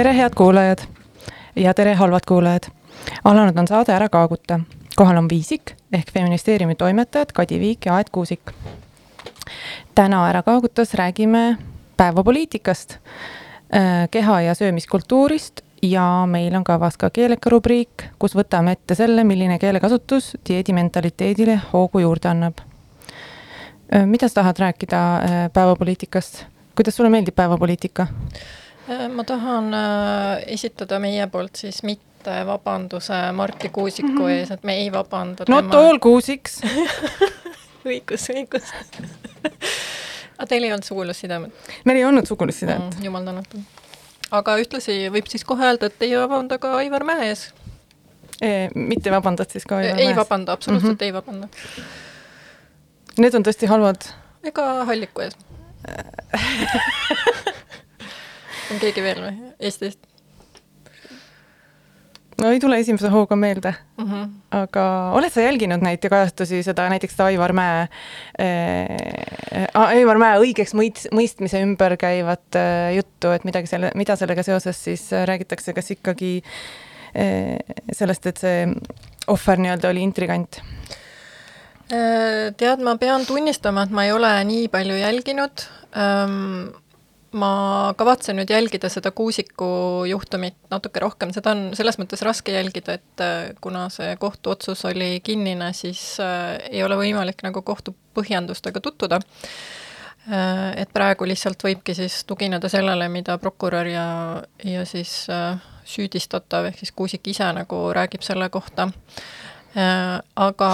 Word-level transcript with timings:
tere, 0.00 0.16
head 0.16 0.32
kuulajad 0.34 0.78
ja 1.56 1.74
tere, 1.74 1.94
halvad 1.94 2.24
kuulajad. 2.28 2.62
alanud 3.24 3.58
on 3.58 3.68
saade 3.68 3.92
Ära 3.92 4.08
kaaguta. 4.08 4.60
kohal 4.96 5.16
on 5.16 5.28
Viisik 5.28 5.74
ehk 5.92 6.12
feministeeriumi 6.12 6.74
toimetajad 6.74 7.32
Kadi 7.32 7.60
Viik 7.60 7.86
ja 7.86 7.94
Aet 7.94 8.10
Kuusik. 8.10 8.40
täna 9.94 10.28
Ära 10.28 10.42
kaagutas 10.42 10.94
räägime 10.94 11.58
päevapoliitikast, 11.96 12.96
äh, 13.76 14.08
keha- 14.10 14.40
ja 14.40 14.54
söömiskultuurist 14.54 15.60
ja 15.82 16.26
meil 16.26 16.54
on 16.54 16.64
kavas 16.64 16.96
ka 16.96 17.10
keeleka 17.10 17.50
rubriik, 17.50 18.04
kus 18.18 18.34
võtame 18.34 18.70
ette 18.70 18.94
selle, 18.94 19.24
milline 19.24 19.58
keelekasutus 19.58 20.36
dieedimentaliteedile 20.48 21.60
hoogu 21.72 21.98
juurde 21.98 22.28
annab. 22.28 22.54
Äh, 23.94 24.06
mida 24.06 24.28
sa 24.28 24.34
tahad 24.34 24.58
rääkida 24.58 25.16
äh, 25.16 25.52
päevapoliitikast? 25.52 26.44
kuidas 26.74 26.96
sulle 26.96 27.10
meeldib 27.10 27.34
päevapoliitika? 27.34 28.06
Äh, 28.90 29.08
ma 29.08 29.24
tahan 29.24 29.74
äh, 29.74 30.42
esitada 30.46 30.98
meie 30.98 31.26
poolt 31.30 31.60
siis 31.62 31.82
mitte 31.86 32.32
vabanduse 32.46 33.18
Marti 33.32 33.68
Kuusiku 33.68 34.08
mm 34.08 34.18
-hmm. 34.18 34.30
ees, 34.30 34.50
et 34.50 34.64
me 34.64 34.74
ei 34.74 34.92
vabanda 34.92 35.44
Not 35.48 35.70
tema... 35.70 35.82
all 35.82 35.98
Kuusiks 35.98 36.60
õigus, 37.90 38.26
õigus 38.34 38.72
aga 40.38 40.46
teil 40.48 40.64
ei 40.64 40.72
olnud 40.72 40.84
sugulussidemed? 40.84 41.50
meil 41.84 41.98
ei 41.98 42.04
olnud 42.04 42.26
sugulussidemed 42.26 42.96
mm,. 42.96 43.04
jumal 43.04 43.24
tänatud. 43.24 43.60
aga 44.30 44.56
ühtlasi 44.58 44.96
võib 45.14 45.30
siis 45.30 45.44
kohe 45.44 45.64
öelda, 45.64 45.86
et 45.86 46.02
ei 46.02 46.16
vabanda 46.16 46.58
ka 46.58 46.74
Aivar 46.76 47.04
Mäe 47.04 47.28
ees 47.28 47.46
e,. 48.42 48.70
mitte 48.74 49.10
vabandad 49.10 49.50
siis 49.50 49.66
ka 49.66 49.76
Aivar 49.76 49.94
Mäes? 49.94 50.08
ei 50.08 50.16
vabanda, 50.16 50.52
absoluutselt 50.52 50.92
mm 50.92 50.96
-hmm. 50.96 51.04
ei 51.04 51.12
vabanda. 51.12 51.48
Need 53.18 53.34
on 53.34 53.42
tõesti 53.46 53.66
halvad? 53.70 54.10
ega 54.42 54.84
Halliku 54.84 55.20
ees 55.20 55.36
on 58.70 58.80
keegi 58.82 59.02
veel 59.04 59.24
või 59.24 59.52
Eestist? 59.58 60.10
no 62.40 62.50
ei 62.54 62.60
tule 62.60 62.78
esimese 62.80 63.10
hooga 63.12 63.36
meelde 63.36 63.72
mm. 63.72 64.06
-hmm. 64.06 64.28
aga 64.62 64.84
oled 65.16 65.32
sa 65.32 65.44
jälginud 65.44 65.84
neid 65.84 66.04
kajastusi, 66.08 66.62
seda 66.66 66.88
näiteks 66.92 67.14
seda 67.16 67.28
Aivar 67.30 67.52
Mäe 67.56 67.88
äh,, 68.40 69.66
Aivar 69.74 70.18
Mäe 70.18 70.40
õigeks 70.40 70.74
mõist-, 70.76 71.10
mõistmise 71.14 71.62
ümber 71.64 71.96
käivat 72.00 72.58
äh, 72.58 72.94
juttu, 72.96 73.32
et 73.34 73.44
midagi 73.44 73.70
selle, 73.70 73.92
mida 73.94 74.16
sellega 74.16 74.42
seoses 74.46 74.84
siis 74.84 75.08
räägitakse, 75.12 75.74
kas 75.76 75.90
ikkagi 75.96 76.36
äh, 76.40 77.56
sellest, 77.92 78.26
et 78.26 78.40
see 78.40 78.68
ohver 79.28 79.60
nii-öelda 79.60 79.90
oli 79.92 80.04
intrigant? 80.06 80.62
Tead, 81.90 82.82
ma 82.86 82.92
pean 83.02 83.24
tunnistama, 83.26 83.82
et 83.82 83.90
ma 83.90 84.04
ei 84.06 84.12
ole 84.14 84.28
nii 84.46 84.68
palju 84.70 84.94
jälginud 84.94 85.64
ähm, 85.98 86.68
ma 87.32 87.94
kavatsen 87.98 88.38
nüüd 88.40 88.50
jälgida 88.50 88.88
seda 88.90 89.12
Kuusiku 89.14 90.04
juhtumit 90.08 90.56
natuke 90.70 91.02
rohkem, 91.02 91.34
seda 91.34 91.54
on 91.54 91.70
selles 91.78 91.98
mõttes 92.00 92.24
raske 92.26 92.54
jälgida, 92.54 92.98
et 92.98 93.24
äh, 93.24 93.52
kuna 93.62 93.88
see 93.92 94.14
kohtuotsus 94.20 94.84
oli 94.90 95.20
kinnine, 95.24 95.72
siis 95.76 96.02
äh, 96.22 96.56
ei 96.70 96.82
ole 96.86 96.98
võimalik 97.00 97.44
nagu 97.46 97.62
kohtu 97.62 97.94
põhjendustega 98.18 98.82
tutvuda 98.82 99.20
äh,. 99.20 100.80
et 100.82 100.90
praegu 100.92 101.28
lihtsalt 101.28 101.62
võibki 101.64 101.94
siis 101.96 102.24
tugineda 102.28 102.68
sellele, 102.68 103.08
mida 103.08 103.38
prokurör 103.38 103.92
ja, 103.92 104.08
ja 104.64 104.84
siis 104.86 105.26
süüdistatav 105.90 106.70
ehk 106.70 106.82
siis 106.82 106.92
Kuusik 106.92 107.30
ise 107.32 107.52
nagu 107.56 107.86
räägib 107.96 108.26
selle 108.26 108.50
kohta 108.50 108.90
aga 110.36 110.70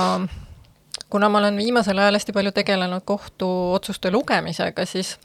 kuna 1.11 1.29
ma 1.29 1.39
olen 1.39 1.57
viimasel 1.57 1.99
ajal 1.99 2.19
hästi 2.19 2.33
palju 2.33 2.53
tegelenud 2.53 3.05
kohtuotsuste 3.05 4.11
lugemisega, 4.11 4.87
siis 4.87 5.17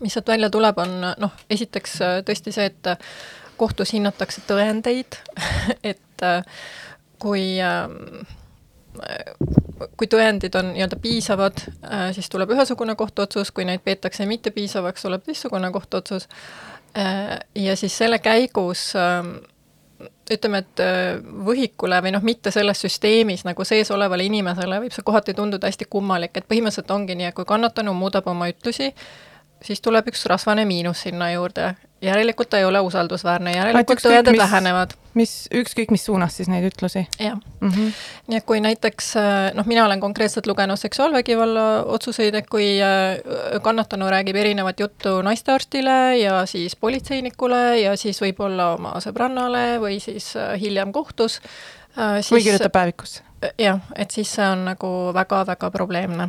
mis 0.00 0.12
sealt 0.14 0.28
välja 0.28 0.50
tuleb, 0.50 0.78
on 0.78 0.94
noh, 1.00 1.34
esiteks 1.50 1.98
äh, 2.02 2.14
tõesti 2.26 2.54
see, 2.54 2.68
et 2.70 2.90
äh, 2.90 3.10
kohtus 3.60 3.94
hinnatakse 3.94 4.44
tõendeid 4.48 5.20
et 5.92 6.24
äh, 6.26 6.42
kui 7.22 7.46
kui 9.98 10.06
tõendid 10.06 10.54
on 10.54 10.68
nii-öelda 10.70 10.96
piisavad, 11.02 11.58
siis 12.14 12.28
tuleb 12.30 12.52
ühesugune 12.54 12.94
kohtuotsus, 12.94 13.50
kui 13.50 13.64
neid 13.66 13.82
peetakse 13.82 14.22
mittepiisavaks, 14.30 15.02
tuleb 15.02 15.24
teistsugune 15.26 15.72
kohtuotsus. 15.74 16.28
ja 17.58 17.74
siis 17.76 17.96
selle 17.98 18.20
käigus 18.22 18.92
ähm, 18.94 19.32
ütleme, 20.30 20.62
et 20.62 20.82
võhikule 21.44 21.98
või 22.06 22.14
noh, 22.14 22.22
mitte 22.22 22.54
selles 22.54 22.86
süsteemis 22.86 23.42
nagu 23.44 23.66
sees 23.66 23.90
olevale 23.90 24.30
inimesele 24.30 24.78
võib 24.86 24.94
see 24.94 25.02
kohati 25.02 25.34
tunduda 25.34 25.66
hästi 25.66 25.90
kummalik, 25.90 26.36
et 26.36 26.46
põhimõtteliselt 26.46 26.94
ongi 26.94 27.18
nii, 27.18 27.32
et 27.32 27.34
kui 27.34 27.50
kannatanu 27.50 27.98
muudab 27.98 28.30
oma 28.30 28.46
ütlusi, 28.54 28.92
siis 29.64 29.80
tuleb 29.84 30.08
üks 30.12 30.26
rasvane 30.30 30.64
miinus 30.68 31.04
sinna 31.06 31.30
juurde. 31.32 31.74
järelikult 32.04 32.50
ta 32.52 32.58
ei 32.60 32.66
ole 32.68 32.80
usaldusväärne, 32.84 33.54
järelikult 33.56 34.02
tõendid 34.04 34.36
vähenevad. 34.38 34.92
mis, 35.16 35.48
ükskõik 35.54 35.90
mis 35.94 36.04
suunas 36.04 36.36
siis 36.36 36.50
neid 36.52 36.66
ütlusi? 36.68 37.06
jah 37.18 37.38
mm 37.60 37.70
-hmm.. 37.70 37.92
nii 38.28 38.38
et 38.38 38.44
kui 38.44 38.60
näiteks 38.60 39.14
noh, 39.54 39.66
mina 39.66 39.86
olen 39.86 40.00
konkreetselt 40.00 40.46
lugenud 40.46 40.76
seksuaalvägivalla 40.76 41.84
otsuseid, 41.84 42.34
et 42.34 42.48
kui 42.50 42.68
äh, 42.82 43.60
kannatanu 43.62 44.10
räägib 44.10 44.36
erinevat 44.36 44.80
juttu 44.80 45.22
naistearstile 45.22 46.18
ja 46.18 46.46
siis 46.46 46.76
politseinikule 46.76 47.80
ja 47.80 47.96
siis 47.96 48.20
võib-olla 48.20 48.74
oma 48.74 48.98
sõbrannale 49.00 49.80
või 49.80 50.00
siis 50.00 50.36
äh, 50.36 50.60
hiljem 50.60 50.92
kohtus, 50.92 51.40
äh, 51.98 52.20
siis 52.20 52.32
või 52.32 52.42
kirjutab 52.42 52.72
päevikusse. 52.72 53.22
jah, 53.58 53.80
et 53.96 54.10
siis 54.10 54.34
see 54.34 54.48
on 54.48 54.64
nagu 54.64 54.88
väga-väga 55.14 55.70
probleemne 55.70 56.28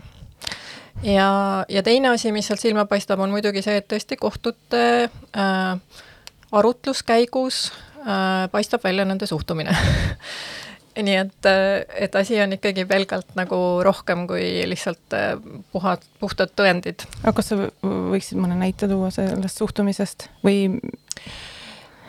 ja, 1.04 1.66
ja 1.70 1.84
teine 1.84 2.14
asi, 2.14 2.32
mis 2.32 2.48
sealt 2.48 2.64
silma 2.64 2.86
paistab, 2.86 3.20
on 3.20 3.34
muidugi 3.34 3.64
see, 3.66 3.80
et 3.82 3.90
tõesti 3.92 4.18
kohtute 4.20 4.84
äh, 5.10 6.04
arutluskäigus 6.52 7.72
äh, 8.06 8.46
paistab 8.52 8.84
välja 8.84 9.06
nende 9.06 9.28
suhtumine 9.28 9.76
nii 11.04 11.16
et, 11.20 11.48
äh, 11.50 11.84
et 12.06 12.16
asi 12.16 12.38
on 12.42 12.56
ikkagi 12.56 12.86
pelgalt 12.88 13.34
nagu 13.36 13.58
rohkem 13.84 14.26
kui 14.30 14.64
lihtsalt 14.70 15.16
äh, 15.16 15.34
puhad, 15.74 16.04
puhtad 16.22 16.54
tõendid. 16.56 17.04
aga 17.24 17.36
kas 17.36 17.52
sa 17.52 17.58
võiksid 17.84 18.40
mõne 18.40 18.58
näite 18.60 18.88
tuua 18.92 19.12
sellest 19.14 19.60
suhtumisest 19.60 20.30
või? 20.46 20.70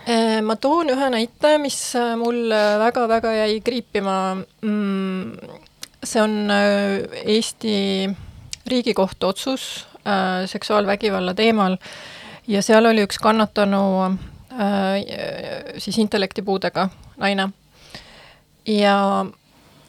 Äh, 0.06 0.38
ma 0.46 0.54
toon 0.60 0.92
ühe 0.94 1.10
näite, 1.10 1.56
mis 1.58 1.80
mul 2.20 2.52
väga-väga 2.84 3.32
jäi 3.40 3.58
kriipima. 3.66 4.36
Mm, 4.62 5.56
see 6.06 6.22
on 6.22 6.36
Eesti 7.26 7.74
Riigikohtu 8.66 9.28
otsus 9.28 9.86
äh, 10.06 10.46
seksuaalvägivalla 10.46 11.34
teemal 11.34 11.76
ja 12.48 12.62
seal 12.62 12.86
oli 12.86 13.04
üks 13.06 13.18
kannatanu 13.22 13.82
äh, 14.02 15.78
siis 15.78 15.98
intellektipuudega 15.98 16.88
naine. 17.16 17.48
ja 18.66 19.26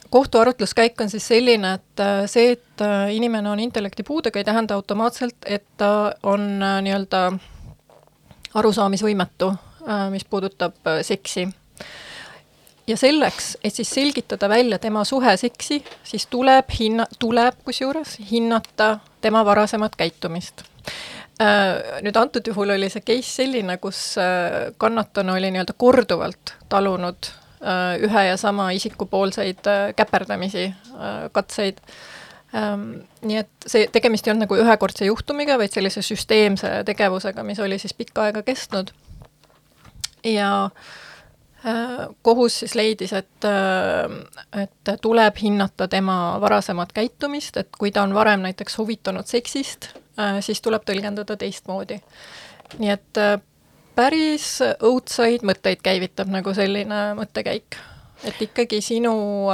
kohtuarutluskäik 0.09 1.01
on 1.01 1.09
siis 1.09 1.27
selline, 1.27 1.73
et 1.73 1.99
äh, 1.99 2.23
see, 2.25 2.51
et 2.51 2.81
äh, 2.81 3.13
inimene 3.15 3.49
on 3.49 3.59
intellektipuudega, 3.59 4.39
ei 4.39 4.43
tähenda 4.43 4.75
automaatselt, 4.75 5.35
et 5.45 5.65
ta 5.77 6.13
on 6.23 6.63
äh, 6.63 6.81
nii-öelda 6.81 7.31
arusaamisvõimetu, 8.53 9.51
mis 10.09 10.25
puudutab 10.25 10.75
seksi 11.05 11.45
ja 12.87 12.97
selleks, 12.97 13.57
et 13.63 13.75
siis 13.75 13.89
selgitada 13.89 14.49
välja 14.49 14.79
tema 14.79 15.03
suhe 15.03 15.37
seksi, 15.37 15.83
siis 16.03 16.27
tuleb 16.31 16.71
hinna, 16.79 17.05
tuleb 17.19 17.59
kusjuures 17.65 18.17
hinnata 18.31 18.97
tema 19.21 19.45
varasemat 19.45 19.95
käitumist. 19.99 20.63
Äh, 21.41 22.01
nüüd 22.01 22.17
antud 22.17 22.47
juhul 22.47 22.71
oli 22.73 22.89
see 22.89 23.03
case 23.05 23.43
selline, 23.43 23.77
kus 23.77 24.15
äh, 24.21 24.71
kannatanu 24.81 25.35
oli 25.37 25.51
nii-öelda 25.53 25.75
korduvalt 25.77 26.55
talunud 26.69 27.29
äh, 27.29 27.97
ühe 28.07 28.23
ja 28.29 28.37
sama 28.37 28.71
isiku 28.73 29.05
poolseid 29.05 29.67
käperdamisi, 29.95 30.71
katseid 31.31 31.83
ähm, 32.55 33.03
nii 33.21 33.37
et 33.43 33.67
see, 33.67 33.85
tegemist 33.93 34.25
ei 34.25 34.33
olnud 34.33 34.47
nagu 34.47 34.57
ühekordse 34.63 35.05
juhtumiga, 35.05 35.59
vaid 35.61 35.75
sellise 35.75 36.01
süsteemse 36.01 36.71
tegevusega, 36.87 37.43
mis 37.45 37.59
oli 37.61 37.77
siis 37.77 37.93
pikka 37.93 38.29
aega 38.29 38.41
kestnud. 38.47 38.95
ja 40.25 40.49
Äh, 40.71 41.06
kohus 42.21 42.59
siis 42.59 42.75
leidis, 42.75 43.13
et, 43.13 43.45
äh, 43.45 44.61
et 44.61 44.91
tuleb 45.01 45.35
hinnata 45.41 45.87
tema 45.87 46.37
varasemat 46.41 46.93
käitumist, 46.93 47.57
et 47.57 47.69
kui 47.77 47.91
ta 47.91 48.03
on 48.05 48.13
varem 48.13 48.45
näiteks 48.45 48.77
huvitunud 48.77 49.25
seksist, 49.27 49.89
äh, 50.19 50.39
siis 50.41 50.61
tuleb 50.61 50.85
tõlgendada 50.85 51.37
teistmoodi. 51.37 52.01
nii 52.77 52.89
et 52.91 53.17
päris 53.95 54.59
õudsaid 54.83 55.45
mõtteid 55.47 55.79
käivitab 55.83 56.27
nagu 56.27 56.53
selline 56.53 57.13
mõttekäik, 57.15 57.77
et 58.27 58.41
ikkagi 58.43 58.81
sinu 58.81 59.47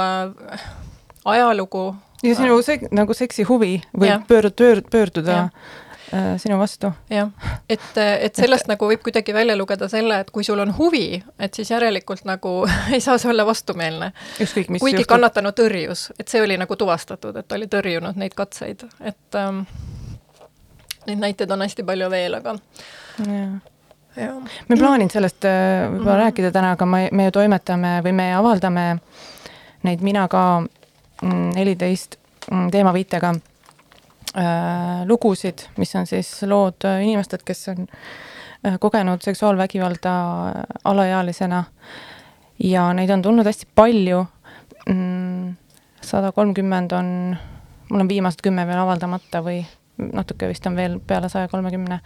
ajalugu 1.24 1.94
ja 2.24 2.34
sinu 2.34 2.58
sek-, 2.62 2.88
nagu 2.90 3.14
seksi 3.14 3.46
huvi 3.46 3.76
võib 3.94 4.26
pöörduda, 4.26 4.82
pöörduda 4.90 5.38
Äh, 5.44 5.50
sinu 6.38 6.58
vastu. 6.58 6.90
jah, 7.10 7.30
et, 7.68 7.86
et 7.96 8.36
sellest 8.36 8.66
et... 8.66 8.72
nagu 8.74 8.88
võib 8.88 9.02
kuidagi 9.04 9.34
välja 9.34 9.56
lugeda 9.56 9.88
selle, 9.88 10.20
et 10.20 10.30
kui 10.30 10.44
sul 10.44 10.60
on 10.60 10.74
huvi, 10.76 11.22
et 11.38 11.54
siis 11.54 11.70
järelikult 11.70 12.26
nagu 12.28 12.54
ei 12.94 13.00
saa 13.00 13.18
see 13.18 13.30
olla 13.32 13.46
vastumeelne. 13.46 14.12
kuigi 14.38 14.78
juhtub. 14.78 15.08
kannatanu 15.08 15.54
tõrjus, 15.56 16.10
et 16.18 16.28
see 16.28 16.42
oli 16.42 16.58
nagu 16.60 16.76
tuvastatud, 16.76 17.36
et 17.36 17.48
ta 17.48 17.58
oli 17.58 17.68
tõrjunud 17.72 18.20
neid 18.20 18.36
katseid, 18.36 18.84
et 19.00 19.38
ähm, 19.40 19.64
neid 21.06 21.22
näiteid 21.22 21.50
on 21.50 21.64
hästi 21.64 21.86
palju 21.86 22.10
veel, 22.10 22.38
aga 22.40 22.56
ja. 24.16 24.34
me 24.34 24.76
ei 24.76 24.80
plaaninud 24.80 25.14
sellest 25.14 25.48
äh, 25.48 25.86
võib-olla 25.88 26.18
mm 26.18 26.22
rääkida 26.24 26.50
täna, 26.54 26.74
aga 26.76 26.86
me, 26.86 27.08
me 27.12 27.28
ju 27.28 27.34
toimetame 27.34 27.96
või 28.04 28.12
me 28.16 28.28
avaldame 28.34 28.84
neid 29.84 30.04
Mina 30.04 30.28
ka 30.28 30.44
mm, 30.60 31.50
neliteist 31.56 32.16
mm, 32.50 32.70
teemaviitega 32.72 33.34
äh, 34.36 35.04
lugusid, 35.06 35.66
mis 35.76 35.94
on 35.96 36.06
siis 36.06 36.30
lood 36.48 36.84
äh, 36.84 37.02
inimestelt, 37.06 37.44
kes 37.46 37.68
on 37.72 37.86
äh, 37.86 38.78
kogenud 38.80 39.22
seksuaalvägivalda 39.22 40.14
äh, 40.48 40.62
alaealisena. 40.84 41.64
ja 42.64 42.92
neid 42.94 43.10
on 43.10 43.22
tulnud 43.22 43.46
hästi 43.46 43.66
palju 43.74 44.26
mm,. 44.86 45.54
sada 46.00 46.32
kolmkümmend 46.32 46.92
on, 46.92 47.08
mul 47.90 48.00
on 48.00 48.08
viimased 48.08 48.42
kümme 48.42 48.66
veel 48.66 48.78
avaldamata 48.78 49.42
või 49.42 49.64
natuke 49.96 50.48
vist 50.50 50.66
on 50.66 50.76
veel 50.76 50.96
peale 51.06 51.28
saja 51.30 51.48
kolmekümne, 51.48 51.98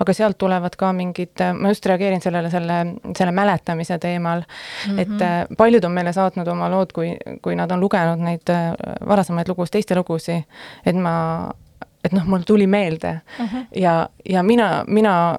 aga 0.00 0.14
sealt 0.16 0.38
tulevad 0.40 0.76
ka 0.80 0.90
mingid, 0.96 1.42
ma 1.58 1.72
just 1.72 1.86
reageerin 1.86 2.22
sellele, 2.24 2.50
selle, 2.52 2.78
selle 3.16 3.34
mäletamise 3.36 3.98
teemal 3.98 4.40
mm, 4.40 4.94
-hmm. 4.94 5.00
et 5.00 5.22
äh, 5.22 5.56
paljud 5.58 5.84
on 5.84 5.92
meile 5.92 6.12
saatnud 6.12 6.48
oma 6.48 6.70
lood, 6.70 6.92
kui, 6.94 7.16
kui 7.42 7.56
nad 7.56 7.70
on 7.70 7.80
lugenud 7.80 8.24
neid 8.24 8.50
äh, 8.50 8.72
varasemaid 9.06 9.48
lugusid, 9.48 9.72
teiste 9.72 9.94
lugusid, 9.94 10.44
et 10.86 10.96
ma, 10.96 11.50
et 12.04 12.12
noh, 12.12 12.26
mul 12.28 12.44
tuli 12.46 12.66
meelde 12.66 13.20
mm 13.38 13.46
-hmm. 13.46 13.66
ja, 13.80 14.08
ja 14.28 14.42
mina, 14.42 14.84
mina 14.86 15.38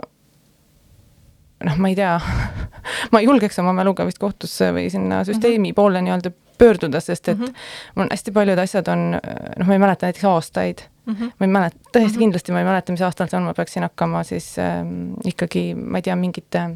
noh, 1.64 1.78
ma 1.78 1.90
ei 1.90 1.96
tea 1.96 2.20
ma 3.12 3.20
ei 3.20 3.26
julgeks 3.26 3.60
oma 3.60 3.74
mäluga 3.74 4.06
vist 4.06 4.20
kohtusse 4.20 4.72
või 4.74 4.90
sinna 4.90 5.24
süsteemi 5.24 5.58
mm 5.58 5.72
-hmm. 5.72 5.76
poole 5.76 6.02
nii-öelda 6.02 6.32
pöörduda, 6.58 7.00
sest 7.00 7.28
et 7.30 7.38
mm 7.38 7.46
-hmm. 7.46 7.54
mul 7.96 8.08
hästi 8.12 8.32
paljud 8.32 8.60
asjad 8.60 8.88
on, 8.88 9.12
noh, 9.58 9.68
ma 9.68 9.74
ei 9.74 9.80
mäleta 9.80 10.06
näiteks 10.06 10.26
aastaid 10.26 10.82
mm. 11.06 11.14
-hmm. 11.14 11.32
ma 11.40 11.46
ei 11.46 11.48
mäleta, 11.48 11.78
täiesti 11.92 12.12
mm 12.12 12.16
-hmm. 12.16 12.20
kindlasti 12.20 12.52
ma 12.52 12.60
ei 12.60 12.66
mäleta, 12.66 12.92
mis 12.92 13.02
aastal 13.02 13.28
see 13.28 13.38
on, 13.38 13.44
ma 13.44 13.54
peaksin 13.54 13.84
hakkama 13.84 14.24
siis 14.24 14.60
äh, 14.60 14.86
ikkagi, 15.26 15.76
ma 15.76 15.98
ei 15.98 16.02
tea, 16.02 16.16
mingite 16.16 16.70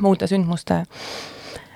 muude 0.00 0.26
sündmuste 0.26 0.84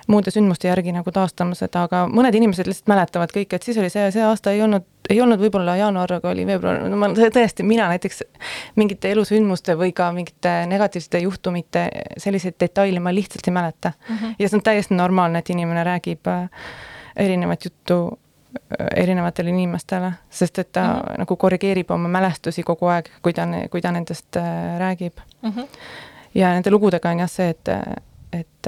muude 0.07 0.31
sündmuste 0.31 0.69
järgi 0.69 0.93
nagu 0.95 1.11
taastama 1.11 1.55
seda, 1.57 1.83
aga 1.87 2.03
mõned 2.11 2.35
inimesed 2.35 2.67
lihtsalt 2.67 2.91
mäletavad 2.91 3.31
kõik, 3.35 3.53
et 3.53 3.63
siis 3.63 3.77
oli 3.81 3.89
see, 3.91 4.05
see 4.15 4.23
aasta 4.23 4.53
ei 4.55 4.61
olnud, 4.63 4.85
ei 5.09 5.19
olnud 5.23 5.41
võib-olla 5.41 5.75
jaanuar, 5.79 6.17
aga 6.17 6.31
oli 6.31 6.45
veebruar, 6.47 6.83
no 6.87 6.99
ma 6.99 7.09
tõesti, 7.15 7.65
mina 7.67 7.89
näiteks 7.91 8.23
mingite 8.79 9.11
elusündmuste 9.15 9.75
või 9.79 9.93
ka 9.95 10.09
mingite 10.15 10.53
negatiivsete 10.71 11.23
juhtumite 11.25 11.87
selliseid 12.23 12.55
detaile 12.59 13.03
ma 13.03 13.13
lihtsalt 13.15 13.47
ei 13.47 13.57
mäleta 13.59 13.91
mm. 13.95 14.15
-hmm. 14.15 14.37
ja 14.39 14.49
see 14.49 14.57
on 14.57 14.63
täiesti 14.63 14.95
normaalne, 14.95 15.43
et 15.43 15.49
inimene 15.49 15.83
räägib 15.83 16.31
äh, 16.31 16.49
erinevat 17.15 17.65
juttu 17.65 17.99
äh, 18.11 18.87
erinevatele 19.03 19.49
inimestele, 19.49 20.11
sest 20.29 20.59
et 20.59 20.71
ta 20.71 20.87
mm 20.87 20.99
-hmm. 20.99 21.17
nagu 21.23 21.35
korrigeerib 21.35 21.91
oma 21.91 22.07
mälestusi 22.07 22.63
kogu 22.63 22.87
aeg, 22.87 23.09
kui 23.21 23.33
ta, 23.33 23.47
kui 23.71 23.81
ta 23.81 23.91
nendest 23.91 24.35
äh, 24.35 24.79
räägib 24.79 25.19
mm. 25.41 25.51
-hmm. 25.51 25.67
ja 26.35 26.53
nende 26.53 26.71
lugudega 26.71 27.09
on 27.09 27.19
jah 27.19 27.29
see, 27.29 27.49
et, 27.49 27.67
et 28.33 28.67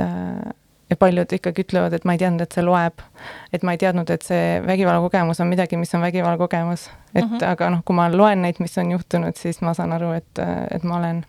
ja 0.89 0.97
paljud 0.97 1.33
ikkagi 1.33 1.63
ütlevad, 1.65 1.94
et 1.94 2.06
ma 2.06 2.15
ei 2.15 2.21
teadnud, 2.21 2.41
et 2.41 2.56
see 2.56 2.65
loeb. 2.65 3.01
et 3.53 3.63
ma 3.63 3.75
ei 3.75 3.81
teadnud, 3.81 4.09
et 4.09 4.25
see 4.25 4.62
vägivallakogemus 4.65 5.39
on 5.39 5.47
midagi, 5.47 5.77
mis 5.77 5.94
on 5.95 6.01
vägivallakogemus. 6.01 6.89
et 7.15 7.25
mm 7.25 7.38
-hmm. 7.38 7.45
aga 7.51 7.69
noh, 7.69 7.81
kui 7.86 7.95
ma 7.95 8.09
loen 8.12 8.41
neid, 8.41 8.56
mis 8.59 8.77
on 8.77 8.91
juhtunud, 8.91 9.36
siis 9.36 9.62
ma 9.62 9.74
saan 9.74 9.94
aru, 9.94 10.12
et, 10.12 10.39
et 10.71 10.83
ma 10.83 10.97
olen, 10.97 11.25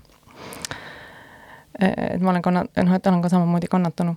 et 1.80 2.20
ma 2.20 2.30
olen 2.30 2.42
kanna-, 2.42 2.66
noh, 2.84 2.94
et 2.94 3.06
olen 3.06 3.22
ka 3.22 3.28
samamoodi 3.28 3.66
kannatanu. 3.66 4.16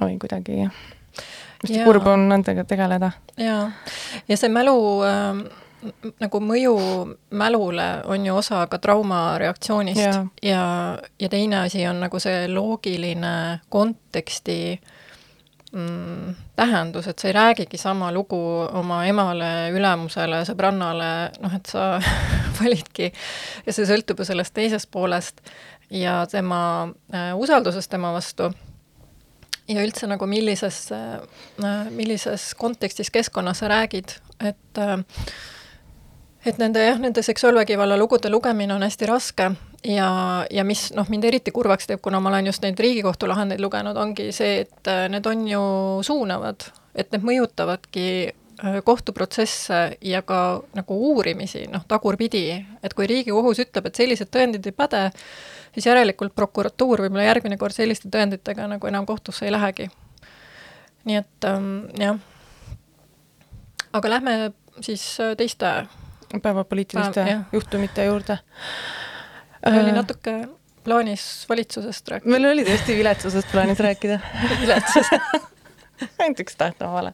või 0.00 0.18
kuidagi 0.18 0.68
hästi 1.62 1.84
kurb 1.84 2.06
on 2.06 2.28
nendega 2.28 2.64
tegeleda. 2.64 3.10
jaa, 3.36 3.70
ja 4.28 4.36
see 4.36 4.48
mälu 4.48 5.02
äh, 5.02 5.65
nagu 6.20 6.40
mõju 6.40 6.76
mälule 7.36 7.86
on 8.10 8.26
ju 8.26 8.36
osa 8.36 8.66
ka 8.70 8.78
traumareaktsioonist. 8.82 10.00
Ja, 10.00 10.26
ja, 10.42 10.62
ja 11.20 11.28
teine 11.28 11.64
asi 11.66 11.86
on 11.86 12.00
nagu 12.04 12.20
see 12.22 12.46
loogiline 12.50 13.60
konteksti 13.68 14.58
mm, 15.72 16.34
tähendus, 16.56 17.08
et 17.10 17.18
sa 17.18 17.28
ei 17.28 17.36
räägigi 17.36 17.78
sama 17.80 18.12
lugu 18.12 18.38
oma 18.72 19.04
emale, 19.06 19.70
ülemusele, 19.76 20.42
sõbrannale, 20.48 21.10
noh, 21.42 21.56
et 21.56 21.72
sa 21.72 21.96
validki 22.60 23.10
ja 23.66 23.72
see 23.72 23.88
sõltub 23.88 24.22
ju 24.22 24.28
sellest 24.28 24.54
teisest 24.56 24.90
poolest 24.90 25.42
ja 25.90 26.22
tema 26.30 26.88
äh, 27.14 27.34
usaldusest 27.38 27.90
tema 27.90 28.12
vastu. 28.16 28.50
Ja 29.66 29.82
üldse 29.82 30.06
nagu 30.06 30.28
millises, 30.30 30.84
äh, 30.94 31.90
millises 31.90 32.52
kontekstis, 32.54 33.10
keskkonnas 33.10 33.62
sa 33.62 33.70
räägid, 33.70 34.18
et 34.40 34.78
äh, 34.78 34.98
et 36.46 36.58
nende 36.62 36.82
jah, 36.84 36.98
nende 37.02 37.22
seksuaalvägivalla 37.22 37.98
lugude 37.98 38.30
lugemine 38.30 38.74
on 38.74 38.84
hästi 38.86 39.06
raske 39.10 39.50
ja, 39.84 40.08
ja 40.50 40.64
mis 40.64 40.88
noh, 40.94 41.08
mind 41.10 41.26
eriti 41.26 41.52
kurvaks 41.54 41.90
teeb, 41.90 42.00
kuna 42.02 42.20
ma 42.20 42.30
olen 42.30 42.50
just 42.52 42.62
neid 42.62 42.78
Riigikohtu 42.80 43.28
lahendeid 43.28 43.62
lugenud, 43.62 43.96
ongi 43.96 44.30
see, 44.34 44.62
et 44.66 44.90
äh, 44.90 45.06
need 45.12 45.26
on 45.26 45.46
ju 45.50 45.62
suunavad, 46.06 46.68
et 46.94 47.12
need 47.14 47.26
mõjutavadki 47.26 48.08
kohtuprotsesse 48.84 49.98
ja 50.00 50.22
ka 50.22 50.62
nagu 50.74 50.96
uurimisi, 51.10 51.66
noh, 51.68 51.82
tagurpidi, 51.88 52.56
et 52.82 52.94
kui 52.96 53.08
Riigikohus 53.10 53.60
ütleb, 53.66 53.90
et 53.90 54.00
sellised 54.00 54.30
tõendid 54.32 54.64
ei 54.64 54.72
päde, 54.72 55.02
siis 55.74 55.86
järelikult 55.90 56.34
prokuratuur 56.34 57.04
võib-olla 57.04 57.26
järgmine 57.28 57.58
kord 57.60 57.76
selliste 57.76 58.08
tõenditega 58.12 58.68
nagu 58.70 58.88
enam 58.88 59.06
kohtusse 59.06 59.44
ei 59.44 59.52
lähegi. 59.52 59.90
nii 61.04 61.16
et 61.20 61.44
ähm, 61.44 61.84
jah. 62.00 62.16
aga 63.92 64.10
lähme 64.10 64.52
siis 64.80 65.04
äh, 65.20 65.36
teiste 65.36 65.86
päevapoliitiliste 66.42 67.24
päev, 67.24 67.42
juhtumite 67.52 68.04
juurde. 68.04 68.38
meil 69.66 69.82
oli 69.82 69.90
äh, 69.90 69.94
natuke 69.94 70.36
plaanis 70.84 71.46
valitsusest 71.48 72.08
rääkida. 72.08 72.30
meil 72.30 72.50
oli 72.52 72.64
tõesti 72.64 72.96
viletsusest 72.98 73.52
plaanis 73.52 73.78
rääkida. 73.82 74.18
Viletsusest. 74.62 75.52
Ainult 76.20 76.40
üks 76.44 76.58
tahtva 76.60 76.90
vale 76.92 77.12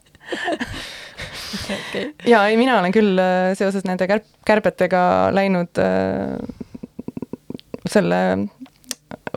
okay.. 1.77 2.11
ja 2.27 2.47
ei, 2.49 2.57
mina 2.59 2.81
olen 2.81 2.95
küll 2.95 3.21
äh, 3.21 3.53
seoses 3.59 3.87
nende 3.87 4.09
kärp-, 4.11 4.33
kärbetega 4.47 5.05
läinud 5.35 5.79
äh, 5.79 6.37
selle 7.89 8.19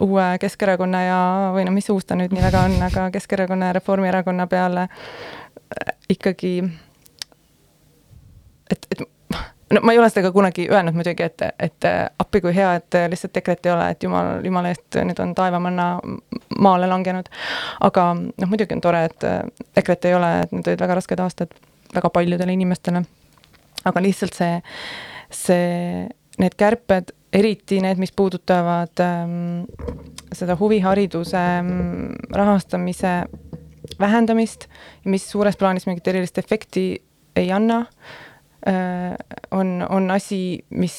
uue 0.01 0.25
Keskerakonna 0.41 1.03
ja, 1.05 1.19
või 1.55 1.65
no 1.67 1.71
mis 1.75 1.89
uus 1.93 2.07
ta 2.07 2.17
nüüd 2.19 2.33
nii 2.35 2.43
väga 2.43 2.65
on, 2.67 2.75
aga 2.89 3.09
Keskerakonna 3.13 3.69
ja 3.69 3.77
Reformierakonna 3.77 4.47
peale 4.51 4.87
ikkagi, 6.11 6.57
et, 8.71 8.87
et 8.91 9.05
no 9.73 9.81
ma 9.81 9.93
ei 9.93 9.99
ole 9.99 10.09
seda 10.09 10.27
ka 10.27 10.31
kunagi 10.35 10.67
öelnud 10.69 10.95
muidugi, 10.97 11.25
et, 11.25 11.41
et 11.59 11.87
appi 12.19 12.41
kui 12.43 12.53
hea, 12.55 12.75
et 12.79 12.97
lihtsalt 13.11 13.37
EKRE-t 13.41 13.69
ei 13.69 13.73
ole, 13.73 13.87
et 13.95 14.03
jumal, 14.05 14.39
jumala 14.45 14.71
eest, 14.71 14.99
nüüd 15.07 15.19
on 15.23 15.33
taevamanna 15.37 15.87
maale 16.61 16.89
langenud. 16.89 17.29
aga 17.87 18.07
noh, 18.15 18.49
muidugi 18.51 18.77
on 18.77 18.83
tore, 18.85 19.05
et 19.09 19.27
EKRE-t 19.81 20.09
ei 20.09 20.17
ole, 20.17 20.31
et 20.43 20.53
need 20.53 20.69
olid 20.69 20.85
väga 20.85 20.99
rasked 20.99 21.23
aastad 21.23 21.55
väga 21.95 22.11
paljudele 22.13 22.53
inimestele. 22.53 23.03
aga 23.85 24.01
lihtsalt 24.01 24.37
see, 24.37 24.59
see, 25.29 26.05
need 26.41 26.57
kärped 26.57 27.13
eriti 27.35 27.81
need, 27.83 27.99
mis 27.99 28.13
puudutavad 28.15 29.01
ähm, 29.03 29.65
seda 30.33 30.55
huvihariduse 30.59 31.41
ähm, 31.41 32.13
rahastamise 32.31 33.17
vähendamist, 33.99 34.69
mis 35.05 35.25
suures 35.29 35.57
plaanis 35.57 35.85
mingit 35.85 36.07
erilist 36.07 36.37
efekti 36.41 36.85
ei 37.35 37.51
anna 37.51 37.81
äh,, 37.81 38.24
on, 39.51 39.85
on 39.89 40.11
asi, 40.11 40.65
mis 40.69 40.95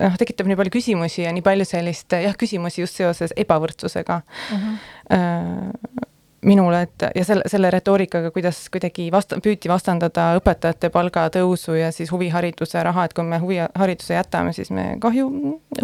noh, 0.00 0.16
tekitab 0.18 0.48
nii 0.48 0.58
palju 0.58 0.72
küsimusi 0.78 1.26
ja 1.26 1.32
nii 1.34 1.44
palju 1.44 1.66
sellist 1.68 2.14
jah, 2.14 2.36
küsimusi 2.38 2.82
just 2.84 2.98
seoses 3.00 3.34
ebavõrdsusega 3.36 4.22
mm. 4.22 4.56
-hmm. 4.56 4.80
Äh, 5.12 6.08
minule, 6.42 6.82
et 6.82 7.04
ja 7.14 7.24
selle, 7.24 7.42
selle 7.46 7.70
retoorikaga, 7.70 8.30
kuidas 8.30 8.64
kuidagi 8.72 9.10
vasta-, 9.12 9.38
püüti 9.42 9.68
vastandada 9.70 10.32
õpetajate 10.38 10.90
palgatõusu 10.90 11.74
ja 11.78 11.92
siis 11.92 12.10
huvihariduse 12.12 12.82
raha, 12.82 13.04
et 13.04 13.14
kui 13.14 13.24
me 13.24 13.38
huvihariduse 13.38 14.14
jätame, 14.14 14.52
siis 14.52 14.70
me 14.70 14.96
kahju 15.00 15.28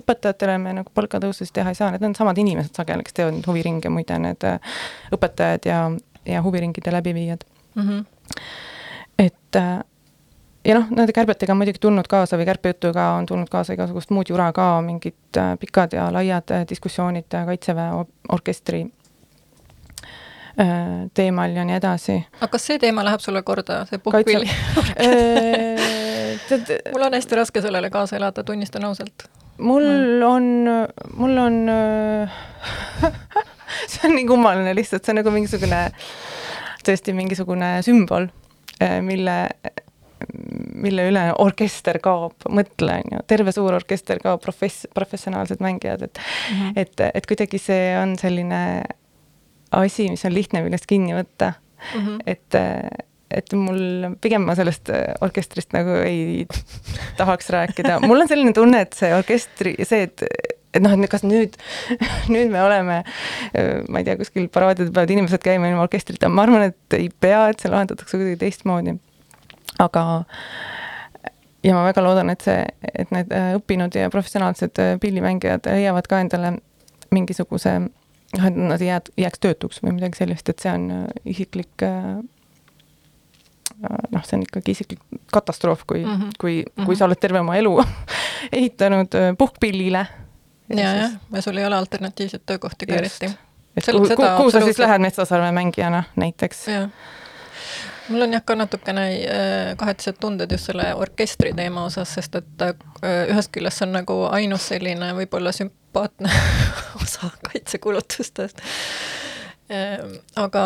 õpetajatele 0.01 0.59
me 0.59 0.73
nagu 0.81 0.91
palgatõusu 0.95 1.45
siis 1.45 1.53
teha 1.53 1.75
ei 1.75 1.79
saa, 1.79 1.91
need 1.91 2.03
on 2.03 2.15
samad 2.15 2.39
inimesed 2.39 2.75
sageli, 2.75 3.07
kes 3.07 3.19
teevad 3.21 3.37
neid 3.37 3.47
huviringe, 3.47 3.93
muide 3.93 4.19
need 4.19 4.49
äh, 4.49 4.59
õpetajad 5.15 5.71
ja, 5.71 5.85
ja 6.27 6.43
huviringide 6.43 6.93
läbiviijad 6.93 7.47
mm. 7.75 7.89
-hmm. 7.89 8.05
et 9.19 9.57
äh, 9.57 9.79
ja 10.69 10.77
noh, 10.77 10.91
nende 10.93 11.15
kärbetega 11.17 11.55
on 11.55 11.63
muidugi 11.63 11.81
tulnud 11.81 12.09
kaasa 12.11 12.39
või 12.39 12.47
kärpejutuga 12.49 13.11
on 13.17 13.27
tulnud 13.27 13.49
kaasa 13.49 13.75
igasugust 13.75 14.13
muud 14.15 14.31
jura 14.31 14.53
ka, 14.53 14.71
mingid 14.85 15.41
äh, 15.41 15.57
pikad 15.61 15.97
ja 15.97 16.11
laiad 16.13 16.53
diskussioonid 16.69 17.33
Kaitseväe 17.33 18.05
orkestri 18.29 18.87
Äh, 20.61 21.11
teemal 21.15 21.53
ja 21.55 21.63
nii 21.65 21.77
edasi. 21.79 22.17
aga 22.41 22.49
kas 22.51 22.65
see 22.67 22.81
teema 22.83 23.05
läheb 23.07 23.23
sulle 23.23 23.45
korda, 23.47 23.85
see 23.87 24.01
puhkpilli 24.03 24.49
äh, 25.07 25.77
mul 26.91 27.05
on 27.07 27.15
hästi 27.15 27.39
raske 27.39 27.63
sellele 27.63 27.93
kaasa 27.95 28.17
elada, 28.19 28.43
tunnistan 28.43 28.89
ausalt. 28.89 29.29
mul 29.59 29.87
mm. 29.87 30.25
on, 30.27 30.49
mul 31.15 31.39
on 31.45 31.61
see 33.93 34.09
on 34.09 34.17
nii 34.17 34.27
kummaline 34.27 34.75
lihtsalt, 34.75 35.07
see 35.07 35.15
on 35.15 35.21
nagu 35.21 35.31
mingisugune, 35.37 35.79
tõesti 36.83 37.15
mingisugune 37.15 37.71
sümbol, 37.87 38.27
äh, 38.83 38.99
mille, 38.99 39.39
mille 40.75 41.09
üle 41.11 41.25
orkester 41.39 41.99
kaob, 42.03 42.47
mõtle, 42.51 43.01
on 43.03 43.17
ju, 43.17 43.25
terve 43.31 43.55
suur 43.55 43.77
orkester 43.79 44.21
kaob, 44.23 44.43
profess-, 44.45 44.89
professionaalsed 44.95 45.63
mängijad, 45.65 46.03
et 46.09 46.19
mm 46.19 46.57
-hmm. 46.57 46.73
et, 46.77 47.05
et 47.15 47.27
kuidagi 47.27 47.59
see 47.59 47.93
on 47.99 48.17
selline 48.19 48.63
asi, 49.71 50.09
mis 50.11 50.25
on 50.25 50.35
lihtne, 50.35 50.63
millest 50.63 50.87
kinni 50.87 51.15
võtta 51.15 51.53
mm. 51.95 52.07
-hmm. 52.07 52.19
et 52.27 52.55
et 53.31 53.53
mul, 53.53 54.15
pigem 54.21 54.43
ma 54.43 54.55
sellest 54.57 54.89
orkestrist 55.21 55.73
nagu 55.77 55.99
ei 56.01 56.47
tahaks 57.19 57.51
rääkida, 57.51 58.01
mul 58.01 58.21
on 58.25 58.29
selline 58.29 58.53
tunne, 58.57 58.81
et 58.81 58.93
see 58.97 59.13
orkestri, 59.15 59.75
see, 59.85 60.03
et 60.09 60.25
et 60.75 60.85
noh, 60.85 60.93
et 60.93 61.11
kas 61.11 61.25
nüüd, 61.25 61.57
nüüd 62.33 62.53
me 62.53 62.63
oleme, 62.63 63.03
ma 63.89 64.01
ei 64.01 64.07
tea, 64.07 64.17
kuskil 64.21 64.49
paraadidel 64.53 64.93
peavad 64.93 65.13
inimesed 65.15 65.43
käima 65.45 65.71
ilma 65.71 65.85
orkestrita, 65.87 66.29
ma 66.29 66.45
arvan, 66.47 66.69
et 66.71 66.99
ei 66.99 67.09
pea, 67.09 67.49
et 67.53 67.61
see 67.63 67.73
lahendatakse 67.73 68.17
kuidagi 68.17 68.41
teistmoodi. 68.45 68.99
Aga 69.79 70.05
ja 71.63 71.75
ma 71.75 71.85
väga 71.85 72.03
loodan, 72.05 72.31
et 72.33 72.45
see, 72.45 72.65
et 72.95 73.13
need 73.15 73.33
äh, 73.35 73.53
õppinud 73.59 73.95
ja 73.99 74.11
professionaalsed 74.13 74.81
äh, 74.83 74.97
pillimängijad 75.03 75.69
leiavad 75.69 76.09
ka 76.11 76.21
endale 76.23 76.55
mingisuguse, 77.15 77.79
noh, 77.89 78.47
et 78.49 78.59
nad 78.59 78.83
ei 78.85 78.91
jää, 78.93 79.01
jääks 79.25 79.43
töötuks 79.45 79.83
või 79.85 79.97
midagi 79.99 80.23
sellist, 80.23 80.49
et 80.53 80.65
see 80.65 80.75
on 80.75 80.91
äh, 80.95 81.07
isiklik 81.35 81.87
noh, 83.79 84.23
see 84.27 84.39
on 84.39 84.43
ikkagi 84.43 84.75
isiklik 84.75 85.03
katastroof, 85.33 85.85
kui 85.87 86.03
mm, 86.05 86.15
-hmm. 86.15 86.31
kui, 86.39 86.55
kui 86.65 86.85
mm 86.85 86.91
-hmm. 86.91 86.99
sa 86.99 87.05
oled 87.05 87.21
terve 87.21 87.41
oma 87.41 87.57
elu 87.57 87.77
ehitanud 88.59 89.15
puhkpillile 89.39 90.07
ja, 90.77 90.95
jah, 90.95 91.13
ja 91.33 91.43
sul 91.43 91.57
ei 91.57 91.67
ole 91.67 91.77
alternatiivseid 91.77 92.43
töökohti 92.47 92.87
ka 92.87 92.95
eriti. 92.95 93.31
kuhu, 93.91 94.09
kuhu, 94.37 94.51
sa 94.51 94.61
siis 94.61 94.79
lähed 94.79 95.01
Metsasarve 95.01 95.53
mängijana 95.53 96.03
näiteks? 96.17 96.67
Mul 98.09 98.25
on 98.27 98.33
jah 98.33 98.45
ka 98.45 98.57
natukene 98.59 99.05
äh, 99.15 99.75
kahetised 99.81 100.19
tunded 100.21 100.53
just 100.53 100.71
selle 100.71 100.91
orkestri 100.99 101.53
teema 101.57 101.85
osas, 101.89 102.15
sest 102.19 102.39
et 102.41 102.65
äh, 102.65 102.75
ühest 103.33 103.53
küljest 103.55 103.81
see 103.81 103.89
on 103.89 103.95
nagu 103.99 104.19
ainus 104.31 104.71
selline 104.73 105.13
võib-olla 105.19 105.53
sümpaatne 105.57 106.33
osa 107.03 107.31
kaitsekulutustest. 107.51 108.65
Ähm, 109.69 110.17
aga 110.41 110.65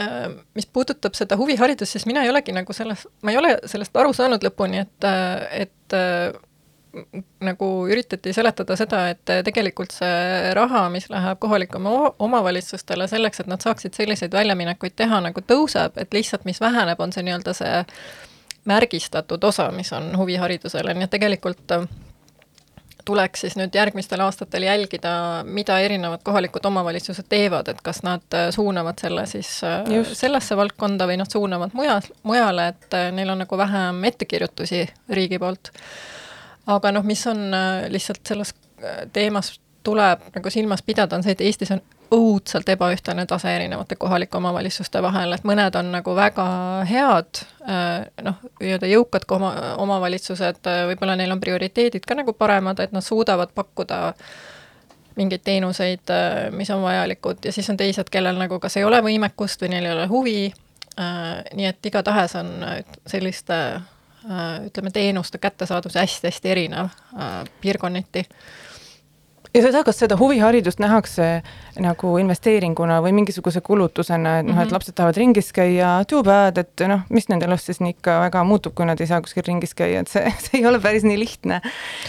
äh, 0.00 0.26
mis 0.58 0.66
puudutab 0.66 1.14
seda 1.18 1.38
huviharidust, 1.38 1.94
siis 1.94 2.06
mina 2.10 2.24
ei 2.26 2.32
olegi 2.32 2.54
nagu 2.56 2.74
selles, 2.76 3.06
ma 3.22 3.34
ei 3.34 3.40
ole 3.40 3.54
sellest 3.70 3.96
aru 3.96 4.14
saanud 4.16 4.44
lõpuni, 4.46 4.82
et, 4.86 5.10
et 5.64 5.98
nagu 7.44 7.70
üritati 7.90 8.32
seletada 8.36 8.76
seda, 8.76 9.02
et 9.14 9.34
tegelikult 9.46 9.92
see 9.96 10.54
raha, 10.56 10.86
mis 10.92 11.08
läheb 11.12 11.40
kohalikele 11.42 11.92
omavalitsustele 12.18 13.08
selleks, 13.10 13.42
et 13.42 13.50
nad 13.50 13.64
saaksid 13.64 13.96
selliseid 13.98 14.34
väljaminekuid 14.34 14.96
teha, 14.96 15.20
nagu 15.24 15.44
tõuseb, 15.44 15.98
et 16.00 16.16
lihtsalt 16.16 16.48
mis 16.48 16.60
väheneb, 16.60 17.00
on 17.00 17.12
see 17.14 17.26
nii-öelda 17.26 17.54
see 17.56 17.84
märgistatud 18.68 19.44
osa, 19.44 19.70
mis 19.72 19.92
on 19.92 20.12
huviharidusele, 20.18 20.94
nii 20.94 21.06
et 21.06 21.14
tegelikult 21.14 21.72
äh, 21.76 21.86
tuleks 23.08 23.46
siis 23.46 23.56
nüüd 23.56 23.74
järgmistel 23.74 24.20
aastatel 24.20 24.66
jälgida, 24.68 25.12
mida 25.44 25.78
erinevad 25.80 26.20
kohalikud 26.26 26.66
omavalitsused 26.68 27.28
teevad, 27.32 27.70
et 27.72 27.80
kas 27.84 28.02
nad 28.06 28.36
äh, 28.36 28.50
suunavad 28.54 29.00
selle 29.00 29.24
siis 29.30 29.54
äh, 29.64 29.80
Just. 29.94 30.18
sellesse 30.20 30.56
valdkonda 30.58 31.08
või 31.08 31.16
nad 31.22 31.32
suunavad 31.32 31.74
mujal, 31.78 32.12
mujale, 32.28 32.68
et 32.74 33.00
neil 33.16 33.32
on 33.32 33.44
nagu 33.46 33.60
vähem 33.64 34.04
ettekirjutusi 34.12 34.84
riigi 35.20 35.40
poolt 35.40 35.72
aga 36.68 36.92
noh, 36.92 37.06
mis 37.06 37.26
on 37.30 37.48
äh, 37.54 37.86
lihtsalt 37.92 38.26
selles 38.28 38.54
äh, 38.82 39.06
teemas 39.12 39.58
tuleb 39.86 40.26
nagu 40.34 40.50
silmas 40.50 40.82
pidada, 40.84 41.16
on 41.16 41.24
see, 41.24 41.36
et 41.36 41.44
Eestis 41.46 41.72
on 41.72 41.80
õudselt 42.12 42.68
ebaühtlane 42.72 43.26
tase 43.28 43.50
erinevate 43.52 43.96
kohalike 44.00 44.36
omavalitsuste 44.36 45.00
vahel, 45.04 45.34
et 45.36 45.44
mõned 45.48 45.76
on 45.76 45.90
nagu 45.92 46.14
väga 46.16 46.44
head, 46.88 47.42
äh, 47.68 48.04
noh, 48.24 48.38
nii-öelda 48.60 48.90
jõukad 48.90 49.26
oma, 49.36 49.52
omavalitsused, 49.84 50.60
võib-olla 50.92 51.16
neil 51.20 51.32
on 51.32 51.40
prioriteedid 51.40 52.06
ka 52.08 52.16
nagu 52.18 52.32
paremad, 52.36 52.80
et 52.84 52.96
nad 52.96 53.04
suudavad 53.04 53.52
pakkuda 53.56 54.00
mingeid 55.18 55.42
teenuseid, 55.42 56.10
mis 56.54 56.68
on 56.70 56.84
vajalikud 56.84 57.48
ja 57.48 57.52
siis 57.52 57.66
on 57.72 57.76
teised, 57.76 58.06
kellel 58.12 58.38
nagu 58.38 58.60
kas 58.62 58.76
ei 58.78 58.84
ole 58.86 59.00
võimekust 59.02 59.64
või 59.64 59.72
neil 59.72 59.88
ei 59.88 59.94
ole 59.96 60.04
huvi, 60.06 60.42
nii 61.58 61.66
et 61.66 61.88
igatahes 61.90 62.36
on 62.38 62.52
selliste 63.02 63.56
ütleme, 64.66 64.90
teenuste 64.90 65.38
kättesaadavus 65.38 65.94
hästi-hästi 65.94 66.50
erinev 66.50 66.88
äh, 67.18 67.44
piirkonniti 67.60 68.24
ja 69.58 69.64
seda, 69.64 69.82
kas 69.86 69.98
seda 70.00 70.16
huviharidust 70.18 70.80
nähakse 70.82 71.26
nagu 71.82 72.12
investeeringuna 72.20 72.98
või 73.02 73.12
mingisuguse 73.16 73.60
kulutusena, 73.64 74.38
et 74.40 74.46
noh 74.46 74.52
mm 74.52 74.58
-hmm., 74.58 74.62
et 74.62 74.68
mhm. 74.68 74.74
lapsed 74.74 74.94
tahavad 74.94 75.16
ringis 75.18 75.52
käia, 75.54 76.04
too 76.08 76.22
bad, 76.22 76.58
et 76.58 76.84
noh, 76.90 77.04
mis 77.10 77.28
nende 77.28 77.46
elus 77.46 77.66
siis 77.66 77.80
nii 77.80 77.96
ikka 77.96 78.18
väga 78.24 78.44
muutub, 78.44 78.74
kui 78.74 78.86
nad 78.86 79.00
ei 79.00 79.06
saa 79.06 79.20
kuskil 79.24 79.46
ringis 79.46 79.74
käia, 79.74 80.00
et 80.00 80.08
see, 80.08 80.32
see 80.44 80.60
ei 80.60 80.66
ole 80.66 80.80
päris 80.80 81.06
nii 81.06 81.18
lihtne. 81.18 81.60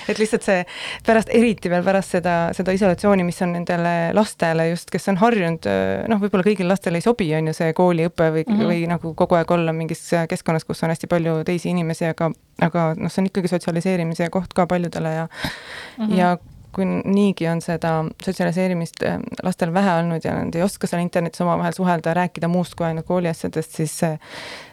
et 0.07 0.19
lihtsalt 0.19 0.45
see 0.45 0.65
pärast, 1.05 1.29
eriti 1.33 1.69
veel 1.69 1.83
pärast 1.83 2.17
seda, 2.17 2.35
seda 2.57 2.75
isolatsiooni, 2.75 3.23
mis 3.23 3.41
on 3.41 3.53
nendele 3.57 4.13
lastele 4.13 4.69
just, 4.69 4.89
kes 4.89 5.09
on 5.09 5.17
harjunud, 5.17 5.69
noh, 6.07 6.21
võib-olla 6.21 6.45
kõigil 6.45 6.69
lastel 6.69 6.95
ei 6.95 7.05
sobi, 7.05 7.29
on 7.35 7.49
ju, 7.51 7.53
see 7.53 7.73
kooliõpe 7.73 8.29
või 8.33 8.45
mm, 8.45 8.53
-hmm. 8.53 8.71
või 8.71 8.85
nagu 8.89 9.13
kogu 9.13 9.35
aeg 9.35 9.51
olla 9.51 9.73
mingis 9.73 10.05
keskkonnas, 10.29 10.65
kus 10.65 10.83
on 10.83 10.93
hästi 10.93 11.07
palju 11.07 11.43
teisi 11.45 11.69
inimesi, 11.69 12.05
aga, 12.05 12.31
aga 12.61 12.93
noh, 12.97 13.11
see 13.11 13.23
on 13.23 13.31
ikkagi 13.31 13.47
sotsialiseerimise 13.47 14.29
koht 14.29 14.53
ka 14.53 14.67
paljudele 14.67 15.13
ja 15.13 15.27
mm, 15.27 16.05
-hmm. 16.05 16.17
ja 16.17 16.37
kui 16.75 16.85
niigi 16.87 17.47
on 17.49 17.63
seda 17.65 17.93
sotsialiseerimist 18.23 19.03
äh, 19.07 19.17
lastel 19.43 19.73
vähe 19.73 19.97
olnud 20.03 20.25
ja 20.25 20.35
nad 20.37 20.55
ei 20.55 20.63
oska 20.65 20.87
seal 20.89 21.03
internetis 21.03 21.41
omavahel 21.45 21.75
suhelda 21.77 22.13
rääkida 22.17 22.51
muust 22.51 22.77
kui 22.77 22.87
ainult 22.89 23.07
kooliasjadest, 23.09 23.81
siis 23.81 23.97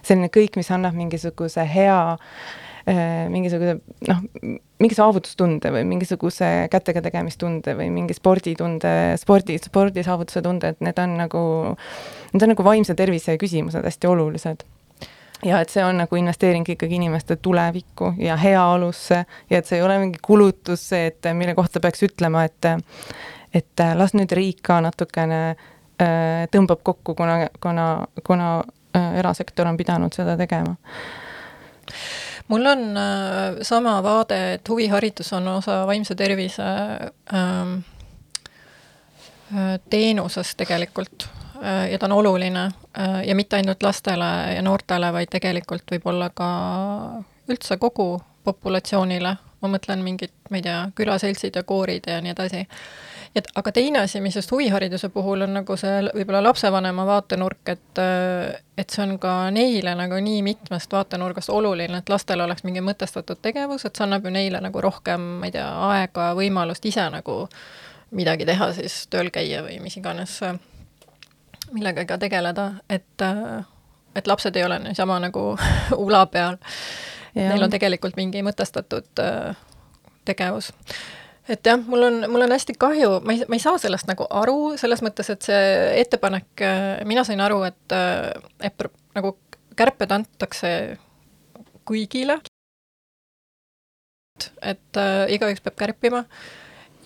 selline 0.06 0.30
kõik, 0.32 0.60
mis 0.60 0.70
annab 0.74 0.96
mingisuguse 0.98 1.64
hea 1.70 1.98
äh, 2.12 3.26
mingisuguse 3.32 3.78
noh, 4.08 4.22
mingi 4.82 4.98
saavutustunde 4.98 5.72
või 5.74 5.84
mingisuguse 5.88 6.50
kätega 6.70 7.02
tegemistunde 7.08 7.74
või 7.78 7.90
mingi 7.94 8.14
sporditunde, 8.16 8.92
spordi, 9.20 9.58
spordisaavutuse 9.62 10.44
tunde, 10.44 10.74
et 10.74 10.84
need 10.84 11.02
on 11.02 11.16
nagu, 11.22 11.42
need 12.32 12.46
on 12.46 12.54
nagu 12.54 12.66
vaimse 12.66 12.94
tervise 12.98 13.38
küsimused 13.40 13.86
hästi 13.88 14.10
olulised 14.12 14.66
ja 15.44 15.60
et 15.60 15.70
see 15.70 15.84
on 15.84 15.98
nagu 16.00 16.16
investeering 16.16 16.64
ikkagi 16.68 16.94
inimeste 16.94 17.36
tulevikku 17.36 18.14
ja 18.18 18.36
heaolusse 18.36 19.24
ja 19.50 19.58
et 19.58 19.66
see 19.66 19.78
ei 19.78 19.84
ole 19.84 19.98
mingi 19.98 20.18
kulutus, 20.22 20.88
see, 20.88 21.06
et 21.06 21.28
mille 21.34 21.54
kohta 21.54 21.80
peaks 21.80 22.02
ütlema, 22.08 22.44
et 22.44 22.70
et 23.54 23.84
las 23.96 24.12
nüüd 24.12 24.32
riik 24.36 24.60
ka 24.66 24.80
natukene 24.84 25.40
äh, 25.50 26.44
tõmbab 26.52 26.82
kokku, 26.84 27.14
kuna, 27.16 27.46
kuna, 27.60 27.86
kuna 28.26 28.48
äh, 28.96 29.14
erasektor 29.20 29.68
on 29.68 29.76
pidanud 29.76 30.12
seda 30.12 30.36
tegema. 30.36 30.74
Mul 32.48 32.66
on 32.66 32.84
äh, 33.00 33.62
sama 33.64 33.96
vaade, 34.04 34.40
et 34.58 34.68
huviharidus 34.68 35.32
on 35.38 35.48
osa 35.56 35.78
vaimse 35.88 36.14
tervise 36.14 36.66
ähm, 37.32 37.78
äh, 39.54 39.78
teenusest 39.90 40.56
tegelikult 40.60 41.30
Äh, 41.62 41.92
ja 41.92 41.98
ta 41.98 42.06
on 42.06 42.12
oluline. 42.12 42.64
äh, 42.64 42.72
ja 43.26 43.34
mitte 43.34 43.56
ainult 43.56 43.82
lastele 43.82 44.28
ja 44.54 44.62
noortele, 44.62 45.12
vaid 45.12 45.28
tegelikult 45.32 45.90
võib-olla 45.92 46.30
ka 46.34 46.48
üldse 47.48 47.76
kogu 47.76 48.14
populatsioonile, 48.46 49.34
ma 49.62 49.70
mõtlen 49.70 50.04
mingid, 50.04 50.32
ma 50.50 50.60
ei 50.60 50.64
tea, 50.64 50.78
külaseltsid 50.96 51.58
ja 51.58 51.64
koorid 51.66 52.06
ja 52.10 52.20
nii 52.22 52.32
edasi. 52.34 52.66
et 53.36 53.48
aga 53.54 53.72
teine 53.72 54.00
asi, 54.00 54.20
mis 54.20 54.36
just 54.36 54.50
huvihariduse 54.52 55.08
puhul 55.12 55.44
on 55.44 55.52
nagu 55.58 55.76
see 55.76 55.98
võib-olla 56.06 56.40
lapsevanema 56.46 57.04
vaatenurk, 57.06 57.68
et 57.68 58.00
et 58.78 58.90
see 58.90 59.02
on 59.02 59.18
ka 59.18 59.50
neile 59.50 59.94
nagu 59.98 60.20
nii 60.20 60.42
mitmest 60.42 60.92
vaatenurgast 60.92 61.50
oluline, 61.50 61.98
et 61.98 62.08
lastel 62.08 62.40
oleks 62.40 62.64
mingi 62.64 62.84
mõtestatud 62.84 63.42
tegevus, 63.42 63.84
et 63.84 63.96
see 63.96 64.06
annab 64.06 64.24
ju 64.24 64.32
neile 64.32 64.60
nagu 64.60 64.80
rohkem, 64.80 65.26
ma 65.42 65.50
ei 65.50 65.58
tea, 65.58 65.68
aega, 65.90 66.30
võimalust 66.38 66.86
ise 66.86 67.10
nagu 67.12 67.44
midagi 68.16 68.46
teha, 68.46 68.72
siis 68.72 69.04
tööl 69.10 69.30
käia 69.34 69.64
või 69.66 69.80
mis 69.82 69.96
iganes 70.00 70.40
millegagi 71.72 72.18
tegeleda, 72.20 72.70
et, 72.90 73.24
et 74.14 74.26
lapsed 74.26 74.56
ei 74.56 74.64
ole 74.64 74.78
niisama 74.84 75.18
nagu 75.22 75.52
ula 76.06 76.26
peal. 76.26 76.58
Neil 77.36 77.62
on 77.62 77.72
tegelikult 77.72 78.16
mingi 78.16 78.40
mõtestatud 78.44 79.20
äh, 79.20 79.56
tegevus. 80.24 80.70
Et 81.48 81.62
jah, 81.62 81.78
mul 81.78 82.02
on, 82.02 82.16
mul 82.32 82.42
on 82.42 82.52
hästi 82.56 82.74
kahju, 82.80 83.20
ma 83.22 83.34
ei, 83.36 83.44
ma 83.46 83.54
ei 83.54 83.62
saa 83.62 83.78
sellest 83.78 84.08
nagu 84.10 84.26
aru, 84.34 84.74
selles 84.80 85.02
mõttes, 85.04 85.28
et 85.30 85.46
see 85.46 85.66
ettepanek, 86.00 86.48
äh, 86.58 86.86
mina 87.06 87.22
sain 87.28 87.42
aru, 87.44 87.60
et, 87.68 87.94
äh, 87.94 88.32
et 88.66 88.86
nagu 89.14 89.36
kärped 89.78 90.14
antakse 90.16 90.70
kõigile, 91.86 92.40
et 94.58 94.98
äh, 94.98 95.22
igaüks 95.36 95.62
peab 95.62 95.78
kärpima 95.78 96.24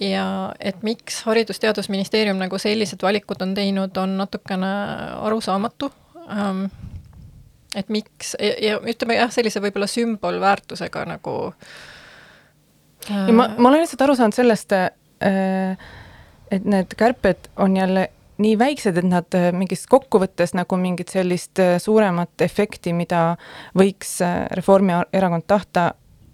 ja 0.00 0.26
et 0.60 0.82
miks 0.86 1.22
Haridus-Teadusministeerium 1.26 2.38
nagu 2.40 2.58
sellised 2.58 3.02
valikud 3.02 3.42
on 3.44 3.54
teinud, 3.54 3.96
on 4.00 4.16
natukene 4.20 4.70
arusaamatu 5.20 5.90
ähm,. 6.28 6.64
et 7.76 7.88
miks 7.88 8.36
ja, 8.40 8.54
ja 8.70 8.78
ütleme 8.80 9.18
jah, 9.18 9.32
sellise 9.32 9.62
võib-olla 9.62 9.86
sümbolväärtusega 9.90 11.04
nagu 11.12 11.34
äh.... 13.10 13.28
ma, 13.32 13.50
ma 13.56 13.68
olen 13.68 13.84
lihtsalt 13.84 14.06
aru 14.06 14.16
saanud 14.18 14.36
sellest 14.36 14.72
äh,, 14.78 15.76
et 16.50 16.64
need 16.64 16.96
kärped 16.98 17.52
on 17.56 17.76
jälle 17.76 18.08
nii 18.40 18.58
väiksed, 18.58 18.96
et 18.96 19.08
nad 19.08 19.36
äh, 19.36 19.50
mingis 19.56 19.84
kokkuvõttes 19.90 20.54
nagu 20.56 20.78
mingit 20.80 21.12
sellist 21.12 21.60
äh, 21.60 21.76
suuremat 21.82 22.44
efekti, 22.44 22.94
mida 22.96 23.36
võiks 23.76 24.16
äh, 24.24 24.44
Reformierakond 24.56 25.46
tahta, 25.50 25.90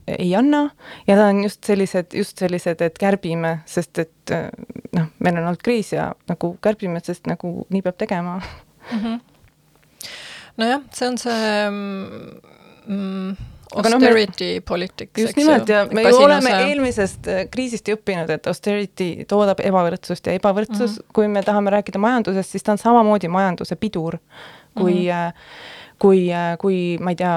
ei 0.06 0.34
anna 0.36 0.70
ja 1.06 1.16
ta 1.16 1.26
on 1.26 1.42
just 1.42 1.64
sellised, 1.64 2.14
just 2.14 2.38
sellised, 2.38 2.80
et 2.80 2.98
kärbime, 2.98 3.58
sest 3.66 3.98
et 3.98 4.34
noh, 4.96 5.10
meil 5.18 5.40
on 5.40 5.48
olnud 5.48 5.62
kriis 5.64 5.92
ja 5.92 6.12
nagu 6.30 6.54
kärbime, 6.62 7.02
sest 7.04 7.26
nagu 7.26 7.66
nii 7.70 7.82
peab 7.82 7.98
tegema 7.98 8.38
mm. 8.38 9.02
-hmm. 9.02 9.20
nojah, 10.56 10.82
see 10.92 11.08
on 11.08 11.18
see 11.18 11.70
mm, 12.86 13.36
austerity 13.74 14.54
no, 14.54 14.62
politics, 14.66 15.22
just 15.22 15.36
nimelt 15.36 15.68
ja 15.68 15.86
me 15.92 16.02
ju 16.02 16.16
oleme 16.16 16.50
eelmisest 16.50 17.28
äh, 17.28 17.48
kriisist 17.50 17.88
ju 17.88 17.96
õppinud, 17.98 18.30
et 18.30 18.46
austerity 18.46 19.24
toodab 19.28 19.60
ebavõrdsust 19.60 20.26
ja 20.26 20.36
ebavõrdsus 20.38 20.90
mm, 20.90 21.02
-hmm. 21.02 21.12
kui 21.14 21.28
me 21.28 21.42
tahame 21.42 21.70
rääkida 21.70 21.98
majandusest, 21.98 22.50
siis 22.50 22.62
ta 22.62 22.72
on 22.72 22.78
samamoodi 22.78 23.28
majanduse 23.28 23.76
pidur, 23.76 24.18
kui 24.74 24.92
mm 24.92 24.98
-hmm. 24.98 25.32
Kui, 25.98 26.26
kui 26.60 26.80
ma 27.00 27.14
ei 27.14 27.16
tea, 27.16 27.36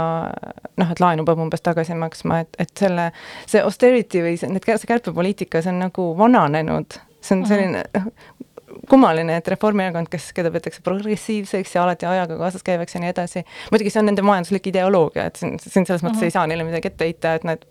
noh, 0.82 0.92
et 0.92 1.00
laenu 1.04 1.26
peab 1.28 1.40
umbes 1.46 1.64
tagasi 1.64 1.96
maksma, 2.00 2.42
et, 2.44 2.60
et 2.60 2.74
selle, 2.78 3.12
see 3.48 3.64
austerity 3.64 4.24
või 4.26 4.36
see, 4.40 4.52
need, 4.52 4.68
see 4.68 4.90
kärpepoliitika, 4.90 5.64
see 5.64 5.74
on 5.74 5.80
nagu 5.86 6.12
vananenud, 6.20 7.00
see 7.20 7.38
on 7.38 7.46
mhm. 7.46 7.50
selline 7.54 7.86
mm, 7.88 8.06
-hmm 8.06 8.46
kummaline, 8.90 9.38
et 9.38 9.48
Reformierakond, 9.48 10.10
kes, 10.12 10.32
keda 10.34 10.52
peetakse 10.54 10.82
progressiivseks 10.86 11.76
ja 11.76 11.84
alati 11.84 12.06
ajaga 12.06 12.38
kaasas 12.38 12.64
käivaks 12.66 12.96
ja 12.96 13.02
nii 13.04 13.10
edasi, 13.10 13.44
muidugi 13.72 13.92
see 13.94 14.02
on 14.02 14.10
nende 14.12 14.22
majanduslik 14.26 14.70
ideoloogia, 14.72 15.26
et 15.30 15.42
siin, 15.42 15.58
siin 15.62 15.86
selles 15.86 16.04
mõttes 16.06 16.20
mm 16.20 16.22
-hmm. 16.22 16.30
ei 16.30 16.36
saa 16.36 16.48
neile 16.48 16.64
midagi 16.64 16.88
ette 16.88 17.06
heita, 17.06 17.34
et 17.34 17.44
nad 17.50 17.66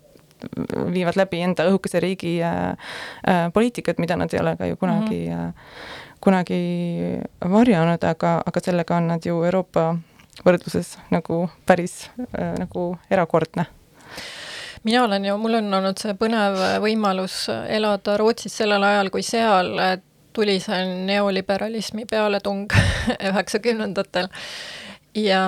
viivad 0.93 1.17
läbi 1.19 1.41
enda 1.43 1.65
õhukese 1.67 1.99
riigi 1.99 2.37
äh, 2.43 2.69
äh, 3.27 3.53
poliitikat, 3.53 3.97
mida 3.97 4.15
nad 4.15 4.33
ei 4.33 4.39
ole 4.39 4.55
ka 4.57 4.65
ju 4.65 4.75
kunagi 4.75 5.25
mm, 5.27 5.33
-hmm. 5.33 5.47
äh, 5.47 5.53
kunagi 6.21 6.61
varjanud, 7.49 8.03
aga, 8.03 8.41
aga 8.45 8.59
sellega 8.59 8.95
on 8.95 9.07
nad 9.07 9.25
ju 9.25 9.43
Euroopa 9.43 9.95
võrdluses 10.45 10.95
nagu 11.13 11.47
päris 11.67 12.09
äh, 12.17 12.55
nagu 12.59 12.91
erakordne. 13.11 13.67
Mina 14.83 15.03
olen 15.03 15.25
ju, 15.27 15.35
mul 15.41 15.59
on 15.59 15.73
olnud 15.81 15.99
see 15.99 16.15
põnev 16.15 16.55
võimalus 16.79 17.49
elada 17.51 18.15
Rootsis 18.17 18.53
sellel 18.61 18.83
ajal, 18.87 19.09
kui 19.11 19.25
seal 19.27 19.73
tuli 20.33 20.55
see 20.63 20.85
neoliberalismi 21.09 22.05
pealetung 22.09 22.71
üheksakümnendatel. 23.31 24.29
Ja 25.17 25.43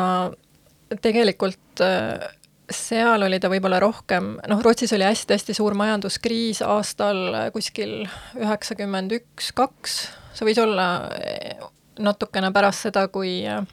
tegelikult 1.02 1.84
äh, 1.86 2.30
seal 2.72 3.24
oli 3.24 3.40
ta 3.40 3.50
võib-olla 3.52 3.80
rohkem, 3.84 4.34
noh, 4.50 4.64
Rootsis 4.64 4.94
oli 4.96 5.06
hästi-hästi 5.08 5.56
suur 5.56 5.76
majanduskriis 5.80 6.64
aastal 6.66 7.52
kuskil 7.56 8.02
üheksakümmend 8.40 9.16
üks, 9.20 9.52
kaks, 9.56 10.00
see 10.36 10.48
võis 10.50 10.60
olla 10.62 10.88
äh, 11.16 11.62
natukene 12.02 12.52
pärast 12.56 12.88
seda, 12.88 13.06
kui 13.14 13.42
äh, 13.48 13.64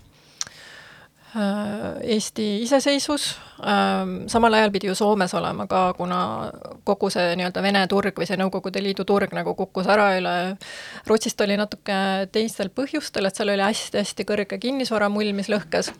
Eesti 2.02 2.46
iseseisvus, 2.62 3.28
ähm, 3.62 4.14
samal 4.26 4.54
ajal 4.54 4.72
pidi 4.74 4.88
ju 4.88 4.94
Soomes 4.94 5.34
olema 5.34 5.66
ka, 5.70 5.92
kuna 5.98 6.18
kogu 6.84 7.10
see 7.14 7.36
nii-öelda 7.38 7.62
Vene 7.62 7.84
turg 7.90 8.18
või 8.18 8.26
see 8.26 8.38
Nõukogude 8.40 8.82
Liidu 8.82 9.04
turg 9.08 9.34
nagu 9.36 9.54
kukkus 9.58 9.86
ära 9.90 10.08
üle, 10.18 10.34
Rootsist 11.06 11.40
oli 11.44 11.58
natuke 11.60 12.28
teistel 12.32 12.72
põhjustel, 12.74 13.28
et 13.28 13.38
seal 13.38 13.52
oli 13.54 13.66
hästi-hästi 13.66 14.26
kõrge 14.28 14.58
kinnisvaramull, 14.62 15.32
mis 15.36 15.50
lõhkes. 15.52 15.92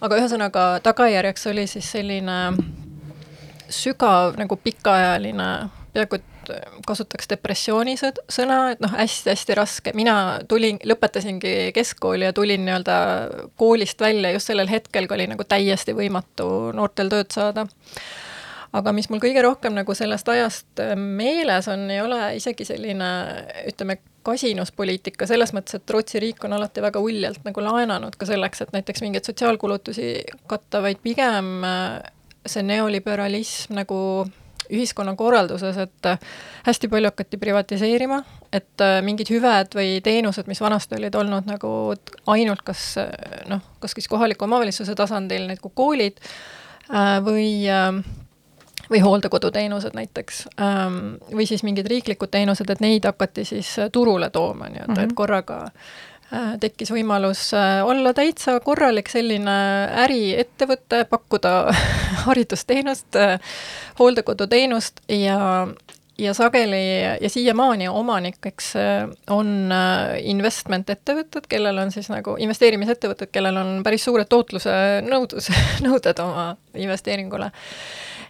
aga 0.00 0.20
ühesõnaga, 0.20 0.66
tagajärjeks 0.82 1.46
oli 1.46 1.66
siis 1.66 1.90
selline 1.90 2.38
sügav 3.68 4.38
nagu 4.38 4.56
pikaajaline, 4.56 5.48
peaaegu 5.92 6.20
et 6.20 6.37
kasutaks 6.86 7.28
depressiooni 7.30 7.96
sõna, 7.98 8.58
et 8.72 8.80
noh, 8.84 8.92
hästi-hästi 8.94 9.56
raske, 9.58 9.94
mina 9.98 10.38
tulin, 10.48 10.80
lõpetasingi 10.88 11.72
keskkooli 11.76 12.28
ja 12.28 12.34
tulin 12.36 12.64
nii-öelda 12.66 12.96
koolist 13.60 14.00
välja 14.00 14.32
just 14.34 14.50
sellel 14.50 14.70
hetkel, 14.70 15.08
kui 15.08 15.18
oli 15.18 15.28
nagu 15.30 15.46
täiesti 15.48 15.96
võimatu 15.96 16.72
noortel 16.76 17.12
tööd 17.12 17.34
saada. 17.34 17.66
aga 18.72 18.92
mis 18.92 19.08
mul 19.08 19.20
kõige 19.20 19.42
rohkem 19.42 19.72
nagu 19.72 19.94
sellest 19.96 20.28
ajast 20.28 20.80
äh, 20.84 20.92
meeles 20.96 21.68
on, 21.72 21.88
ei 21.90 22.02
ole 22.04 22.20
isegi 22.36 22.64
selline 22.68 23.08
ütleme, 23.70 23.98
kasinuspoliitika 24.28 25.26
selles 25.26 25.54
mõttes, 25.56 25.78
et 25.78 25.90
Rootsi 25.90 26.20
riik 26.20 26.44
on 26.44 26.52
alati 26.52 26.82
väga 26.84 27.00
uljalt 27.00 27.46
nagu 27.48 27.64
laenanud 27.64 28.16
ka 28.18 28.28
selleks, 28.28 28.60
et 28.60 28.74
näiteks 28.76 29.00
mingeid 29.00 29.24
sotsiaalkulutusi 29.24 30.12
katta, 30.50 30.82
vaid 30.84 31.00
pigem 31.02 31.64
äh, 31.64 32.02
see 32.48 32.64
neoliberalism 32.66 33.76
nagu 33.78 33.98
ühiskonnakorralduses, 34.70 35.76
et 35.76 36.06
äh, 36.06 36.18
hästi 36.66 36.88
palju 36.88 37.10
hakati 37.10 37.40
privatiseerima, 37.40 38.20
et 38.52 38.84
äh, 38.84 38.98
mingid 39.04 39.30
hüved 39.32 39.74
või 39.78 39.98
teenused, 40.04 40.48
mis 40.50 40.60
vanasti 40.60 40.98
olid 40.98 41.14
olnud 41.18 41.48
nagu 41.48 41.72
ainult 42.26 42.62
kas 42.66 42.94
äh, 43.02 43.10
noh, 43.50 43.64
kas 43.82 43.96
siis 43.96 44.08
kohaliku 44.10 44.48
omavalitsuse 44.48 44.96
tasandil, 44.98 45.48
nagu 45.50 45.74
koolid 45.74 46.22
või 47.24 47.68
või 48.88 49.00
hooldekoduteenused 49.04 49.92
näiteks, 49.92 50.36
ähm, 50.64 51.18
või 51.28 51.44
siis 51.46 51.60
mingid 51.60 51.86
riiklikud 51.90 52.30
teenused, 52.32 52.70
et 52.72 52.80
neid 52.80 53.04
hakati 53.04 53.44
siis 53.44 53.74
turule 53.92 54.30
tooma 54.32 54.70
nii-öelda 54.70 54.92
mm, 54.92 54.96
-hmm. 54.96 55.04
et 55.04 55.10
mhm. 55.10 55.14
korraga 55.18 55.58
tekkis 56.60 56.90
võimalus 56.92 57.48
äh, 57.56 57.80
olla 57.86 58.12
täitsa 58.16 58.58
korralik 58.60 59.08
selline 59.08 59.54
äriettevõte, 60.04 61.04
pakkuda 61.08 61.52
haridusteenust, 62.26 63.16
äh, 63.16 63.38
hooldekoduteenust 63.98 65.00
ja, 65.08 65.38
ja 66.18 66.34
sageli 66.36 66.82
ja 67.20 67.30
siiamaani 67.32 67.88
omanikeks 67.88 68.74
on 69.32 69.72
investment-ettevõtted, 70.20 71.48
kellel 71.48 71.80
on 71.84 71.94
siis 71.94 72.10
nagu 72.12 72.36
investeerimisettevõtted, 72.42 73.32
kellel 73.32 73.56
on 73.62 73.72
päris 73.86 74.04
suured 74.04 74.28
tootluse 74.28 74.74
nõudlus, 75.08 75.48
nõuded 75.86 76.24
oma 76.24 76.50
investeeringule 76.76 77.50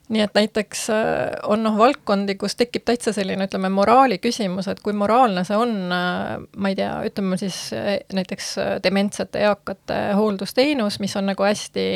nii 0.09 0.23
et 0.25 0.35
näiteks 0.35 0.89
äh, 0.91 1.37
on 1.49 1.63
noh, 1.65 1.77
valdkondi, 1.79 2.35
kus 2.41 2.57
tekib 2.57 2.87
täitsa 2.89 3.13
selline, 3.13 3.49
ütleme, 3.49 3.69
moraali 3.73 4.19
küsimus, 4.23 4.69
et 4.71 4.81
kui 4.85 4.97
moraalne 4.97 5.45
see 5.45 5.59
on, 5.59 5.75
äh, 5.93 6.35
ma 6.57 6.73
ei 6.73 6.79
tea, 6.79 6.93
ütleme 7.09 7.39
siis 7.41 7.61
äh, 7.77 7.95
näiteks 8.17 8.55
dementsete 8.85 9.45
eakate 9.45 10.01
hooldusteenus, 10.17 11.01
mis 11.05 11.17
on 11.21 11.33
nagu 11.33 11.49
hästi 11.49 11.89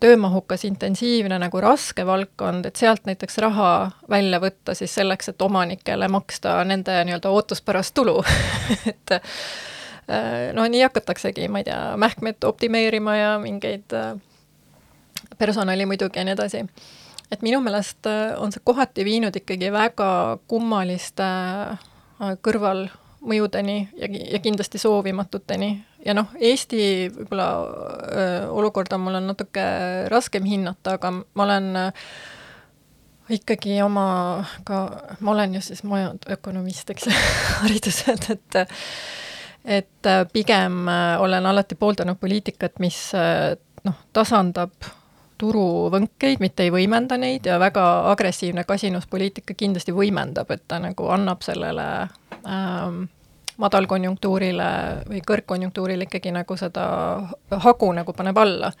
töömahukas, 0.00 0.66
intensiivne, 0.68 1.38
nagu 1.40 1.60
raske 1.64 2.04
valdkond, 2.04 2.66
et 2.68 2.76
sealt 2.76 3.06
näiteks 3.08 3.38
raha 3.40 3.68
välja 4.12 4.36
võtta 4.42 4.74
siis 4.76 4.92
selleks, 4.92 5.30
et 5.32 5.40
omanikele 5.42 6.08
maksta 6.12 6.58
nende 6.68 6.98
nii-öelda 7.08 7.32
ootuspärast 7.32 7.94
tulu 7.96 8.18
et 8.92 9.14
no 10.52 10.66
nii 10.68 10.82
hakataksegi, 10.84 11.48
ma 11.48 11.62
ei 11.62 11.68
tea, 11.70 11.80
mähkmet 11.96 12.44
optimeerima 12.44 13.16
ja 13.16 13.32
mingeid 13.40 13.96
äh, 13.96 14.12
personali 15.38 15.86
muidugi 15.86 16.18
ja 16.18 16.24
nii 16.24 16.34
edasi. 16.36 16.64
et 17.32 17.42
minu 17.42 17.60
meelest 17.64 18.06
äh, 18.06 18.34
on 18.38 18.52
see 18.52 18.62
kohati 18.64 19.04
viinud 19.04 19.36
ikkagi 19.36 19.72
väga 19.72 20.38
kummaliste 20.48 21.24
äh, 21.24 22.34
kõrvalmõjudeni 22.44 23.78
ja, 23.96 24.08
ja 24.36 24.38
kindlasti 24.38 24.78
soovimatuteni. 24.78 25.70
ja 26.06 26.14
noh, 26.14 26.30
Eesti 26.40 27.10
võib-olla 27.16 27.48
äh, 27.58 28.48
olukorda 28.50 28.98
mul 28.98 29.20
on 29.20 29.30
natuke 29.32 29.66
raskem 30.12 30.44
hinnata, 30.44 30.98
aga 30.98 31.12
ma 31.12 31.46
olen 31.48 31.70
ikkagi 33.34 33.80
oma 33.82 34.44
ka, 34.68 34.80
ma 35.20 35.32
olen 35.32 35.54
ju 35.56 35.62
siis 35.64 35.82
majandökonomist, 35.88 36.90
eks 36.90 37.08
hariduselt, 37.62 38.30
et 38.30 38.64
et 39.64 40.08
pigem 40.32 40.90
olen 41.24 41.46
alati 41.48 41.74
pooldanud 41.74 42.18
poliitikat, 42.20 42.76
mis 42.84 42.98
noh, 43.84 43.96
tasandab 44.12 44.72
turuvõnkeid, 45.38 46.40
mitte 46.40 46.66
ei 46.66 46.72
võimenda 46.72 47.18
neid 47.18 47.46
ja 47.46 47.58
väga 47.58 47.84
agressiivne 48.12 48.64
kasinuspoliitika 48.64 49.54
kindlasti 49.58 49.94
võimendab, 49.94 50.50
et 50.54 50.62
ta 50.68 50.78
nagu 50.82 51.08
annab 51.10 51.42
sellele 51.42 51.86
ähm, 52.46 53.04
madalkonjunktuurile 53.56 54.70
või 55.08 55.22
kõrgkonjunktuurile 55.26 56.08
ikkagi 56.08 56.32
nagu 56.34 56.56
seda 56.58 56.86
hagu 57.66 57.92
nagu 57.94 58.12
paneb 58.12 58.38
alla. 58.38 58.72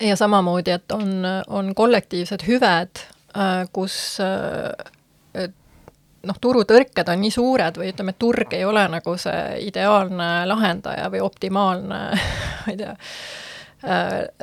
ja 0.00 0.16
samamoodi, 0.16 0.70
et 0.70 0.92
on, 0.92 1.12
on 1.48 1.74
kollektiivsed 1.74 2.46
hüved 2.48 3.04
äh,, 3.36 3.68
kus 3.72 4.18
äh, 4.24 4.72
noh, 6.26 6.40
turutõrked 6.40 7.08
on 7.08 7.20
nii 7.20 7.30
suured 7.30 7.78
või 7.80 7.92
ütleme, 7.92 8.16
turg 8.18 8.52
ei 8.56 8.64
ole 8.64 8.86
nagu 8.88 9.16
see 9.20 9.60
ideaalne 9.68 10.30
lahendaja 10.48 11.08
või 11.12 11.22
optimaalne 11.24 12.00
ma 12.16 12.72
ei 12.72 12.80
tea 12.80 12.96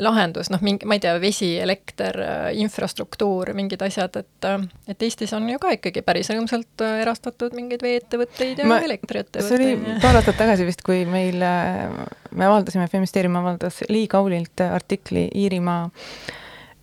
lahendus, 0.02 0.50
noh, 0.50 0.62
mingi, 0.66 0.88
ma 0.90 0.96
ei 0.98 1.02
tea, 1.04 1.14
vesi, 1.22 1.52
elekter 1.62 2.18
äh,, 2.24 2.48
infrastruktuur, 2.64 3.52
mingid 3.58 3.84
asjad, 3.86 4.16
et 4.18 4.48
äh, 4.50 4.64
et 4.90 5.06
Eestis 5.06 5.34
on 5.38 5.46
ju 5.50 5.60
ka 5.62 5.76
ikkagi 5.76 6.02
päris 6.06 6.32
rõõmsalt 6.34 6.82
äh, 6.86 7.02
erastatud 7.04 7.54
mingeid 7.58 7.86
veeettevõtteid 7.86 8.64
ja 8.64 8.80
elektriettevõtteid. 8.88 9.50
see 9.50 9.60
oli 9.60 9.98
paar 10.02 10.18
aastat 10.18 10.40
tagasi 10.42 10.66
vist, 10.66 10.82
kui 10.86 11.04
meil, 11.10 11.38
äh, 11.46 11.86
me 12.32 12.50
avaldasime, 12.50 12.90
Feministeerium 12.90 13.38
avaldas 13.38 13.84
Lee 13.90 14.10
Kaulilt 14.10 14.66
artikli 14.66 15.28
Iirimaa 15.36 15.84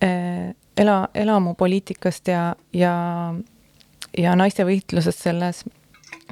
äh, 0.03 0.53
ela, 0.77 1.01
elamupoliitikast 1.13 2.31
ja, 2.31 2.47
ja 2.73 2.95
ja 4.15 4.31
naiste 4.39 4.63
võitlusest 4.63 5.27
selles 5.27 5.65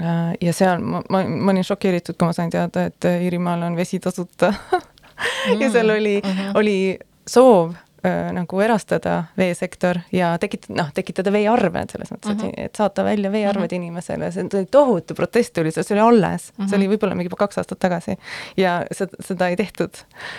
Äh, 0.02 0.34
ja 0.42 0.54
seal 0.54 0.82
ma, 0.82 1.04
ma, 1.10 1.22
ma 1.22 1.52
olin 1.54 1.66
šokeeritud, 1.66 2.18
kui 2.18 2.26
ma 2.26 2.34
sain 2.34 2.50
teada, 2.50 2.88
et 2.90 3.06
Iirimaal 3.06 3.68
on 3.68 3.76
vesi 3.78 4.00
tasuta 4.02 4.50
ja 5.62 5.72
seal 5.72 5.90
oli 5.90 6.20
mm, 6.24 6.30
-hmm. 6.30 6.60
oli 6.60 7.00
soov 7.30 7.74
äh, 8.06 8.32
nagu 8.36 8.62
erastada 8.62 9.24
veesektor 9.38 10.00
ja 10.12 10.38
tekitada, 10.38 10.78
noh, 10.82 10.92
tekitada 10.94 11.32
veearved 11.32 11.96
selles 11.96 12.12
mõttes 12.12 12.34
mm, 12.34 12.40
-hmm. 12.40 12.48
et, 12.50 12.56
mhm. 12.58 12.66
et 12.66 12.76
saata 12.76 13.04
välja 13.04 13.32
veearved 13.32 13.62
mm 13.62 13.68
-hmm. 13.68 13.76
inimesele, 13.76 14.32
see 14.32 14.48
oli 14.54 14.66
tohutu 14.72 15.16
protest 15.16 15.58
oli, 15.58 15.72
see 15.72 15.84
oli 15.92 16.00
alles 16.00 16.52
mm, 16.52 16.64
-hmm. 16.64 16.70
see 16.70 16.78
oli 16.78 16.88
mhm. 16.88 16.94
võib-olla 16.94 17.16
mingi 17.16 17.36
kaks 17.38 17.58
aastat 17.58 17.80
tagasi. 17.80 18.18
ja 18.58 18.86
seda, 18.92 19.12
seda 19.20 19.48
ei 19.48 19.56
tehtud 19.56 19.92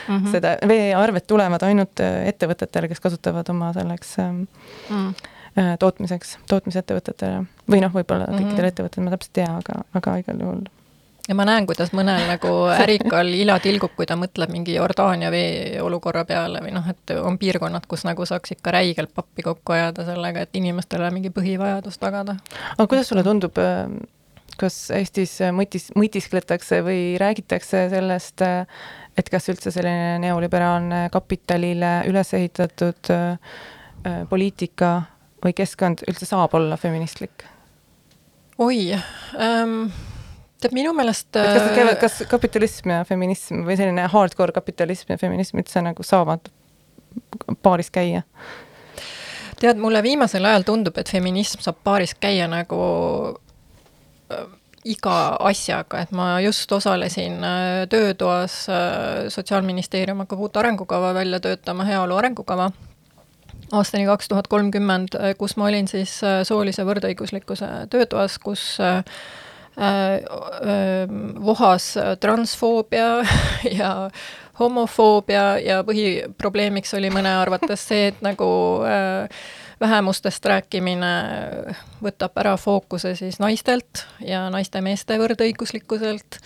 mm. 0.08 0.18
-hmm. 0.18 0.30
seda, 0.30 0.56
veearved 0.68 1.26
tulevad 1.26 1.62
ainult 1.62 2.00
äh, 2.00 2.26
ettevõtetele, 2.28 2.88
kes 2.88 3.00
kasutavad 3.00 3.48
oma 3.48 3.72
selleks 3.72 4.16
mm 4.18 4.46
-hmm 4.90 5.32
Äh, 5.54 5.76
tootmiseks, 5.78 6.32
tootmisettevõtetele 6.50 7.44
või 7.70 7.78
noh, 7.78 7.92
võib-olla 7.94 8.24
mm 8.26 8.32
-hmm. 8.32 8.42
kõikidele 8.42 8.70
ettevõtetele, 8.72 9.04
ma 9.06 9.10
täpselt 9.12 9.38
ei 9.38 9.44
tea, 9.44 9.52
aga, 9.60 9.84
aga 10.00 10.14
igal 10.18 10.40
juhul 10.42 10.64
ja 11.28 11.34
ma 11.36 11.46
näen, 11.48 11.66
kuidas 11.68 11.92
mõnel 11.96 12.26
nagu 12.28 12.50
ärikal 12.74 13.30
ila 13.36 13.56
tilgub, 13.62 13.94
kui 13.96 14.06
ta 14.08 14.16
mõtleb 14.20 14.52
mingi 14.52 14.76
Jordaania 14.76 15.30
vee 15.32 15.80
olukorra 15.82 16.24
peale 16.28 16.60
või 16.64 16.74
noh, 16.76 16.86
et 16.90 17.14
on 17.16 17.38
piirkonnad, 17.40 17.86
kus 17.88 18.04
nagu 18.08 18.26
saaks 18.28 18.56
ikka 18.56 18.74
räigelt 18.76 19.14
pappi 19.16 19.44
kokku 19.46 19.76
ajada 19.76 20.04
sellega, 20.08 20.44
et 20.44 20.60
inimestele 20.60 21.10
mingi 21.14 21.32
põhivajadus 21.34 21.98
tagada. 22.02 22.36
aga 22.76 22.88
kuidas 22.90 23.08
sulle 23.08 23.24
tundub, 23.26 23.58
äh, 23.58 23.88
kas 24.60 24.76
Eestis 24.94 25.38
mõtis, 25.54 25.88
mõtiskletakse 25.96 26.82
või 26.84 27.00
räägitakse 27.20 27.88
sellest, 27.92 28.44
äh, 28.44 28.66
et 29.16 29.30
kas 29.30 29.48
üldse 29.48 29.72
selline 29.74 30.18
neoliberaalne 30.26 31.08
kapitalile 31.14 31.96
üles 32.10 32.34
ehitatud 32.36 33.12
äh, 33.14 33.58
poliitika 34.28 34.94
või 35.44 35.56
keskkond 35.56 36.04
üldse 36.08 36.28
saab 36.28 36.54
olla 36.56 36.76
feministlik? 36.80 37.48
oi 38.58 38.92
ähm,, 38.94 39.88
tead 40.64 40.76
minu 40.76 40.94
meelest 40.96 41.30
et 41.36 41.44
kas 41.44 41.62
nad 41.66 41.76
käivad, 41.76 41.98
kas 42.00 42.18
kapitalism 42.30 42.92
ja 42.94 43.04
feminism 43.08 43.64
või 43.68 43.78
selline 43.80 44.08
hardcore 44.12 44.54
kapitalism 44.56 45.14
ja 45.14 45.20
feminism 45.20 45.60
üldse 45.62 45.82
nagu 45.84 46.06
saavad 46.06 46.50
paaris 47.62 47.92
käia? 47.94 48.24
tead, 49.60 49.78
mulle 49.80 50.02
viimasel 50.02 50.44
ajal 50.44 50.66
tundub, 50.66 50.98
et 50.98 51.10
feminism 51.10 51.62
saab 51.64 51.78
paaris 51.86 52.16
käia 52.20 52.48
nagu 52.50 52.80
äh, 54.32 54.48
iga 54.84 55.18
asjaga, 55.48 56.02
et 56.04 56.10
ma 56.16 56.34
just 56.44 56.72
osalesin 56.72 57.38
äh, 57.44 57.84
töötoas 57.88 58.64
äh,, 58.68 59.28
Sotsiaalministeerium 59.32 60.24
hakkab 60.24 60.42
uut 60.48 60.56
arengukava 60.60 61.14
välja 61.16 61.40
töötama, 61.40 61.86
heaolu 61.88 62.18
arengukava 62.20 62.72
aastani 63.72 64.04
kaks 64.06 64.28
tuhat 64.28 64.48
kolmkümmend, 64.48 65.16
äh, 65.16 65.32
kus 65.38 65.56
ma 65.56 65.68
olin 65.70 65.88
siis 65.88 66.18
äh, 66.24 66.42
soolise 66.46 66.84
võrdõiguslikkuse 66.86 67.70
töötoas, 67.90 68.38
kus 68.42 68.74
äh, 68.82 69.00
vohas 71.44 71.86
transfoobia 72.22 73.08
ja 73.80 73.90
homofoobia 74.60 75.58
ja 75.58 75.80
põhiprobleemiks 75.86 76.94
oli 76.94 77.10
mõne 77.10 77.32
arvates 77.40 77.88
see, 77.88 78.12
et 78.12 78.20
nagu 78.22 78.46
vähemustest 79.82 80.46
rääkimine 80.46 81.12
võtab 82.04 82.38
ära 82.38 82.54
fookuse 82.60 83.16
siis 83.18 83.40
naistelt 83.42 84.04
ja 84.22 84.46
naiste-meeste 84.54 85.18
võrdõiguslikkuselt 85.18 86.38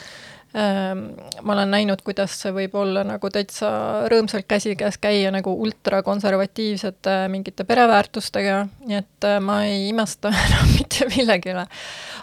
ma 0.55 1.53
olen 1.53 1.71
näinud, 1.71 2.01
kuidas 2.05 2.33
see 2.41 2.53
võib 2.57 2.73
olla 2.81 3.03
nagu 3.05 3.29
täitsa 3.31 3.69
rõõmsalt 4.09 4.47
käsikäes 4.49 4.97
käia 4.99 5.29
nagu 5.35 5.53
ultrakonservatiivsete 5.65 7.17
mingite 7.29 7.67
pereväärtustega, 7.69 8.63
nii 8.89 8.97
et 8.97 9.27
äh, 9.29 9.37
ma 9.45 9.61
ei 9.69 9.91
imesta 9.91 10.33
enam 10.47 10.73
mitte 10.73 11.09
millegi 11.13 11.53
üle. 11.53 11.67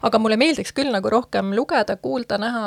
aga 0.01 0.21
mulle 0.21 0.39
meeldiks 0.41 0.73
küll 0.73 0.89
nagu 0.93 1.09
rohkem 1.13 1.53
lugeda, 1.53 1.97
kuulda, 2.01 2.39
näha 2.41 2.65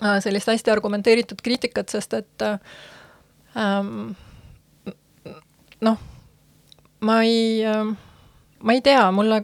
äh, 0.00 0.16
sellist 0.24 0.48
hästi 0.48 0.72
argumenteeritud 0.72 1.44
kriitikat, 1.44 1.92
sest 1.92 2.16
et 2.16 2.48
ähm, 2.48 4.14
noh, 5.84 6.00
ma 7.04 7.20
ei, 7.28 7.60
ähm, 7.68 7.92
ma 8.64 8.72
ei 8.72 8.80
tea, 8.80 9.04
mulle 9.12 9.42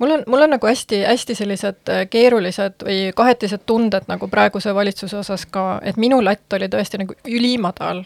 mul 0.00 0.10
on, 0.10 0.22
mul 0.26 0.40
on 0.40 0.50
nagu 0.50 0.66
hästi-hästi 0.66 1.34
sellised 1.34 1.88
äh, 1.88 2.06
keerulised 2.10 2.84
või 2.86 3.10
kahetised 3.16 3.66
tunded 3.66 4.08
nagu 4.08 4.28
praeguse 4.32 4.74
valitsuse 4.74 5.18
osas 5.20 5.44
ka, 5.46 5.80
et 5.84 6.00
minu 6.00 6.22
latt 6.24 6.56
oli 6.56 6.70
tõesti 6.72 7.02
nagu 7.04 7.16
ülimadal. 7.28 8.04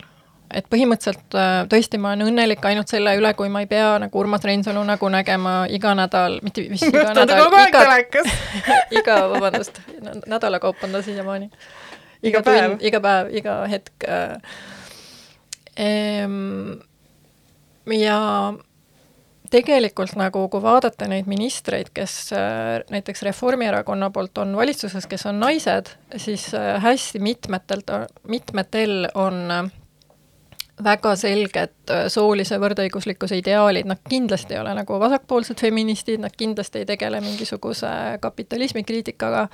et 0.55 0.67
põhimõtteliselt 0.71 1.35
äh, 1.35 1.53
tõesti, 1.71 1.99
ma 1.99 2.13
olen 2.13 2.29
õnnelik 2.29 2.67
ainult 2.67 2.91
selle 2.91 3.15
üle, 3.19 3.33
kui 3.35 3.49
ma 3.49 3.63
ei 3.65 3.67
pea 3.67 3.95
nagu 3.99 4.19
Urmas 4.19 4.45
Reinsalu 4.45 4.83
nägu 4.87 5.09
nägema 5.09 5.55
iga 5.71 5.95
nädal, 5.95 6.39
mitte 6.43 6.67
mis 6.71 6.83
iga 6.83 7.07
nädal, 7.15 7.47
iga, 7.69 7.87
iga, 9.01 9.17
vabandust, 9.31 9.81
nädala 10.27 10.61
kaupa 10.61 10.87
on 10.87 10.99
ta 10.99 11.03
siiamaani. 11.03 11.51
iga 12.23 12.43
päev, 12.43 12.77
iga 12.81 13.01
päev, 13.01 13.33
iga 13.35 13.57
hetk 13.71 14.07
äh,. 14.09 14.39
ja 17.99 18.21
tegelikult 19.55 20.17
nagu, 20.19 20.47
kui 20.51 20.63
vaadata 20.63 21.07
neid 21.11 21.29
ministreid, 21.31 21.93
kes 21.95 22.17
äh, 22.35 22.83
näiteks 22.91 23.23
Reformierakonna 23.27 24.11
poolt 24.15 24.43
on 24.43 24.57
valitsuses, 24.59 25.07
kes 25.11 25.27
on 25.31 25.41
naised, 25.43 25.93
siis 26.17 26.49
äh, 26.59 26.75
hästi 26.83 27.23
mitmetelt, 27.23 27.93
mitmetel 28.31 29.09
on 29.15 29.41
äh, 29.55 29.73
väga 30.85 31.15
selged 31.19 31.93
soolise 32.11 32.59
võrdõiguslikkuse 32.59 33.39
ideaalid, 33.39 33.87
nad 33.87 34.01
kindlasti 34.09 34.57
ei 34.57 34.63
ole 34.65 34.75
nagu 34.75 34.99
vasakpoolsed 34.99 35.61
feministid, 35.63 36.23
nad 36.25 36.35
kindlasti 36.35 36.83
ei 36.83 36.89
tegele 36.89 37.21
mingisuguse 37.23 37.91
kapitalismi 38.21 38.83
kriitikaga, 38.83 39.47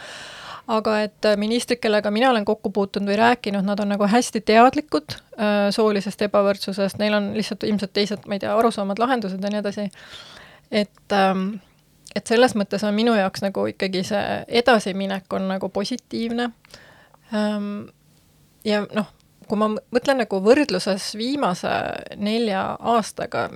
aga 0.73 0.95
et 1.05 1.29
ministrid, 1.37 1.83
kellega 1.83 2.13
mina 2.15 2.31
olen 2.33 2.47
kokku 2.49 2.73
puutunud 2.73 3.13
või 3.13 3.21
rääkinud, 3.21 3.69
nad 3.69 3.85
on 3.85 3.93
nagu 3.93 4.09
hästi 4.09 4.41
teadlikud 4.49 5.19
soolisest 5.73 6.23
ebavõrdsusest, 6.27 6.99
neil 7.01 7.15
on 7.17 7.33
lihtsalt 7.37 7.65
ilmselt 7.69 7.93
teised, 7.97 8.27
ma 8.29 8.37
ei 8.37 8.43
tea, 8.43 8.53
arusaamad, 8.57 9.01
lahendused 9.01 9.43
ja 9.43 9.53
nii 9.53 9.63
edasi. 9.63 9.89
et 10.71 11.17
ähm, 11.17 11.49
et 12.15 12.27
selles 12.27 12.57
mõttes 12.59 12.83
on 12.87 12.95
minu 12.95 13.15
jaoks 13.15 13.45
nagu 13.45 13.67
ikkagi 13.71 14.03
see 14.07 14.43
edasiminek 14.61 15.33
on 15.33 15.49
nagu 15.53 15.69
positiivne 15.69 16.51
ähm,. 17.35 17.89
ja 18.65 18.83
noh, 18.95 19.09
kui 19.49 19.59
ma 19.59 19.71
mõtlen 19.73 20.23
nagu 20.23 20.41
võrdluses 20.45 21.13
viimase 21.19 21.71
nelja 22.17 22.63
aastaga, 22.93 23.49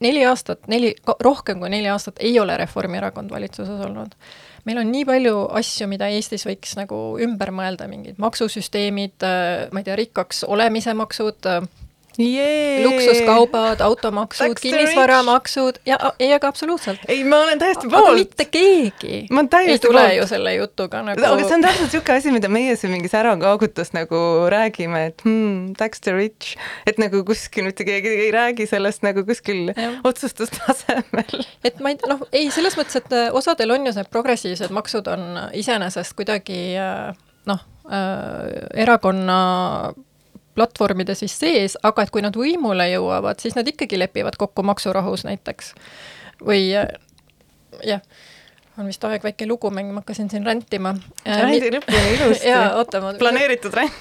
neli 0.00 0.24
aastat, 0.26 0.66
neli, 0.70 0.94
rohkem 1.22 1.60
kui 1.62 1.70
neli 1.72 1.90
aastat 1.90 2.22
ei 2.24 2.38
ole 2.40 2.56
Reformierakond 2.58 3.30
valitsuses 3.30 3.82
olnud 3.86 4.16
meil 4.68 4.82
on 4.82 4.92
nii 4.92 5.06
palju 5.08 5.34
asju, 5.58 5.88
mida 5.90 6.10
Eestis 6.12 6.44
võiks 6.48 6.76
nagu 6.78 7.16
ümber 7.24 7.52
mõelda, 7.56 7.88
mingid 7.90 8.20
maksusüsteemid, 8.20 9.16
äh, 9.24 9.68
ma 9.72 9.82
ei 9.82 9.88
tea, 9.88 9.96
rikkaks 9.98 10.44
olemise 10.48 10.94
maksud, 10.98 11.48
yeah.. 12.18 12.84
luksuskaubad, 12.84 13.80
automaksud, 13.80 14.58
kinnisvaramaksud 14.60 15.78
ja 15.86 15.98
ei, 16.18 16.32
aga 16.32 16.48
absoluutselt. 16.48 17.00
ei, 17.08 17.24
ma 17.24 17.40
olen 17.40 17.58
täiesti 17.58 17.88
poolt. 17.90 18.14
mitte 18.18 18.44
keegi 18.44 19.26
ei 19.66 19.78
tule 19.78 20.00
poolt. 20.00 20.16
ju 20.16 20.26
selle 20.26 20.54
jutuga 20.54 21.02
nagu. 21.02 21.24
aga 21.24 21.44
see 21.44 21.58
on 21.58 21.66
täpselt 21.66 21.86
niisugune 21.86 22.18
asi, 22.18 22.32
mida 22.34 22.50
meie 22.52 22.76
siin 22.76 22.92
mingis 22.94 23.14
ärakaagutus 23.18 23.92
nagu 23.96 24.22
räägime, 24.50 25.04
et 25.12 25.24
hmm, 25.24 25.74
tax 25.78 26.02
the 26.04 26.16
rich, 26.16 26.56
et 26.86 26.98
nagu 26.98 27.22
kuskil 27.28 27.68
mitte 27.68 27.86
keegi 27.88 28.14
ei 28.26 28.32
räägi 28.34 28.66
sellest 28.70 29.06
nagu 29.06 29.24
kuskil 29.28 29.72
ja. 29.74 29.92
otsustustasemel. 30.04 31.46
et 31.64 31.80
ma 31.84 31.94
ei, 31.94 32.00
noh, 32.10 32.26
ei, 32.32 32.50
selles 32.54 32.78
mõttes, 32.78 32.98
et 32.98 33.14
äh, 33.14 33.30
osadel 33.34 33.76
on 33.76 33.86
ju 33.86 33.94
need 33.94 34.12
progressiivsed 34.12 34.74
maksud 34.74 35.08
on 35.10 35.30
iseenesest 35.56 36.16
kuidagi 36.18 36.60
äh, 36.80 37.14
noh 37.48 37.64
äh,, 37.86 38.82
erakonna 38.84 39.38
platvormide 40.58 41.14
siis 41.18 41.36
sees, 41.38 41.78
aga 41.86 42.02
et 42.02 42.10
kui 42.14 42.24
nad 42.24 42.34
võimule 42.36 42.88
jõuavad, 42.90 43.38
siis 43.42 43.54
nad 43.58 43.68
ikkagi 43.70 44.00
lepivad 44.00 44.36
kokku 44.40 44.66
maksurahus 44.66 45.24
näiteks. 45.28 45.74
või 46.42 46.72
jah, 46.72 48.02
on 48.78 48.86
vist 48.86 49.04
aeg 49.04 49.24
väike 49.24 49.46
lugu 49.46 49.70
mängima, 49.74 49.98
ma 49.98 50.04
hakkasin 50.04 50.30
siin 50.30 50.46
rändima. 50.46 50.94
rändi 51.26 51.70
lõpuni 51.74 52.14
ilusti. 52.14 52.48
jaa, 52.52 52.72
oota 52.78 53.02
ma 53.02 53.14
planeeritud 53.18 53.74
ränd 53.74 53.94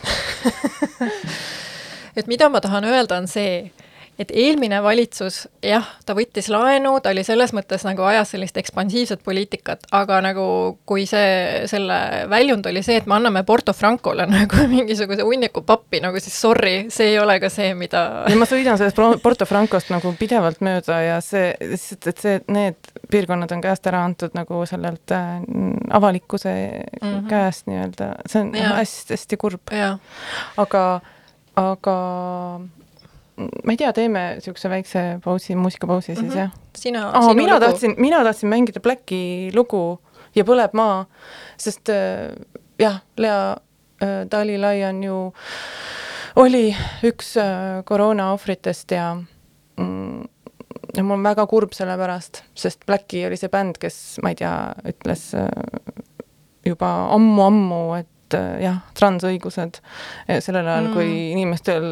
et 2.17 2.29
mida 2.29 2.49
ma 2.49 2.61
tahan 2.61 2.85
öelda, 2.89 3.17
on 3.21 3.29
see, 3.29 3.71
et 4.17 4.31
eelmine 4.33 4.79
valitsus, 4.81 5.43
jah, 5.61 5.85
ta 6.05 6.15
võttis 6.17 6.47
laenu, 6.49 6.95
ta 7.03 7.11
oli 7.13 7.21
selles 7.25 7.51
mõttes 7.53 7.83
nagu 7.85 8.01
ajas 8.09 8.31
sellist 8.33 8.57
ekspansiivset 8.57 9.21
poliitikat, 9.25 9.85
aga 9.93 10.19
nagu 10.25 10.45
kui 10.89 11.05
see, 11.09 11.67
selle 11.69 11.99
väljund 12.29 12.65
oli 12.69 12.81
see, 12.85 12.97
et 12.97 13.09
me 13.09 13.17
anname 13.19 13.43
Porto 13.45 13.75
Francole 13.77 14.25
nagu 14.37 14.63
mingisuguse 14.71 15.25
hunniku 15.25 15.61
pappi, 15.67 16.01
nagu 16.03 16.21
siis 16.23 16.37
sorry, 16.41 16.75
see 16.93 17.11
ei 17.13 17.19
ole 17.21 17.37
ka 17.43 17.51
see, 17.53 17.75
mida 17.77 18.03
ja 18.25 18.39
ma 18.39 18.47
sõidan 18.49 18.79
sellest 18.81 19.21
Porto 19.23 19.45
Francost 19.49 19.93
nagu 19.93 20.13
pidevalt 20.17 20.63
mööda 20.65 20.97
ja 21.03 21.19
see, 21.21 21.51
lihtsalt, 21.61 22.09
et 22.09 22.25
see, 22.25 22.39
need 22.53 22.91
piirkonnad 23.13 23.53
on 23.53 23.61
käest 23.61 23.85
ära 23.89 24.01
antud 24.07 24.33
nagu 24.37 24.63
sellelt 24.69 25.13
äh, 25.13 25.37
avalikkuse 25.93 26.55
mm 26.55 27.05
-hmm. 27.05 27.29
käest 27.29 27.69
nii-öelda, 27.69 28.09
see 28.25 28.41
on 28.41 28.51
hästi-hästi 28.55 29.37
kurb. 29.37 29.69
aga, 30.57 30.83
aga 31.55 31.97
ma 33.37 33.73
ei 33.73 33.77
tea, 33.77 33.93
teeme 33.93 34.23
niisuguse 34.37 34.69
väikse 34.69 35.01
pausi, 35.23 35.55
muusikapausi 35.55 36.15
siis 36.15 36.21
mm 36.21 36.29
-hmm. 36.29 36.37
jah? 36.37 36.51
sina 36.77 37.11
oh,, 37.11 37.33
mina 37.35 37.53
lugu. 37.53 37.65
tahtsin, 37.65 37.95
mina 37.97 38.23
tahtsin 38.23 38.49
mängida 38.49 38.79
Blacki 38.79 39.51
lugu 39.55 39.99
Ja 40.37 40.45
põleb 40.45 40.75
maa, 40.77 41.05
sest 41.57 41.89
äh, 41.89 42.35
jah, 42.81 43.01
Lea 43.17 43.57
äh, 44.03 44.23
Dalilai 44.29 44.83
on 44.89 45.03
ju, 45.03 45.19
oli 46.43 46.65
üks 47.07 47.35
äh, 47.41 47.81
koroona 47.87 48.31
ohvritest 48.35 48.93
ja 48.93 49.15
mm, 49.17 50.27
ja 50.97 51.05
mul 51.05 51.17
on 51.17 51.25
väga 51.25 51.47
kurb 51.49 51.73
selle 51.77 51.97
pärast, 51.97 52.43
sest 52.57 52.85
Blacki 52.85 53.23
oli 53.27 53.39
see 53.39 53.49
bänd, 53.53 53.79
kes, 53.81 54.19
ma 54.21 54.33
ei 54.33 54.37
tea, 54.43 54.53
ütles 54.93 55.29
äh, 55.37 55.49
juba 56.67 56.91
ammu-ammu, 57.15 57.81
et 57.97 58.11
jah, 58.35 58.81
transõigused 58.97 59.79
sellel 60.43 60.67
ajal 60.67 60.89
mm., 60.89 60.95
kui 60.95 61.13
inimestel 61.31 61.87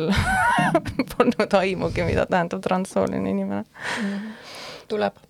polnud 1.15 1.55
aimugi, 1.61 2.03
mida 2.07 2.25
tähendab 2.29 2.63
transsooline 2.65 3.31
inimene. 3.31 3.63
Mm.. 4.01 4.33
tuleb 4.91 5.21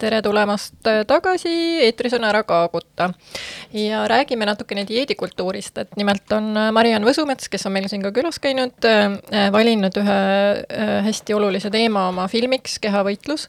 tere 0.00 0.20
tulemast 0.24 0.88
äh, 0.90 1.02
tagasi, 1.08 1.52
eetris 1.86 2.14
on 2.16 2.24
Ära 2.24 2.42
kaaguta. 2.46 3.10
ja 3.72 4.04
räägime 4.08 4.46
natukene 4.46 4.84
dieedikultuurist, 4.88 5.78
et 5.78 5.96
nimelt 5.96 6.32
on 6.32 6.52
äh, 6.56 6.70
Mariann 6.72 7.06
Võsumets, 7.06 7.48
kes 7.50 7.66
on 7.66 7.74
meil 7.76 7.88
siin 7.92 8.04
ka 8.04 8.12
külas 8.14 8.40
käinud, 8.42 8.76
äh, 8.88 9.50
valinud 9.52 9.96
ühe 10.00 10.20
hästi 11.08 11.34
olulise 11.34 11.70
teema 11.74 12.08
oma 12.12 12.28
filmiks 12.28 12.78
Kehavõitlus 12.82 13.48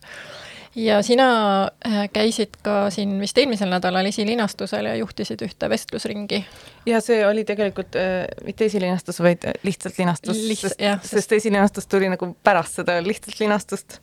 ja 0.76 1.02
sina 1.04 1.64
äh, 1.88 2.10
käisid 2.14 2.58
ka 2.64 2.90
siin 2.92 3.16
vist 3.22 3.38
eelmisel 3.38 3.70
nädalal 3.72 4.06
esilinastusel 4.10 4.90
ja 4.90 4.96
juhtisid 5.00 5.42
ühte 5.46 5.70
vestlusringi. 5.72 6.42
ja 6.86 7.00
see 7.02 7.22
oli 7.28 7.46
tegelikult 7.48 7.96
äh, 7.96 8.26
mitte 8.44 8.66
esilinastus, 8.66 9.20
vaid 9.24 9.48
lihtsalt 9.64 9.98
linastus 9.98 10.38
Liht,, 10.38 10.60
sest, 10.60 10.80
sest, 10.80 11.08
sest 11.12 11.32
esilinastus 11.40 11.88
tuli 11.88 12.10
nagu 12.12 12.30
pärast 12.44 12.82
seda 12.82 12.98
lihtsalt 13.04 13.40
linastust. 13.40 14.00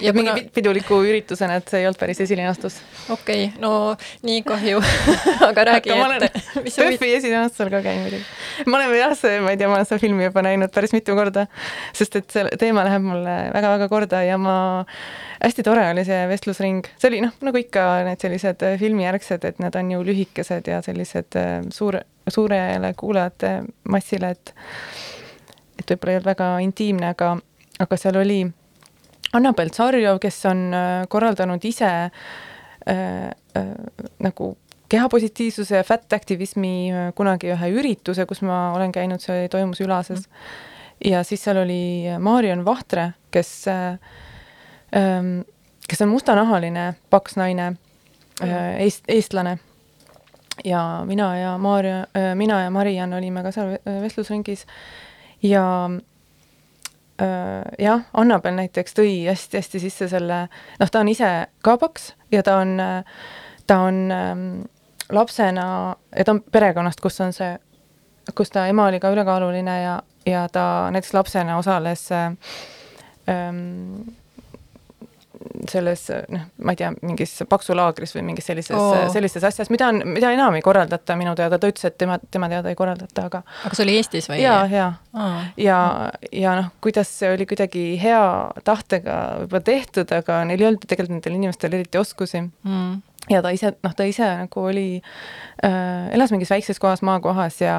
ja 0.00 0.12
mingi 0.12 0.30
kuna... 0.30 0.50
piduliku 0.54 1.00
üritusena, 1.06 1.60
et 1.60 1.70
see 1.70 1.84
ei 1.84 1.88
olnud 1.88 2.02
päris 2.02 2.20
esilinastus. 2.26 2.80
okei 3.08 3.44
okay,, 3.44 3.62
no 3.62 3.96
nii 4.26 4.42
kahju 4.42 4.82
aga 5.48 5.68
räägi, 5.72 5.94
et 5.94 6.42
mis 6.64 6.74
sa 6.74 6.88
PÖFFi 6.88 7.14
esilinastusel 7.20 7.70
ka 7.70 7.84
käin 7.86 8.02
muidugi. 8.02 8.24
ma 8.66 8.82
olen 8.82 8.98
jah, 8.98 9.16
see, 9.18 9.38
ma 9.40 9.54
ei 9.54 9.62
tea, 9.62 9.70
ma 9.70 9.78
olen 9.78 9.86
seda 9.86 10.02
filmi 10.02 10.26
juba 10.26 10.42
näinud 10.42 10.74
päris 10.74 10.96
mitu 10.96 11.14
korda, 11.14 11.46
sest 11.94 12.18
et 12.18 12.30
see 12.34 12.46
teema 12.58 12.84
läheb 12.88 13.06
mulle 13.06 13.40
väga-väga 13.54 13.92
korda 13.92 14.26
ja 14.26 14.38
ma 14.40 14.58
hästi 15.40 15.62
tore 15.64 15.86
oli 15.90 16.04
see 16.04 16.20
vestlusring, 16.28 16.84
see 16.98 17.10
oli 17.10 17.20
noh, 17.24 17.34
nagu 17.46 17.60
ikka 17.60 17.86
need 18.08 18.22
sellised 18.22 18.64
äh, 18.66 18.76
filmijärgsed, 18.80 19.44
et 19.48 19.60
need 19.62 19.76
on 19.78 19.90
ju 19.94 20.02
lühikesed 20.04 20.68
ja 20.70 20.80
sellised 20.84 21.38
äh, 21.40 21.52
suure, 21.72 22.04
suurele 22.28 22.92
kuulajate 22.98 23.60
massile, 23.88 24.34
et 24.36 24.54
et 25.80 25.88
võib-olla 25.88 26.12
ei 26.12 26.18
olnud 26.18 26.28
väga 26.28 26.48
intiimne, 26.60 27.12
aga, 27.14 27.34
aga 27.80 27.96
seal 27.96 28.18
oli 28.20 28.40
Annabel 29.32 29.70
Tsarjov, 29.72 30.18
kes 30.20 30.42
on 30.50 30.66
äh, 30.74 30.88
korraldanud 31.08 31.64
ise 31.64 31.88
äh, 31.88 32.10
äh, 32.90 33.70
nagu 34.20 34.56
kehapositiivsuse 34.90 35.78
ja 35.78 35.86
fat 35.86 36.12
aktivismi 36.12 36.72
äh, 36.90 37.12
kunagi 37.16 37.52
ühe 37.54 37.70
ürituse, 37.78 38.26
kus 38.26 38.42
ma 38.42 38.72
olen 38.74 38.92
käinud, 38.92 39.22
see 39.22 39.48
toimus 39.52 39.80
Ülases. 39.80 40.26
Mm.. 40.26 40.66
ja 41.12 41.22
siis 41.24 41.44
seal 41.44 41.62
oli 41.62 42.10
Marion 42.18 42.64
Vahtre, 42.66 43.12
kes 43.32 43.52
äh, 43.70 44.18
kes 44.90 46.02
on 46.02 46.08
mustanahaline 46.08 46.94
paks 47.10 47.36
naine 47.36 47.70
mm., 47.70 48.54
eest-, 48.78 49.06
eestlane. 49.08 49.58
ja 50.64 51.02
mina 51.06 51.36
ja 51.38 51.58
Maarja, 51.58 52.06
mina 52.34 52.62
ja 52.62 52.70
Mariann 52.70 53.14
olime 53.14 53.42
ka 53.42 53.52
seal 53.52 53.76
vestlusringis 54.02 54.66
ja 55.42 55.90
jah, 57.78 58.02
Annabel 58.14 58.54
näiteks 58.56 58.94
tõi 58.96 59.24
hästi-hästi 59.28 59.80
sisse 59.80 60.08
selle, 60.08 60.42
noh, 60.80 60.90
ta 60.90 61.00
on 61.02 61.08
ise 61.08 61.30
ka 61.64 61.76
paks 61.80 62.14
ja 62.32 62.42
ta 62.42 62.56
on, 62.62 62.76
ta 63.66 63.78
on 63.86 63.98
lapsena, 65.12 65.96
ja 66.16 66.24
ta 66.24 66.36
on 66.36 66.42
perekonnast, 66.52 67.00
kus 67.00 67.20
on 67.20 67.34
see, 67.36 67.58
kus 68.36 68.52
ta 68.54 68.66
ema 68.70 68.86
oli 68.88 69.00
ka 69.02 69.10
ülekaaluline 69.12 69.76
ja, 69.82 69.98
ja 70.26 70.46
ta 70.52 70.64
näiteks 70.94 71.14
lapsena 71.14 71.58
osales 71.58 72.08
ähm, 72.12 74.08
selles 75.70 76.04
noh, 76.30 76.46
ma 76.64 76.74
ei 76.74 76.78
tea, 76.80 76.90
mingis 77.02 77.32
paksulaagris 77.50 78.14
või 78.16 78.24
mingis 78.30 78.46
sellises 78.50 78.76
oh., 78.76 78.94
sellistes 79.12 79.44
asjas, 79.46 79.70
mida 79.72 79.88
on, 79.90 80.00
mida 80.14 80.30
enam 80.34 80.56
ei 80.56 80.64
korraldata 80.64 81.16
minu 81.18 81.34
teada, 81.38 81.58
ta 81.60 81.70
ütles, 81.70 81.86
et 81.88 81.98
tema, 82.00 82.18
tema 82.30 82.48
teada 82.52 82.72
ei 82.72 82.78
korraldata, 82.78 83.26
aga 83.30 83.42
aga 83.66 83.76
see 83.76 83.84
oli 83.86 83.96
Eestis 83.98 84.30
või? 84.30 84.40
jaa, 84.42 84.62
jaa 84.70 84.88
oh.. 85.14 85.36
ja, 85.60 85.80
ja 86.32 86.56
noh, 86.60 86.70
kuidas 86.84 87.10
see 87.20 87.32
oli 87.34 87.48
kuidagi 87.50 87.84
hea 88.02 88.22
tahtega 88.66 89.18
võib-olla 89.42 89.66
tehtud, 89.66 90.16
aga 90.20 90.42
neil 90.48 90.62
ei 90.62 90.70
olnud 90.70 90.86
tegelikult 90.86 91.18
nendel 91.18 91.38
inimestel 91.40 91.78
eriti 91.78 92.00
oskusi 92.00 92.42
mm. 92.46 92.96
ja 93.34 93.42
ta 93.44 93.54
ise, 93.56 93.74
noh, 93.82 93.94
ta 93.96 94.08
ise 94.08 94.32
nagu 94.44 94.66
oli 94.70 94.88
äh,, 95.00 96.08
elas 96.14 96.34
mingis 96.34 96.52
väikses 96.54 96.82
kohas, 96.82 97.04
maakohas 97.06 97.60
ja, 97.64 97.76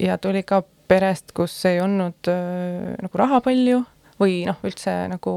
ja 0.00 0.18
tuli 0.22 0.44
ka 0.46 0.62
perest, 0.90 1.34
kus 1.36 1.54
ei 1.70 1.80
olnud 1.82 2.30
äh, 2.32 2.94
nagu 2.98 3.20
raha 3.20 3.44
palju 3.44 3.84
või 4.20 4.42
noh, 4.48 4.58
üldse 4.66 4.92
nagu 5.10 5.34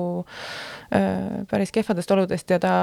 päris 1.50 1.72
kehvadest 1.74 2.12
oludest 2.14 2.52
ja 2.54 2.60
ta 2.62 2.74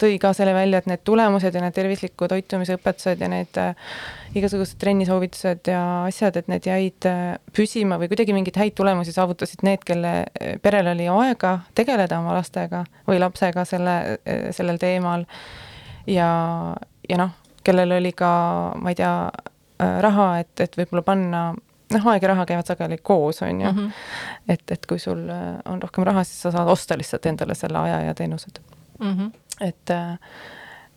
tõi 0.00 0.16
ka 0.18 0.32
selle 0.34 0.54
välja, 0.54 0.80
et 0.80 0.88
need 0.90 1.02
tulemused 1.06 1.54
ja 1.54 1.62
need 1.62 1.74
tervisliku 1.76 2.26
toitumise 2.30 2.74
õpetused 2.78 3.22
ja 3.22 3.28
need 3.30 3.60
äh, 3.60 3.92
igasugused 4.38 4.80
trennisoovitused 4.82 5.70
ja 5.70 5.82
asjad, 6.08 6.40
et 6.40 6.50
need 6.50 6.66
jäid 6.66 7.06
äh, 7.08 7.36
püsima 7.54 8.00
või 8.00 8.10
kuidagi 8.10 8.34
mingeid 8.34 8.58
häid 8.58 8.74
tulemusi 8.78 9.14
saavutasid 9.14 9.62
need, 9.66 9.84
kelle 9.86 10.14
äh, 10.24 10.56
perel 10.62 10.90
oli 10.94 11.06
aega 11.12 11.58
tegeleda 11.78 12.18
oma 12.18 12.34
lastega 12.38 12.84
või 13.06 13.20
lapsega 13.22 13.64
selle, 13.68 13.96
sellel 14.56 14.80
teemal. 14.82 15.26
ja, 16.10 16.30
ja 17.08 17.20
noh, 17.20 17.34
kellel 17.62 17.98
oli 18.00 18.12
ka, 18.16 18.32
ma 18.80 18.90
ei 18.90 18.98
tea, 18.98 19.14
raha, 19.80 20.32
et, 20.42 20.52
et 20.60 20.74
võib-olla 20.76 21.04
panna 21.06 21.42
noh, 21.94 22.06
aeg 22.12 22.22
ja 22.22 22.32
raha 22.32 22.46
käivad 22.46 22.70
sageli 22.70 22.98
koos, 23.02 23.42
on 23.42 23.60
ju. 23.60 23.72
-hmm. 23.72 23.90
et, 24.48 24.64
et 24.70 24.86
kui 24.86 24.98
sul 24.98 25.28
äh, 25.28 25.58
on 25.64 25.82
rohkem 25.82 26.04
raha, 26.04 26.24
siis 26.24 26.42
sa 26.42 26.50
saad 26.50 26.68
osta 26.68 26.98
lihtsalt 26.98 27.26
endale 27.26 27.54
selle 27.54 27.78
aja 27.78 28.00
ja 28.00 28.14
teenused 28.14 28.60
mm. 29.00 29.16
-hmm. 29.16 29.30
et, 29.60 29.90
äh, 29.90 30.18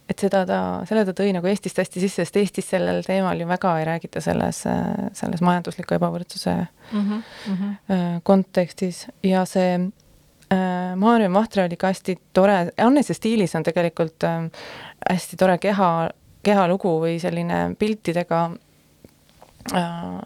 et 0.09 0.19
seda 0.19 0.45
ta, 0.45 0.59
selle 0.85 1.05
ta 1.05 1.11
tõi 1.11 1.33
nagu 1.33 1.47
Eestist 1.47 1.77
hästi 1.77 1.99
sisse, 1.99 2.25
sest 2.25 2.37
Eestis 2.37 2.69
sellel 2.69 3.03
teemal 3.03 3.39
ju 3.39 3.47
väga 3.47 3.79
ei 3.79 3.85
räägita 3.85 4.21
selles, 4.21 4.65
äh, 4.65 5.09
selles 5.13 5.41
majandusliku 5.41 5.95
ebavõrdsuse 5.95 6.55
mm 6.91 7.21
-hmm. 7.49 8.21
kontekstis 8.23 9.07
ja 9.23 9.45
see 9.45 9.79
äh, 10.53 10.95
Maarja 10.95 11.29
Mahtre 11.29 11.63
oli 11.63 11.77
ka 11.77 11.87
hästi 11.87 12.17
tore, 12.33 12.71
Annese 12.77 13.13
stiilis 13.13 13.55
on 13.55 13.63
tegelikult 13.63 14.23
äh, 14.23 14.49
hästi 15.09 15.37
tore 15.37 15.57
keha, 15.57 16.09
kehalugu 16.43 16.99
või 17.05 17.19
selline 17.19 17.75
piltidega 17.79 18.49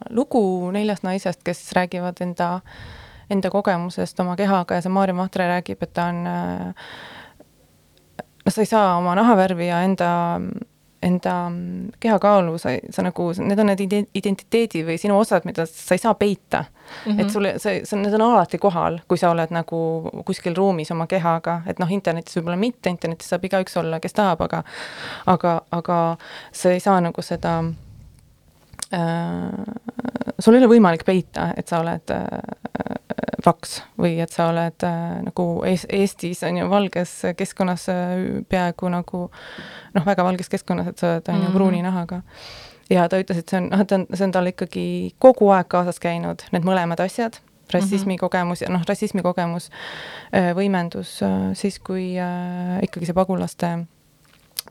lugu 0.10 0.72
neljast 0.72 1.04
naisest, 1.04 1.44
kes 1.46 1.72
räägivad 1.78 2.22
enda, 2.22 2.60
enda 3.30 3.52
kogemusest 3.54 4.20
oma 4.20 4.36
kehaga 4.36 4.80
ja 4.80 4.82
see 4.82 4.94
Maarja 4.94 5.14
Mahtre 5.14 5.48
räägib, 5.48 5.84
et 5.84 5.94
ta 5.94 6.10
on 6.12 6.24
noh, 8.48 8.54
sa 8.54 8.64
ei 8.64 8.70
saa 8.70 8.98
oma 8.98 9.16
nahavärvi 9.16 9.68
ja 9.68 9.82
enda, 9.86 10.10
enda 11.04 11.36
kehakaalu, 12.00 12.58
sa, 12.58 12.74
sa 12.90 13.06
nagu, 13.06 13.30
need 13.44 13.60
on 13.60 13.72
need 13.72 13.84
identiteedi 14.18 14.84
või 14.88 14.98
sinu 15.02 15.20
osad, 15.20 15.46
mida 15.46 15.68
sa 15.70 15.98
ei 15.98 16.02
saa 16.02 16.16
peita 16.18 16.64
mm. 16.66 17.12
-hmm. 17.12 17.22
et 17.22 17.30
sulle, 17.32 17.54
see, 17.60 17.82
see, 17.86 18.00
need 18.02 18.14
on 18.18 18.26
alati 18.32 18.58
kohal, 18.58 19.00
kui 19.08 19.18
sa 19.18 19.32
oled 19.36 19.52
nagu 19.54 19.80
kuskil 20.26 20.56
ruumis 20.56 20.92
oma 20.92 21.08
kehaga, 21.08 21.62
et 21.68 21.80
noh, 21.80 21.92
internetis 21.92 22.40
võib-olla 22.40 22.58
mitte, 22.58 22.90
internetis 22.90 23.30
saab 23.30 23.46
igaüks 23.46 23.78
olla, 23.78 24.00
kes 24.00 24.14
tahab, 24.14 24.42
aga 24.42 24.64
aga, 25.26 25.62
aga 25.72 26.00
sa 26.52 26.72
ei 26.72 26.80
saa 26.80 27.02
nagu 27.02 27.22
seda 27.22 27.62
Äh, 27.64 27.87
sul 30.40 30.56
ei 30.56 30.62
ole 30.62 30.70
võimalik 30.72 31.04
peita, 31.08 31.52
et 31.58 31.68
sa 31.68 31.82
oled 31.82 32.14
äh, 32.14 32.28
paks 33.44 33.82
või 34.00 34.18
et 34.24 34.34
sa 34.34 34.50
oled 34.52 34.86
äh, 34.86 35.18
nagu 35.28 35.48
Ees, 35.68 35.86
Eestis 35.94 36.44
on 36.48 36.60
ju 36.62 36.70
valges 36.72 37.14
keskkonnas 37.38 37.88
peaaegu 38.50 38.92
nagu 38.94 39.26
noh, 39.96 40.06
väga 40.06 40.26
valges 40.28 40.52
keskkonnas, 40.54 40.94
et 40.94 41.04
sa 41.04 41.16
oled 41.16 41.34
on 41.34 41.42
ju 41.42 41.42
-hmm. 41.48 41.58
pruuni 41.58 41.82
nahaga. 41.82 42.22
ja 42.90 43.10
ta 43.10 43.20
ütles, 43.20 43.38
et 43.38 43.50
see 43.50 43.58
on, 43.58 43.70
noh, 43.70 43.82
et 43.82 43.92
on, 43.92 44.08
see 44.14 44.24
on 44.24 44.32
tal 44.32 44.48
ikkagi 44.48 45.16
kogu 45.20 45.50
aeg 45.52 45.68
kaasas 45.68 46.00
käinud, 46.00 46.44
need 46.52 46.64
mõlemad 46.64 47.04
asjad, 47.04 47.40
rassismi 47.74 48.14
mm 48.14 48.16
-hmm. 48.16 48.20
kogemus 48.20 48.62
ja 48.62 48.70
noh, 48.70 48.82
rassismi 48.88 49.22
kogemus 49.22 49.70
võimendus 50.56 51.20
siis, 51.54 51.80
kui 51.80 52.16
ikkagi 52.82 53.06
see 53.06 53.14
pagulaste 53.14 53.88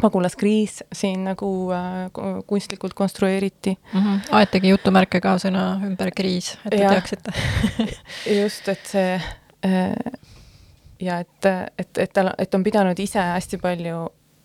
pagulaskriis 0.01 0.83
siin 0.93 1.25
nagu 1.25 1.49
äh, 1.73 2.11
kunstlikult 2.47 2.95
konstrueeriti 2.95 3.79
mm. 3.93 4.01
-hmm. 4.01 4.21
aetegi 4.31 4.69
jutumärke 4.69 5.21
ka 5.21 5.37
sõna 5.43 5.67
ümber 5.87 6.11
kriis, 6.17 6.59
et 6.65 6.71
te 6.71 6.83
ja, 6.83 6.91
teaksite 6.91 7.33
just, 8.41 8.69
et 8.69 8.87
see 8.87 9.15
äh, 9.67 9.95
ja 11.01 11.19
et, 11.19 11.47
et, 11.79 11.99
et 11.99 12.13
tal, 12.13 12.31
et 12.39 12.55
on 12.55 12.65
pidanud 12.65 12.99
ise 12.99 13.21
hästi 13.21 13.59
palju 13.59 14.03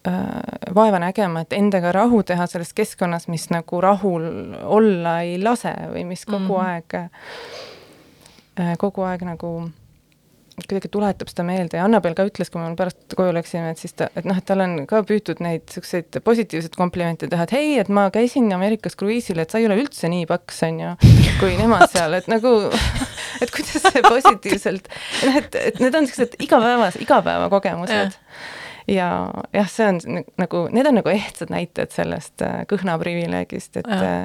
äh, 0.07 0.73
vaeva 0.75 0.99
nägema, 0.99 1.41
et 1.41 1.53
endaga 1.53 1.91
rahu 1.91 2.23
teha 2.23 2.47
selles 2.47 2.73
keskkonnas, 2.73 3.27
mis 3.27 3.49
nagu 3.49 3.81
rahul 3.81 4.27
olla 4.63 5.21
ei 5.21 5.37
lase 5.43 5.73
või 5.93 6.05
mis 6.05 6.25
kogu 6.25 6.39
mm 6.39 6.49
-hmm. 6.49 6.65
aeg 6.65 6.95
äh,, 6.95 8.77
kogu 8.77 9.01
aeg 9.01 9.21
nagu 9.21 9.71
kuidagi 10.69 10.89
tuletab 10.91 11.29
seda 11.31 11.45
meelde. 11.47 11.79
Ja 11.79 11.85
Annabel 11.87 12.15
ka 12.17 12.25
ütles, 12.27 12.51
kui 12.51 12.61
me 12.61 12.71
pärast 12.79 13.15
koju 13.17 13.33
läksime, 13.35 13.73
et 13.73 13.81
siis 13.81 13.95
ta, 13.97 14.09
et 14.17 14.27
noh, 14.27 14.37
et 14.37 14.47
tal 14.47 14.63
on 14.63 14.75
ka 14.89 15.01
püütud 15.07 15.41
neid 15.43 15.65
niisuguseid 15.65 16.19
positiivseid 16.25 16.77
komplimente 16.79 17.29
teha, 17.31 17.47
et 17.47 17.55
hei, 17.55 17.73
et 17.81 17.91
ma 17.93 18.07
käisin 18.13 18.49
Ameerikas 18.55 18.97
kruiisil, 18.99 19.41
et 19.41 19.53
sa 19.53 19.61
ei 19.61 19.67
ole 19.69 19.79
üldse 19.81 20.09
nii 20.11 20.27
paks, 20.29 20.63
on 20.67 20.81
ju, 20.83 20.95
kui 21.41 21.53
nemad 21.59 21.87
seal, 21.93 22.17
et 22.19 22.27
nagu, 22.31 22.55
et 23.43 23.53
kuidas 23.53 23.85
see 23.87 24.03
positiivselt, 24.07 24.91
noh, 25.27 25.39
et, 25.41 25.61
et 25.61 25.79
need 25.83 25.95
on 25.95 26.07
niisugused 26.07 26.37
igapäevas, 26.43 26.99
igapäevakogemused. 27.01 28.19
Ja 28.89 29.07
jah, 29.53 29.67
see 29.69 29.87
on 29.87 30.21
nagu, 30.41 30.65
need 30.73 30.87
on 30.89 30.97
nagu 30.97 31.11
ehtsad 31.13 31.51
näited 31.53 31.93
sellest 31.93 32.41
äh, 32.43 32.63
kõhna 32.69 32.97
privileegist, 32.99 33.77
et 33.77 33.87
ja 33.87 34.15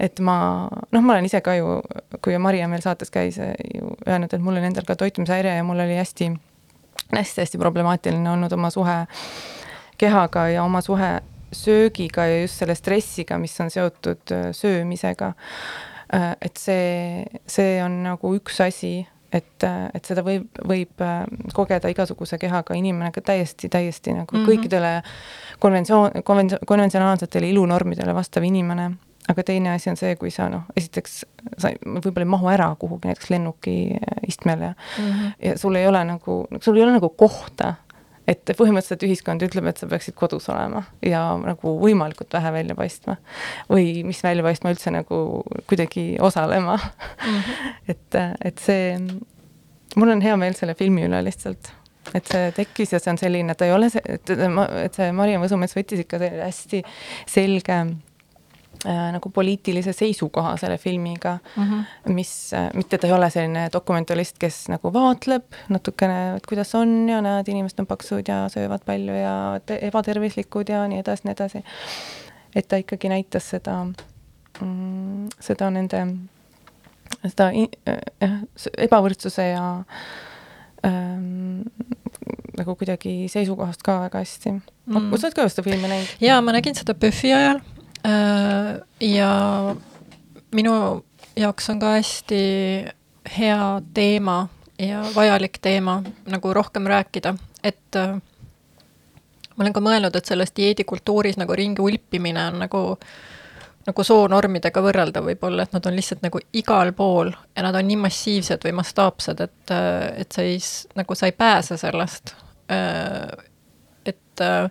et 0.00 0.20
ma, 0.24 0.36
noh, 0.92 1.02
ma 1.04 1.14
olen 1.14 1.28
ise 1.28 1.42
ka 1.44 1.54
ju, 1.58 1.80
kui 2.24 2.36
Maria 2.40 2.68
meil 2.70 2.82
saates 2.84 3.12
käis, 3.12 3.36
ju 3.74 3.92
öelnud, 4.08 4.32
et 4.32 4.42
mul 4.42 4.56
oli 4.56 4.70
endal 4.70 4.86
ka 4.88 4.96
toitumishäire 4.96 5.58
ja 5.58 5.66
mul 5.66 5.82
oli 5.84 5.98
hästi, 5.98 6.30
hästi-hästi 7.12 7.60
problemaatiline 7.60 8.32
olnud 8.32 8.52
oma 8.56 8.70
suhe 8.72 8.96
kehaga 10.00 10.48
ja 10.48 10.64
oma 10.64 10.80
suhe 10.80 11.18
söögiga 11.52 12.26
ja 12.26 12.40
just 12.40 12.62
selle 12.62 12.74
stressiga, 12.78 13.38
mis 13.38 13.60
on 13.60 13.70
seotud 13.70 14.32
äh, 14.32 14.50
söömisega. 14.56 15.32
Äh, 16.14 16.36
et 16.40 16.56
see, 16.56 17.24
see 17.46 17.80
on 17.84 18.00
nagu 18.06 18.32
üks 18.38 18.60
asi, 18.64 18.94
et, 19.34 19.66
et 19.66 20.06
seda 20.06 20.24
võib, 20.26 20.48
võib 20.66 21.04
äh, 21.04 21.26
kogeda 21.54 21.90
igasuguse 21.92 22.38
kehaga 22.40 22.78
inimene 22.78 23.12
ka 23.12 23.20
täiesti, 23.32 23.68
täiesti 23.68 24.14
nagu 24.16 24.36
mm 24.36 24.40
-hmm. 24.40 24.48
kõikidele 24.48 24.94
konventsioon, 25.58 26.22
konventsioon, 26.24 26.66
konventsionaalsetele 26.66 27.50
ilunormidele 27.50 28.14
vastav 28.14 28.46
inimene 28.46 28.92
aga 29.28 29.42
teine 29.46 29.74
asi 29.74 29.90
on 29.90 29.98
see, 30.00 30.14
kui 30.20 30.32
sa 30.34 30.48
noh, 30.52 30.66
esiteks 30.78 31.20
sa 31.60 31.72
võib-olla 31.84 32.24
ei 32.24 32.32
mahu 32.32 32.50
ära 32.52 32.70
kuhugi 32.80 33.10
näiteks 33.10 33.30
lennuki 33.32 33.76
istmele 34.28 34.72
mm 34.72 35.06
-hmm. 35.06 35.32
ja 35.46 35.58
sul 35.58 35.76
ei 35.76 35.86
ole 35.86 36.04
nagu, 36.04 36.46
sul 36.60 36.76
ei 36.76 36.82
ole 36.82 36.92
nagu 36.96 37.08
kohta, 37.08 37.74
et 38.28 38.50
põhimõtteliselt 38.56 39.04
ühiskond 39.06 39.42
ütleb, 39.42 39.66
et 39.66 39.80
sa 39.80 39.86
peaksid 39.86 40.14
kodus 40.14 40.48
olema 40.48 40.82
ja 41.02 41.22
nagu 41.38 41.74
võimalikult 41.80 42.32
vähe 42.32 42.52
välja 42.52 42.74
paistma. 42.74 43.16
või 43.70 44.04
mis 44.04 44.22
välja 44.22 44.42
paistma 44.42 44.70
üldse 44.70 44.90
nagu 44.90 45.42
kuidagi 45.66 46.16
osalema 46.20 46.76
mm. 46.76 47.36
-hmm. 47.36 47.74
et, 47.92 48.14
et 48.44 48.58
see, 48.58 48.98
mul 49.96 50.08
on 50.08 50.20
hea 50.20 50.36
meel 50.36 50.54
selle 50.54 50.74
filmi 50.74 51.04
üle 51.04 51.24
lihtsalt 51.24 51.72
et 52.14 52.26
see 52.26 52.52
tekkis 52.52 52.92
ja 52.92 52.98
see 52.98 53.10
on 53.10 53.18
selline, 53.18 53.54
ta 53.54 53.64
ei 53.64 53.72
ole 53.72 53.90
see, 53.90 54.02
et, 54.04 54.30
et 54.84 54.94
see 54.94 55.12
Maria 55.12 55.38
Võsumets 55.38 55.76
võttis 55.76 56.00
ikka 56.00 56.18
hästi 56.18 56.82
selge 57.26 57.72
äh, 57.72 58.09
nagu 58.86 59.28
poliitilise 59.30 59.92
seisukoha 59.92 60.54
selle 60.56 60.78
filmiga 60.78 61.34
mm, 61.56 61.62
Mhm. 61.64 61.80
mis 62.16 62.52
äh,, 62.56 62.70
mitte 62.74 62.98
ta 62.98 63.06
ei 63.06 63.12
ole 63.12 63.30
selline 63.30 63.66
dokumentalist, 63.72 64.38
kes 64.40 64.68
nagu 64.72 64.92
vaatleb 64.94 65.42
natukene, 65.68 66.36
et 66.36 66.46
kuidas 66.48 66.74
on 66.74 67.08
ja 67.08 67.20
näed, 67.20 67.48
inimesed 67.52 67.78
on 67.82 67.86
paksud 67.86 68.28
ja 68.28 68.46
söövad 68.48 68.84
palju 68.86 69.14
ja 69.18 69.34
te- 69.66 69.78
ebatervislikud 69.88 70.68
ja 70.72 70.86
nii 70.88 70.98
edasi, 71.04 71.22
nii 71.28 71.32
edasi. 71.36 71.64
et 72.56 72.68
ta 72.68 72.76
ikkagi 72.80 73.08
näitas 73.12 73.50
seda 73.50 73.84
mm,, 74.60 75.28
seda 75.40 75.68
nende, 75.70 76.00
seda 77.26 77.50
äh, 77.52 78.00
jah, 78.20 78.38
s- 78.56 78.72
ebavõrdsuse 78.78 79.44
ja 79.52 79.66
ähm, 80.86 81.62
nagu 82.58 82.74
kuidagi 82.80 83.26
seisukohast 83.32 83.82
ka 83.84 83.98
väga 84.06 84.22
hästi 84.24 84.52
mm.. 84.56 85.12
Sa 85.16 85.28
oled 85.28 85.36
ka 85.36 85.46
seda 85.52 85.64
filmi 85.66 85.88
näinud? 85.90 86.16
jaa, 86.24 86.40
ma 86.44 86.52
nägin 86.56 86.74
seda 86.78 86.94
PÖFFi 86.96 87.32
ajal 87.36 87.60
äh, 87.60 87.76
ja 89.00 89.30
minu 90.54 91.04
jaoks 91.36 91.70
on 91.70 91.80
ka 91.80 91.92
hästi 91.96 92.40
hea 93.36 93.66
teema 93.94 94.48
ja 94.78 95.04
vajalik 95.14 95.58
teema 95.62 96.02
nagu 96.26 96.54
rohkem 96.54 96.86
rääkida, 96.86 97.34
et 97.64 97.96
äh, 97.96 98.14
ma 99.56 99.64
olen 99.64 99.76
ka 99.76 99.82
mõelnud, 99.84 100.16
et 100.16 100.30
selles 100.30 100.54
dieedikultuuris 100.56 101.36
nagu 101.40 101.56
ringi 101.56 101.82
ulpimine 101.84 102.46
on 102.52 102.62
nagu 102.64 102.84
nagu 103.80 104.04
soonormidega 104.04 104.82
võrreldav 104.84 105.24
võib-olla, 105.24 105.64
et 105.64 105.72
nad 105.72 105.86
on 105.88 105.94
lihtsalt 105.96 106.20
nagu 106.22 106.40
igal 106.52 106.92
pool 106.96 107.30
ja 107.56 107.64
nad 107.64 107.74
on 107.74 107.86
nii 107.88 107.96
massiivsed 108.02 108.64
või 108.66 108.74
mastaapsed, 108.76 109.40
et, 109.40 109.72
et 110.20 110.36
sa 110.36 110.44
ei, 110.44 110.58
nagu 111.00 111.16
sa 111.16 111.30
ei 111.30 111.32
pääse 111.32 111.78
sellest. 111.80 112.34
et 114.06 114.44
äh, 114.44 114.70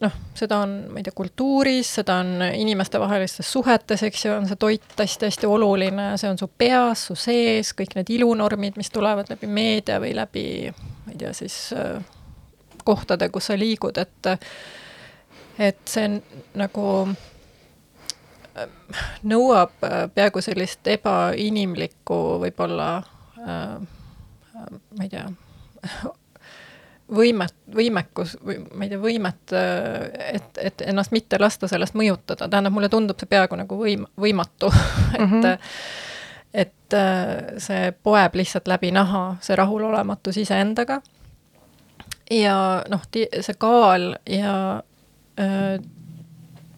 noh, 0.00 0.16
seda 0.36 0.58
on, 0.64 0.74
ma 0.92 1.00
ei 1.00 1.06
tea, 1.06 1.14
kultuuris, 1.16 1.94
seda 2.00 2.18
on 2.22 2.42
inimestevahelistes 2.46 3.52
suhetes, 3.52 4.02
eks 4.04 4.24
ju, 4.26 4.34
on 4.36 4.48
see 4.48 4.60
toit 4.60 4.98
hästi-hästi 4.98 5.48
oluline, 5.48 6.10
see 6.20 6.30
on 6.30 6.40
su 6.40 6.50
peas, 6.58 7.06
su 7.08 7.16
sees, 7.18 7.72
kõik 7.78 7.96
need 7.98 8.12
ilunormid, 8.18 8.76
mis 8.80 8.92
tulevad 8.94 9.30
läbi 9.32 9.48
meedia 9.48 9.96
või 10.02 10.12
läbi, 10.18 10.44
ma 11.06 11.14
ei 11.14 11.22
tea, 11.22 11.32
siis 11.36 11.56
äh, 11.76 11.96
kohtade, 12.84 13.30
kus 13.32 13.50
sa 13.50 13.58
liigud, 13.58 13.98
et 14.00 14.34
et 15.58 15.80
see 15.90 16.04
on 16.06 16.20
nagu 16.60 16.84
äh, 17.08 17.16
nõuab 19.28 19.84
äh, 19.86 20.04
peaaegu 20.14 20.42
sellist 20.44 20.86
ebainimlikku 20.90 22.18
võib-olla 22.44 22.88
äh, 22.98 23.74
äh, 24.56 24.70
ma 24.98 25.06
ei 25.06 25.12
tea, 25.12 25.26
võimet, 27.14 27.54
võimekus 27.74 28.36
või 28.44 28.58
ma 28.74 28.84
ei 28.84 28.92
tea, 28.92 29.00
võimet, 29.00 29.54
et, 30.32 30.60
et 30.60 30.84
ennast 30.86 31.12
mitte 31.14 31.38
lasta 31.40 31.68
sellest 31.70 31.96
mõjutada, 31.98 32.48
tähendab, 32.48 32.74
mulle 32.74 32.90
tundub 32.92 33.18
see 33.20 33.30
peaaegu 33.30 33.58
nagu 33.58 33.78
võim-, 33.80 34.06
võimatu, 34.20 34.70
et 35.14 35.20
mm. 35.20 35.40
-hmm. 35.42 35.70
et 36.64 36.96
äh, 36.96 37.60
see 37.64 37.92
poeb 38.02 38.34
lihtsalt 38.34 38.68
läbi 38.68 38.92
naha, 38.92 39.36
see 39.40 39.56
rahulolematus 39.56 40.36
iseendaga. 40.44 41.00
ja 42.30 42.84
noh, 42.88 43.02
see 43.12 43.54
kaal 43.58 44.14
ja 44.26 44.82
äh, 45.40 45.80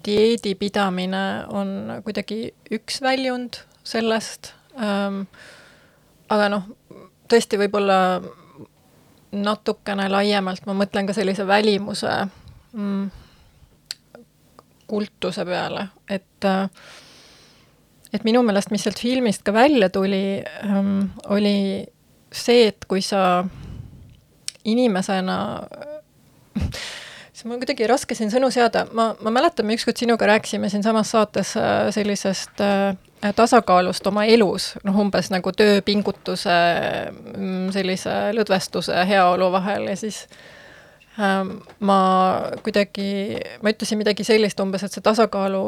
dieedi 0.05 0.55
pidamine 0.55 1.45
on 1.49 2.01
kuidagi 2.05 2.55
üks 2.71 3.03
väljund 3.03 3.65
sellest 3.85 4.55
ähm,. 4.79 5.23
aga 6.29 6.49
noh, 6.49 6.63
tõesti 7.29 7.59
võib-olla 7.59 8.21
natukene 9.33 10.09
laiemalt 10.11 10.67
ma 10.67 10.75
mõtlen 10.75 11.07
ka 11.07 11.15
sellise 11.15 11.47
välimuse 11.47 12.15
mm, 12.73 13.05
kultuse 14.91 15.45
peale, 15.47 15.87
et 16.11 16.49
äh, 16.49 16.67
et 18.13 18.25
minu 18.27 18.43
meelest, 18.43 18.73
mis 18.75 18.83
sealt 18.83 18.99
filmist 18.99 19.45
ka 19.47 19.55
välja 19.55 19.91
tuli 19.95 20.41
ähm,, 20.67 21.11
oli 21.31 21.87
see, 22.33 22.67
et 22.73 22.87
kui 22.91 23.03
sa 23.03 23.45
inimesena 24.65 25.39
siis 27.41 27.47
mul 27.47 27.57
on 27.57 27.63
kuidagi 27.63 27.87
raske 27.89 28.17
siin 28.19 28.33
sõnu 28.33 28.51
seada, 28.53 28.85
ma, 28.93 29.13
ma 29.23 29.33
mäletan, 29.33 29.67
me 29.67 29.77
ükskord 29.79 30.01
sinuga 30.01 30.27
rääkisime 30.29 30.69
siinsamas 30.73 31.15
saates 31.15 31.55
äh, 31.57 31.87
sellisest 31.95 32.61
äh, 32.65 32.93
tasakaalust 33.37 34.07
oma 34.07 34.25
elus, 34.25 34.75
noh 34.85 34.97
umbes 35.03 35.29
nagu 35.33 35.53
tööpingutuse, 35.53 36.57
sellise 37.75 38.17
lõdvestuse 38.37 39.05
heaolu 39.09 39.51
vahel 39.53 39.91
ja 39.91 39.97
siis 40.01 40.23
ähm, 41.21 41.59
ma 41.85 42.01
kuidagi, 42.65 43.39
ma 43.61 43.75
ütlesin 43.75 44.01
midagi 44.01 44.25
sellist 44.27 44.61
umbes, 44.65 44.87
et 44.87 44.97
see 44.97 45.05
tasakaalu 45.05 45.63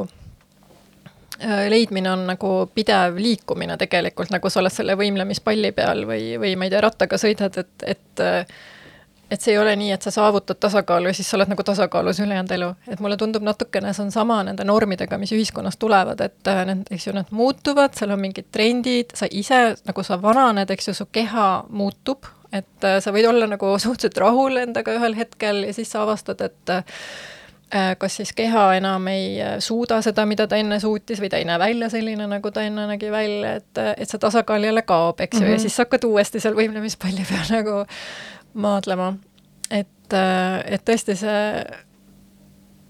äh, 1.43 1.67
leidmine 1.73 2.13
on 2.15 2.25
nagu 2.31 2.55
pidev 2.75 3.21
liikumine 3.21 3.77
tegelikult, 3.81 4.33
nagu 4.33 4.53
sa 4.53 4.63
oled 4.63 4.73
selle 4.73 4.97
võimlemispalli 5.01 5.75
peal 5.77 6.07
või, 6.09 6.39
või 6.41 6.57
ma 6.57 6.69
ei 6.69 6.73
tea, 6.73 6.85
rattaga 6.87 7.21
sõidad, 7.21 7.61
et, 7.61 7.89
et 7.97 8.27
et 9.33 9.41
see 9.41 9.55
ei 9.55 9.59
ole 9.59 9.73
nii, 9.81 9.93
et 9.95 10.05
sa 10.05 10.11
saavutad 10.13 10.61
tasakaalu 10.61 11.09
ja 11.09 11.17
siis 11.17 11.31
sa 11.31 11.39
oled 11.39 11.49
nagu 11.53 11.65
tasakaalus 11.65 12.21
ülejäänud 12.21 12.53
elu. 12.53 12.69
et 12.89 13.01
mulle 13.01 13.17
tundub 13.17 13.43
natukene, 13.47 13.95
see 13.97 14.05
on 14.05 14.13
sama 14.13 14.43
nende 14.45 14.65
normidega, 14.69 15.19
mis 15.19 15.33
ühiskonnas 15.33 15.79
tulevad, 15.81 16.21
et 16.21 16.53
äh, 16.53 16.63
need, 16.69 16.85
eks 16.93 17.07
ju, 17.09 17.17
need 17.17 17.33
muutuvad, 17.33 17.97
seal 17.97 18.13
on 18.13 18.21
mingid 18.21 18.51
trendid, 18.53 19.17
sa 19.17 19.29
ise, 19.31 19.63
nagu 19.89 20.05
sa 20.05 20.21
vananed, 20.23 20.71
eks 20.71 20.91
ju, 20.93 20.97
su 21.01 21.09
keha 21.13 21.49
muutub, 21.73 22.29
et 22.53 22.89
äh, 22.89 22.99
sa 23.01 23.15
võid 23.15 23.31
olla 23.31 23.49
nagu 23.49 23.77
suhteliselt 23.85 24.21
rahul 24.21 24.61
endaga 24.67 24.99
ühel 24.99 25.17
hetkel 25.17 25.65
ja 25.69 25.77
siis 25.77 25.95
sa 25.95 26.05
avastad, 26.05 26.45
et 26.45 26.75
äh, 26.77 26.85
kas 27.99 28.19
siis 28.21 28.35
keha 28.37 28.67
enam 28.77 29.07
ei 29.09 29.39
suuda 29.65 30.03
seda, 30.05 30.27
mida 30.29 30.45
ta 30.45 30.59
enne 30.61 30.77
suutis 30.81 31.23
või 31.25 31.31
ta 31.33 31.41
ei 31.41 31.47
näe 31.49 31.57
välja 31.57 31.89
selline, 31.89 32.27
nagu 32.29 32.53
ta 32.53 32.67
enne 32.69 32.85
nägi 32.91 33.09
välja, 33.09 33.55
et, 33.63 33.81
et 33.97 34.11
see 34.11 34.21
tasakaal 34.21 34.69
jälle 34.69 34.85
kaob, 34.85 35.25
eks 35.25 35.39
ju 35.39 35.41
mm, 35.41 35.49
-hmm. 35.49 35.57
ja 35.57 35.65
siis 35.65 35.77
sa 35.81 35.87
hakkad 35.87 36.05
uuesti 36.05 36.45
seal 36.45 36.59
võimlemispalli 36.59 37.25
peal 37.31 37.49
nagu 37.57 37.79
maadlema. 38.55 39.13
et, 39.71 40.13
et 40.13 40.85
tõesti 40.85 41.17
see, 41.17 41.63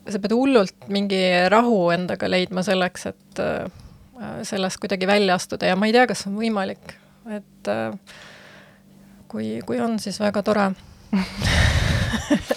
sa 0.09 0.19
pead 0.19 0.35
hullult 0.35 0.89
mingi 0.91 1.23
rahu 1.53 1.91
endaga 1.95 2.31
leidma 2.31 2.65
selleks, 2.67 3.07
et 3.13 3.43
sellest 4.47 4.81
kuidagi 4.83 5.07
välja 5.07 5.35
astuda 5.39 5.71
ja 5.71 5.77
ma 5.79 5.87
ei 5.87 5.95
tea, 5.95 6.07
kas 6.11 6.27
on 6.27 6.37
võimalik, 6.39 6.95
et 7.31 7.71
kui, 9.31 9.61
kui 9.67 9.81
on, 9.83 9.99
siis 10.03 10.19
väga 10.23 10.43
tore 10.47 10.71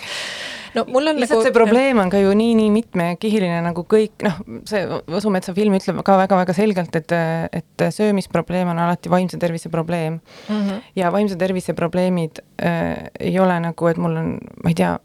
no 0.76 0.86
mul 0.92 1.08
on 1.12 1.20
lihtsalt 1.20 1.40
nagu, 1.40 1.48
see 1.48 1.56
probleem 1.56 2.00
on 2.04 2.12
ka 2.14 2.20
ju 2.22 2.34
nii, 2.38 2.54
nii 2.60 2.72
mitmekihiline 2.74 3.62
nagu 3.66 3.86
kõik, 3.90 4.26
noh, 4.26 4.40
see 4.70 4.84
Võsumetsa 5.12 5.56
film 5.58 5.78
ütleb 5.78 6.02
ka 6.06 6.18
väga-väga 6.20 6.56
selgelt, 6.58 6.96
et, 7.00 7.16
et 7.56 7.88
söömisprobleem 7.96 8.72
on 8.74 8.82
alati 8.86 9.12
vaimse 9.12 9.40
tervise 9.42 9.72
probleem 9.74 10.20
mm. 10.20 10.54
-hmm. 10.54 10.86
ja 11.00 11.12
vaimse 11.16 11.36
tervise 11.40 11.74
probleemid 11.74 12.44
äh, 12.62 13.10
ei 13.20 13.40
ole 13.40 13.60
nagu, 13.60 13.88
et 13.88 13.98
mul 13.98 14.18
on, 14.22 14.38
ma 14.64 14.72
ei 14.74 14.78
tea, 14.78 14.96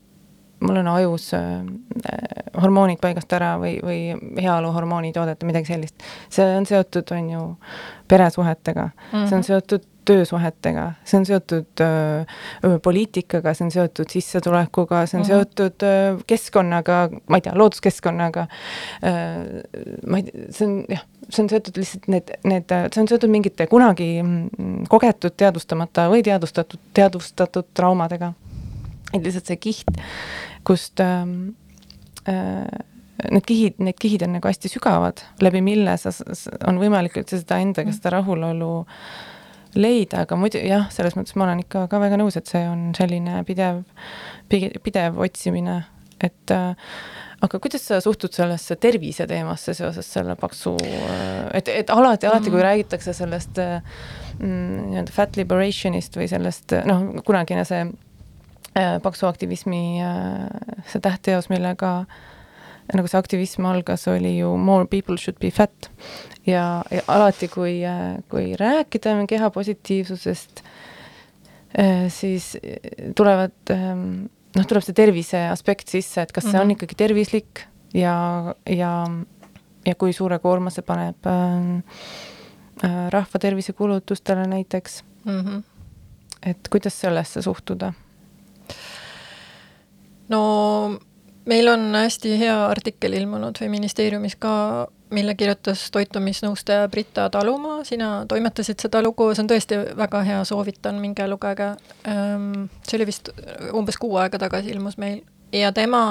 mul 0.60 0.76
on 0.76 0.88
ajus 0.88 1.30
äh, 1.34 1.64
hormoonid 2.62 3.00
paigast 3.00 3.32
ära 3.32 3.54
või, 3.60 3.78
või 3.84 4.00
heaoluhormooni 4.42 5.12
toodete, 5.12 5.46
midagi 5.46 5.72
sellist. 5.72 5.96
see 6.28 6.56
on 6.56 6.66
seotud, 6.66 7.14
on 7.16 7.30
ju, 7.30 7.46
peresuhetega 8.08 8.90
mm, 8.90 9.12
-hmm. 9.12 9.28
see 9.28 9.36
on 9.36 9.44
seotud 9.44 9.89
töösuhetega, 10.10 10.86
see 11.06 11.20
on 11.20 11.26
seotud 11.28 11.82
öö, 11.84 12.78
poliitikaga, 12.82 13.54
see 13.54 13.68
on 13.68 13.72
seotud 13.74 14.10
sissetulekuga, 14.10 15.04
see 15.06 15.20
on 15.20 15.24
mm 15.24 15.28
-hmm. 15.28 15.46
seotud 15.46 15.86
öö, 15.86 16.18
keskkonnaga, 16.26 16.98
ma 17.28 17.38
ei 17.38 17.46
tea, 17.46 17.54
looduskeskkonnaga. 17.54 18.46
ma 20.06 20.16
ei 20.16 20.22
tea, 20.26 20.50
see 20.50 20.68
on 20.68 20.76
jah, 20.88 21.04
see 21.28 21.44
on 21.44 21.50
seotud 21.54 21.80
lihtsalt 21.80 22.10
need, 22.12 22.34
need, 22.44 22.76
see 22.94 23.02
on 23.02 23.08
seotud 23.08 23.30
mingite 23.30 23.66
kunagi 23.70 24.10
kogetud, 24.88 25.36
teadvustamata 25.36 26.08
või 26.12 26.24
teadvustatud, 26.26 26.80
teadvustatud 26.94 27.70
traumadega. 27.74 28.32
et 29.14 29.24
lihtsalt 29.24 29.46
see 29.46 29.56
kiht, 29.56 29.90
kust 30.64 31.00
ähm, 31.00 31.52
äh, 32.28 32.66
need 33.30 33.46
kihid, 33.46 33.80
need 33.82 33.98
kihid 34.00 34.22
on 34.24 34.36
nagu 34.38 34.48
hästi 34.48 34.70
sügavad, 34.72 35.22
läbi 35.42 35.60
mille 35.64 35.96
sa, 36.00 36.12
on 36.68 36.80
võimalik 36.80 37.18
üldse 37.20 37.40
seda 37.42 37.60
endaga, 37.62 37.92
seda 37.92 38.14
rahulolu 38.16 38.70
leida, 39.78 40.24
aga 40.24 40.36
muidu 40.38 40.60
jah, 40.64 40.88
selles 40.94 41.16
mõttes 41.18 41.36
ma 41.38 41.46
olen 41.46 41.64
ikka 41.64 41.86
ka 41.90 42.00
väga 42.02 42.18
nõus, 42.20 42.36
et 42.38 42.50
see 42.50 42.62
on 42.66 42.90
selline 42.96 43.42
pidev, 43.48 43.82
pidev 44.50 45.18
otsimine, 45.22 45.82
et 46.20 46.54
äh, 46.54 46.94
aga 47.40 47.60
kuidas 47.62 47.86
sa 47.88 48.00
suhtud 48.04 48.34
sellesse 48.36 48.76
tervise 48.80 49.26
teemasse 49.30 49.74
seoses 49.76 50.08
selle 50.12 50.36
paksu, 50.40 50.74
et, 51.56 51.70
et 51.72 51.92
alati, 51.92 52.28
alati, 52.28 52.52
kui 52.52 52.64
räägitakse 52.64 53.14
sellest 53.16 53.60
mm, 53.60 54.90
nii-öelda 54.90 55.14
fat 55.14 55.38
liberation'ist 55.40 56.18
või 56.20 56.28
sellest, 56.30 56.76
noh, 56.88 57.22
kunagine 57.26 57.64
see 57.68 57.86
äh, 57.86 58.98
paksuaktivismi 59.04 59.84
äh, 60.04 60.82
see 60.90 61.02
tähtteos, 61.04 61.48
millega 61.52 61.94
nagu 62.96 63.08
see 63.10 63.20
aktivism 63.20 63.66
algas, 63.70 64.08
oli 64.10 64.36
ju 64.38 64.54
More 64.56 64.88
people 64.90 65.18
should 65.20 65.38
be 65.40 65.50
fat 65.54 65.90
ja, 66.46 66.82
ja 66.90 67.02
alati, 67.06 67.48
kui, 67.52 67.80
kui 68.30 68.54
rääkida 68.58 69.14
keha 69.28 69.50
positiivsusest, 69.54 70.62
siis 72.10 72.52
tulevad, 73.16 73.74
noh, 74.56 74.66
tuleb 74.66 74.86
see 74.86 74.96
tervise 74.96 75.44
aspekt 75.52 75.92
sisse, 75.92 76.24
et 76.24 76.32
kas 76.34 76.48
see 76.50 76.58
on 76.60 76.74
ikkagi 76.74 76.98
tervislik 76.98 77.64
ja, 77.94 78.54
ja, 78.66 78.92
ja 79.86 79.94
kui 79.98 80.14
suure 80.16 80.38
koorma 80.42 80.72
see 80.72 80.86
paneb 80.86 81.26
äh, 81.30 82.02
äh, 82.84 83.02
rahva 83.14 83.42
tervisekulutustele 83.42 84.46
näiteks 84.46 85.02
mm. 85.24 85.40
-hmm. 85.40 85.62
et 86.42 86.68
kuidas 86.70 87.00
sellesse 87.00 87.42
suhtuda? 87.42 87.92
no 90.28 91.00
meil 91.46 91.68
on 91.68 91.94
hästi 91.94 92.38
hea 92.38 92.56
artikkel 92.66 93.14
ilmunud 93.18 93.58
või 93.60 93.68
ministeeriumis 93.76 94.36
ka, 94.40 94.52
mille 95.10 95.34
kirjutas 95.34 95.88
toitumisnõustaja 95.90 96.88
Brita 96.88 97.28
Talumaa, 97.30 97.84
sina 97.84 98.24
toimetasid 98.28 98.78
seda 98.82 99.02
lugu, 99.02 99.30
see 99.34 99.42
on 99.44 99.50
tõesti 99.50 99.80
väga 99.98 100.22
hea, 100.26 100.44
soovitan, 100.46 101.00
minge 101.02 101.26
lugege. 101.28 101.72
Ehm, 102.06 102.68
see 102.86 103.00
oli 103.00 103.08
vist 103.10 103.32
umbes 103.74 103.98
kuu 103.98 104.16
aega 104.22 104.38
tagasi 104.38 104.70
ilmus 104.76 104.98
meil 105.02 105.22
ja 105.52 105.72
tema 105.72 106.02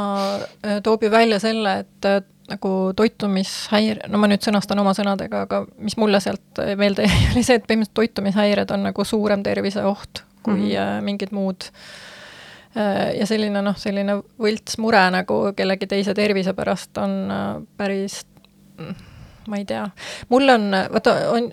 äh, 0.66 0.82
toob 0.84 1.04
ju 1.04 1.12
välja 1.12 1.40
selle, 1.40 1.80
et 1.86 2.06
äh, 2.06 2.22
nagu 2.50 2.94
toitumishäire, 2.98 4.10
no 4.10 4.20
ma 4.20 4.28
nüüd 4.28 4.44
sõnastan 4.44 4.82
oma 4.82 4.96
sõnadega, 4.98 5.46
aga 5.46 5.62
mis 5.78 5.96
mulle 6.02 6.20
sealt 6.24 6.64
meelde 6.80 7.06
jäi, 7.06 7.20
oli 7.34 7.44
see, 7.46 7.60
et 7.60 7.68
põhimõtteliselt 7.68 8.00
toitumishäired 8.02 8.74
on 8.76 8.88
nagu 8.90 9.06
suurem 9.06 9.44
terviseoht 9.46 10.24
kui 10.44 10.56
mm 10.56 10.70
-hmm. 10.72 11.02
mingid 11.04 11.32
muud 11.36 11.68
ja 12.76 13.26
selline 13.26 13.64
noh, 13.66 13.78
selline 13.78 14.20
võltsmure 14.40 15.02
nagu 15.16 15.40
kellegi 15.58 15.88
teise 15.90 16.14
tervise 16.14 16.54
pärast 16.54 16.98
on 17.02 17.16
päris, 17.78 18.22
ma 19.50 19.58
ei 19.58 19.66
tea, 19.66 19.88
mul 20.30 20.54
on, 20.54 20.70
vaata, 20.94 21.16
on, 21.34 21.50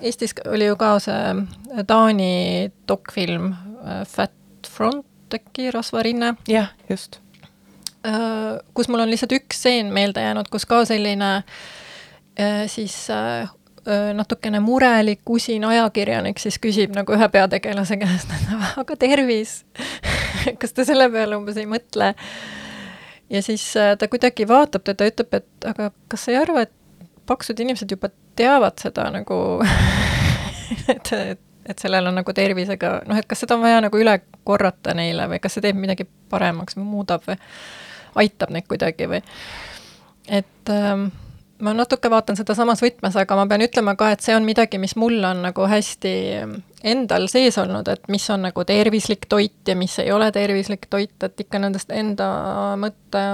Eestis 0.00 0.32
oli 0.46 0.70
ju 0.70 0.76
ka 0.80 0.94
see 1.02 1.84
Taani 1.86 2.72
dokfilm 2.88 3.52
Fat 4.08 4.32
Front, 4.68 5.34
äkki 5.34 5.70
Rasvarinne. 5.74 6.34
jah, 6.48 6.72
just. 6.88 7.20
Äh, 8.06 8.58
kus 8.74 8.88
mul 8.88 9.02
on 9.02 9.10
lihtsalt 9.10 9.34
üks 9.34 9.58
stseen 9.58 9.92
meelde 9.92 10.22
jäänud, 10.22 10.48
kus 10.50 10.66
ka 10.70 10.84
selline 10.86 11.30
äh, 12.38 12.66
siis 12.70 12.94
äh, 13.10 13.50
natukene 14.14 14.60
murelik, 14.60 15.24
usin 15.26 15.64
ajakirjanik 15.64 16.38
siis 16.38 16.60
küsib 16.62 16.94
nagu 16.94 17.14
ühe 17.16 17.28
peategelase 17.28 17.98
käest, 17.98 18.30
aga 18.82 18.96
tervis 18.96 19.64
kas 20.62 20.76
te 20.76 20.86
selle 20.88 21.10
peale 21.12 21.38
umbes 21.40 21.58
ei 21.60 21.68
mõtle? 21.70 22.12
ja 23.30 23.42
siis 23.44 23.64
ta 23.74 24.08
kuidagi 24.08 24.46
vaatab 24.48 24.86
teda, 24.88 25.08
ütleb, 25.10 25.34
et 25.42 25.68
aga 25.68 25.90
kas 26.08 26.24
sa 26.26 26.32
ei 26.32 26.40
arva, 26.40 26.64
et 26.64 26.72
paksud 27.28 27.60
inimesed 27.60 27.90
juba 27.92 28.08
teavad 28.38 28.78
seda 28.80 29.10
nagu 29.12 29.36
et, 30.94 31.12
et 31.12 31.44
et 31.68 31.78
sellel 31.78 32.06
on 32.08 32.16
nagu 32.16 32.32
tervisega, 32.32 32.92
noh, 33.04 33.18
et 33.20 33.26
kas 33.28 33.42
seda 33.44 33.58
on 33.58 33.60
vaja 33.60 33.82
nagu 33.84 34.00
üle 34.00 34.14
korrata 34.48 34.94
neile 34.96 35.26
või 35.28 35.40
kas 35.44 35.58
see 35.58 35.64
teeb 35.66 35.76
midagi 35.76 36.06
paremaks 36.32 36.78
või 36.78 36.86
muudab 36.88 37.26
või 37.28 37.36
aitab 38.22 38.54
neid 38.54 38.64
kuidagi 38.70 39.08
või 39.10 39.20
et 40.40 40.72
ähm, 40.72 41.10
ma 41.62 41.74
natuke 41.74 42.10
vaatan 42.10 42.38
seda 42.38 42.54
samas 42.54 42.82
võtmes, 42.82 43.16
aga 43.18 43.36
ma 43.38 43.46
pean 43.50 43.64
ütlema 43.66 43.94
ka, 43.98 44.12
et 44.14 44.24
see 44.24 44.36
on 44.36 44.46
midagi, 44.46 44.78
mis 44.80 44.94
mul 45.00 45.18
on 45.26 45.42
nagu 45.48 45.66
hästi 45.70 46.14
endal 46.86 47.26
sees 47.30 47.58
olnud, 47.58 47.88
et 47.90 48.10
mis 48.12 48.24
on 48.30 48.46
nagu 48.46 48.64
tervislik 48.64 49.26
toit 49.28 49.66
ja 49.66 49.76
mis 49.78 49.98
ei 50.02 50.12
ole 50.14 50.30
tervislik 50.34 50.86
toit, 50.90 51.16
et 51.26 51.44
ikka 51.46 51.62
nendest 51.62 51.90
enda 51.94 52.28
mõtte 52.78 53.24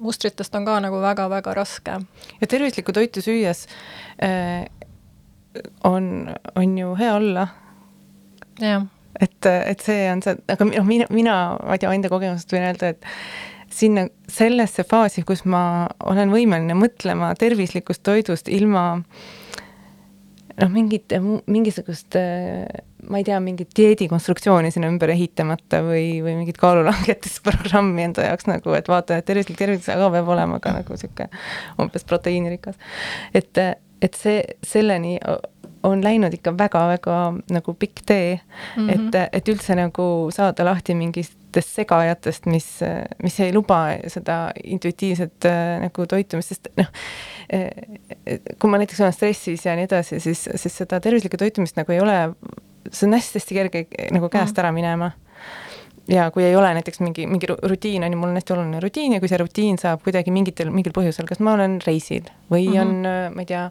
mustritest 0.00 0.54
on 0.56 0.64
ka 0.68 0.78
nagu 0.80 1.00
väga-väga 1.00 1.54
raske. 1.56 1.98
ja 2.40 2.46
tervislikku 2.46 2.92
toitu 2.92 3.24
süües 3.24 3.66
äh, 4.22 4.64
on, 5.84 6.34
on 6.54 6.78
ju 6.78 6.94
hea 6.94 7.14
olla. 7.14 7.48
jah. 8.60 8.86
et, 9.20 9.46
et 9.46 9.80
see 9.80 10.08
on 10.12 10.22
see, 10.22 10.36
aga 10.48 10.64
noh, 10.64 10.86
mina, 10.86 11.06
mina, 11.10 11.36
ma 11.64 11.76
ei 11.76 11.82
tea, 11.82 11.92
enda 11.92 12.12
kogemusest 12.12 12.52
võin 12.52 12.68
öelda, 12.70 12.92
et 12.94 13.08
sinna, 13.74 14.06
sellesse 14.30 14.84
faasi, 14.88 15.24
kus 15.26 15.44
ma 15.48 15.62
olen 16.04 16.32
võimeline 16.32 16.76
mõtlema 16.78 17.32
tervislikust 17.38 18.02
toidust 18.06 18.50
ilma 18.52 18.84
noh, 20.60 20.70
mingit, 20.72 21.12
mingisugust 21.50 22.16
ma 23.10 23.20
ei 23.20 23.26
tea, 23.26 23.38
mingit 23.42 23.70
dieedikonstruktsiooni 23.76 24.72
sinna 24.74 24.90
ümber 24.92 25.12
ehitamata 25.14 25.82
või, 25.86 26.20
või 26.24 26.36
mingit 26.42 26.58
kaalulangetusprogrammi 26.60 28.08
enda 28.08 28.26
jaoks 28.28 28.48
nagu, 28.50 28.74
et 28.76 28.90
vaata, 28.90 29.20
et 29.20 29.28
tervislik 29.28 29.58
tervis 29.60 29.88
ka 29.88 30.10
peab 30.12 30.34
olema 30.34 30.60
ka 30.62 30.74
nagu 30.76 30.96
niisugune 30.96 31.30
umbes 31.80 32.06
proteiinirikas. 32.08 32.76
et 33.34 33.64
et 34.00 34.16
see, 34.16 34.40
selleni 34.64 35.18
on 35.82 36.04
läinud 36.04 36.34
ikka 36.36 36.52
väga-väga 36.58 37.18
nagu 37.50 37.74
pikk 37.74 38.02
tee 38.06 38.40
mm, 38.76 38.88
-hmm. 38.88 38.90
et, 39.16 39.28
et 39.32 39.48
üldse 39.48 39.76
nagu 39.78 40.06
saada 40.34 40.64
lahti 40.64 40.94
mingitest 40.94 41.74
segajatest, 41.76 42.46
mis, 42.46 42.68
mis 43.22 43.40
ei 43.40 43.52
luba 43.52 43.80
seda 44.08 44.50
intuitiivset 44.64 45.48
nagu 45.80 46.06
toitumist, 46.06 46.48
sest 46.48 46.68
noh, 46.76 46.90
kui 48.58 48.70
ma 48.70 48.78
näiteks 48.78 49.00
olen 49.00 49.16
stressis 49.16 49.66
ja 49.66 49.76
nii 49.76 49.88
edasi, 49.88 50.20
siis, 50.20 50.48
siis 50.54 50.76
seda 50.82 51.00
tervislikku 51.00 51.40
toitumist 51.40 51.76
nagu 51.80 51.92
ei 51.92 52.00
ole, 52.00 52.18
see 52.92 53.08
on 53.08 53.16
hästi-hästi 53.16 53.58
kerge 53.58 53.86
nagu 54.12 54.28
käest 54.28 54.52
mm 54.52 54.56
-hmm. 54.56 54.60
ära 54.60 54.72
minema 54.72 55.10
ja 56.10 56.30
kui 56.30 56.44
ei 56.44 56.56
ole 56.56 56.72
näiteks 56.74 57.00
mingi, 57.00 57.26
mingi 57.26 57.46
rutiin 57.46 58.04
on 58.04 58.12
ju, 58.12 58.18
mul 58.18 58.32
on 58.32 58.38
hästi 58.38 58.52
oluline 58.52 58.80
rutiin 58.80 59.12
ja 59.14 59.20
kui 59.20 59.30
see 59.30 59.38
rutiin 59.38 59.78
saab 59.78 60.02
kuidagi 60.04 60.32
mingitel, 60.34 60.72
mingil 60.74 60.94
põhjusel, 60.96 61.28
kas 61.28 61.42
ma 61.44 61.54
olen 61.54 61.78
reisil 61.86 62.26
või 62.50 62.66
mm 62.66 62.74
-hmm. 62.74 62.80
on, 62.80 63.06
äh, 63.06 63.20
ma 63.34 63.44
ei 63.44 63.46
tea, 63.46 63.64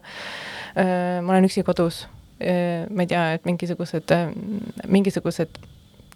äh, 0.76 1.20
ma 1.22 1.32
olen 1.34 1.48
üksi 1.48 1.64
kodus, 1.66 2.06
äh, 2.40 2.88
ma 2.90 3.04
ei 3.04 3.12
tea, 3.12 3.32
et 3.34 3.44
mingisugused, 3.44 4.14
mingisugused 4.86 5.60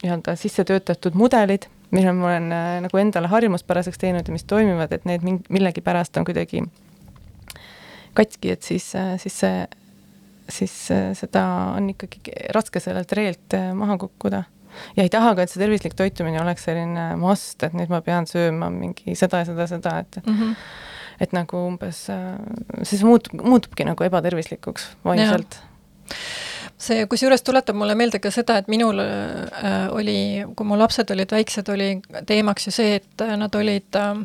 nii-öelda 0.03 0.37
sisse 0.37 0.65
töötatud 0.65 1.15
mudelid, 1.15 1.69
mille 1.91 2.13
ma 2.13 2.27
olen 2.27 2.49
nagu 2.85 2.99
endale 2.99 3.29
harjumuspäraseks 3.29 3.99
teinud 3.99 4.29
ja 4.29 4.33
mis 4.33 4.45
toimivad, 4.45 4.93
et 4.93 5.05
need 5.05 5.23
mingi, 5.23 5.45
millegipärast 5.49 6.17
on 6.17 6.25
kuidagi 6.25 6.65
katki, 8.15 8.51
et 8.51 8.63
siis, 8.63 8.93
siis 9.17 9.39
see, 9.41 9.67
siis 10.49 10.75
seda 11.13 11.45
on 11.77 11.89
ikkagi 11.91 12.21
raske 12.55 12.81
sellelt 12.81 13.13
reelt 13.13 13.57
maha 13.75 13.97
kukkuda 13.99 14.43
ja 14.97 15.07
ei 15.07 15.13
taha 15.13 15.35
ka, 15.35 15.45
et 15.45 15.53
see 15.53 15.63
tervislik 15.63 15.97
toitumine 15.99 16.41
oleks 16.43 16.67
selline 16.69 17.11
must, 17.21 17.63
et 17.67 17.77
nüüd 17.77 17.93
ma 17.93 18.01
pean 18.05 18.29
sööma 18.31 18.71
mingi 18.73 19.17
seda 19.19 19.43
ja 19.43 19.51
seda, 19.51 19.69
seda, 19.71 19.99
et 20.05 20.21
mm 20.25 20.41
-hmm. 20.41 20.57
et 21.21 21.37
nagu 21.37 21.67
umbes, 21.67 22.07
äh, 22.11 22.39
siis 22.83 23.05
muutub, 23.05 23.41
muutubki 23.43 23.85
nagu 23.85 24.05
ebatervislikuks 24.05 24.91
vaimselt 25.05 25.61
see 26.85 27.07
kusjuures 27.07 27.43
tuletab 27.43 27.77
mulle 27.77 27.95
meelde 27.95 28.19
ka 28.19 28.31
seda, 28.35 28.59
et 28.59 28.69
minul 28.69 29.01
äh, 29.01 29.89
oli, 29.95 30.45
kui 30.57 30.67
mu 30.67 30.79
lapsed 30.79 31.11
olid 31.11 31.31
väiksed, 31.31 31.69
oli 31.73 32.01
teemaks 32.27 32.67
ju 32.67 32.73
see, 32.75 32.95
et 33.01 33.27
nad 33.39 33.55
olid 33.55 33.99
äh, 34.01 34.25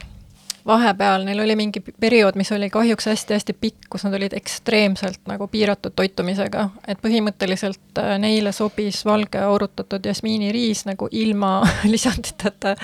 vahepeal 0.70 1.26
neil 1.26 1.40
oli 1.44 1.56
mingi 1.58 1.82
periood, 2.00 2.38
mis 2.40 2.52
oli 2.52 2.70
kahjuks 2.70 3.10
hästi-hästi 3.10 3.56
pikk, 3.62 3.90
kus 3.90 4.06
nad 4.06 4.14
olid 4.14 4.34
ekstreemselt 4.38 5.22
nagu 5.30 5.48
piiratud 5.50 5.96
toitumisega, 5.98 6.68
et 6.88 7.02
põhimõtteliselt 7.02 8.02
äh, 8.02 8.14
neile 8.22 8.54
sobis 8.56 9.02
valge 9.06 9.42
aurutatud 9.42 10.06
jasmiiniriis 10.06 10.86
nagu 10.90 11.10
ilma 11.12 11.60
lisanditeta. 11.94 12.76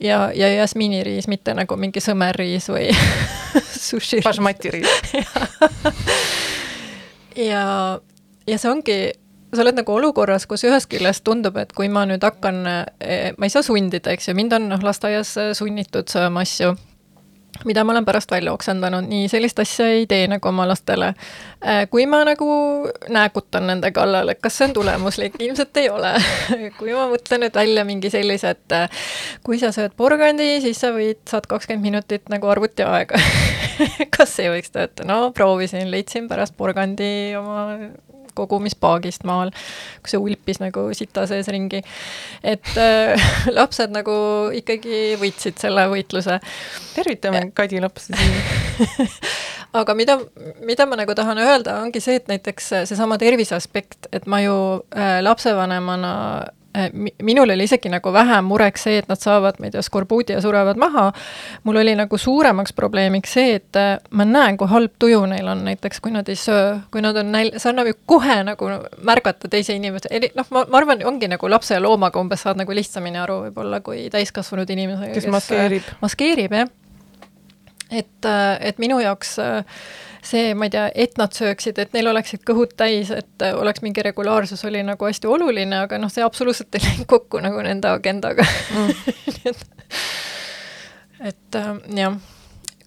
Ja, 0.00 0.26
ja 0.36 0.48
jasmiiniriis, 0.52 1.24
mitte 1.32 1.54
nagu 1.56 1.76
mingi 1.80 2.02
sõmerriis 2.04 2.68
või 2.68 2.90
sushi. 3.88 4.20
Basmati 4.24 4.76
riis. 4.76 4.98
Ja, 7.36 8.00
ja 8.48 8.56
see 8.56 8.70
ongi 8.70 8.94
sa 9.52 9.60
oled 9.60 9.76
nagu 9.76 9.92
olukorras, 9.92 10.46
kus 10.48 10.62
ühest 10.64 10.88
küljest 10.88 11.20
tundub, 11.24 11.58
et 11.60 11.74
kui 11.76 11.90
ma 11.92 12.06
nüüd 12.08 12.24
hakkan, 12.24 12.62
eh, 12.64 13.34
ma 13.36 13.44
ei 13.44 13.52
saa 13.52 13.60
sundida, 13.60 14.14
eks 14.16 14.30
ju, 14.30 14.34
mind 14.38 14.56
on 14.56 14.70
noh, 14.72 14.80
lasteaias 14.80 15.34
sunnitud 15.58 16.08
sööma 16.08 16.46
asju 16.48 16.72
mida 17.64 17.84
ma 17.84 17.94
olen 17.94 18.04
pärast 18.04 18.30
välja 18.30 18.52
oksendanud, 18.52 19.06
nii 19.08 19.28
sellist 19.32 19.58
asja 19.62 19.88
ei 19.94 20.06
tee 20.06 20.26
nagu 20.30 20.48
oma 20.48 20.66
lastele. 20.68 21.12
Äh, 21.66 21.84
kui 21.90 22.06
ma 22.06 22.22
nagu 22.26 22.48
nääkutan 23.08 23.66
nende 23.70 23.90
kallal, 23.96 24.32
et 24.32 24.40
kas 24.44 24.58
see 24.58 24.68
on 24.68 24.76
tulemuslik, 24.76 25.38
ilmselt 25.40 25.76
ei 25.82 25.90
ole. 25.90 26.14
kui 26.78 26.94
ma 26.96 27.06
mõtlen 27.12 27.46
nüüd 27.46 27.56
välja 27.56 27.86
mingi 27.88 28.10
sellise, 28.12 28.54
et 28.56 28.76
äh, 28.76 29.06
kui 29.46 29.60
sa 29.62 29.72
sööd 29.74 29.96
porgandi, 29.96 30.56
siis 30.64 30.80
sa 30.82 30.92
võid, 30.96 31.22
saad 31.30 31.48
kakskümmend 31.50 31.86
minutit 31.86 32.28
nagu 32.32 32.48
arvutiaega 32.50 33.20
kas 34.16 34.36
see 34.38 34.50
võiks 34.52 34.72
töötada? 34.72 35.08
no 35.10 35.30
proovisin, 35.36 35.90
leidsin 35.92 36.28
pärast 36.30 36.56
porgandi 36.58 37.08
oma 37.38 37.66
kogumispaagist 38.36 39.26
maal, 39.28 39.52
kus 40.02 40.14
see 40.14 40.22
ulpis 40.22 40.60
nagu 40.62 40.88
sita 40.96 41.26
sees 41.30 41.48
ringi. 41.52 41.82
et 42.44 42.72
äh, 42.80 43.28
lapsed 43.58 43.94
nagu 43.94 44.16
ikkagi 44.56 45.16
võitsid 45.20 45.60
selle 45.62 45.88
võitluse. 45.92 46.40
tervitame 46.94 47.48
Kadi 47.56 47.80
lapsi 47.82 48.16
siin 48.16 49.10
aga 49.80 49.94
mida, 49.94 50.18
mida 50.64 50.86
ma 50.86 50.98
nagu 50.98 51.14
tahan 51.16 51.38
öelda, 51.42 51.80
ongi 51.84 52.00
see, 52.02 52.20
et 52.20 52.28
näiteks 52.30 52.70
seesama 52.90 53.18
tervise 53.20 53.56
aspekt, 53.56 54.08
et 54.12 54.28
ma 54.30 54.40
ju 54.44 54.56
äh, 54.96 55.18
lapsevanemana 55.24 56.12
minul 57.22 57.50
oli 57.50 57.64
isegi 57.64 57.90
nagu 57.92 58.12
vähem 58.12 58.44
mureks 58.44 58.86
see, 58.86 59.00
et 59.00 59.08
nad 59.08 59.20
saavad, 59.20 59.60
ma 59.60 59.68
ei 59.68 59.74
tea, 59.74 59.82
skorbuudi 59.82 60.36
ja 60.36 60.40
surevad 60.44 60.78
maha. 60.80 61.12
mul 61.64 61.76
oli 61.76 61.94
nagu 61.96 62.18
suuremaks 62.18 62.72
probleemiks 62.76 63.32
see, 63.38 63.54
et 63.60 63.76
äh, 63.80 63.96
ma 64.10 64.24
näen, 64.28 64.56
kui 64.56 64.68
halb 64.68 64.94
tuju 64.98 65.22
neil 65.30 65.48
on, 65.48 65.64
näiteks 65.66 66.00
kui 66.00 66.12
nad 66.14 66.28
ei 66.28 66.36
söö, 66.36 66.78
kui 66.92 67.04
nad 67.04 67.16
on 67.16 67.32
näil-, 67.32 67.54
see 67.56 67.70
annab 67.72 67.90
ju 67.90 67.98
kohe 68.06 68.40
nagu 68.46 68.70
märgata 69.04 69.48
teise 69.52 69.76
inimese, 69.76 70.10
noh, 70.36 70.50
ma, 70.50 70.64
ma 70.68 70.82
arvan, 70.82 71.04
ongi 71.08 71.30
nagu 71.32 71.50
lapse 71.50 71.76
ja 71.76 71.82
loomaga 71.82 72.20
umbes 72.20 72.44
saad 72.46 72.60
nagu 72.60 72.74
lihtsamini 72.76 73.22
aru 73.22 73.42
võib-olla 73.46 73.80
kui 73.84 74.08
täiskasvanud 74.12 74.70
inimesega. 74.70 75.14
kes 75.14 75.30
maskeerib. 75.32 75.94
maskeerib, 76.02 76.60
jah 76.60 76.74
et, 77.90 78.28
et 78.60 78.78
minu 78.82 78.98
jaoks 79.00 79.38
äh, 79.42 79.80
see, 80.26 80.54
ma 80.58 80.66
ei 80.68 80.72
tea, 80.74 80.86
et 80.94 81.18
nad 81.20 81.34
sööksid, 81.34 81.78
et 81.82 81.94
neil 81.96 82.10
oleksid 82.10 82.42
kõhud 82.46 82.74
täis, 82.78 83.10
et 83.14 83.44
oleks 83.54 83.82
mingi 83.84 84.04
regulaarsus, 84.04 84.64
oli 84.68 84.82
nagu 84.86 85.08
hästi 85.08 85.30
oluline, 85.30 85.82
aga 85.86 86.00
noh, 86.02 86.12
see 86.12 86.24
absoluutselt 86.26 86.74
ei 86.76 86.84
läinud 86.86 87.10
kokku 87.10 87.40
nagu 87.44 87.62
nende 87.64 87.90
agendaga 87.92 88.46
mm. 88.46 88.90
et, 89.52 89.64
et 91.32 91.60
äh, 91.60 91.72
jah, 92.02 92.18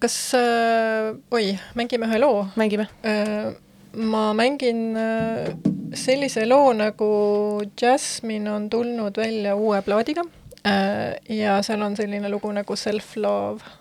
kas 0.02 0.20
äh,, 0.38 1.10
oi, 1.34 1.56
mängime 1.78 2.10
ühe 2.10 2.22
loo? 2.22 2.46
mängime 2.60 2.88
äh,. 3.06 3.50
ma 3.96 4.30
mängin 4.36 4.84
äh, 4.96 5.50
sellise 5.98 6.46
loo 6.46 6.72
nagu 6.76 7.10
Jasmine 7.80 8.52
on 8.52 8.70
tulnud 8.70 9.16
välja 9.18 9.56
uue 9.58 9.82
plaadiga 9.82 10.22
äh, 10.62 11.16
ja 11.28 11.58
seal 11.66 11.82
on 11.82 11.96
selline 11.98 12.30
lugu 12.30 12.52
nagu 12.54 12.76
Self 12.76 13.16
Love 13.16 13.79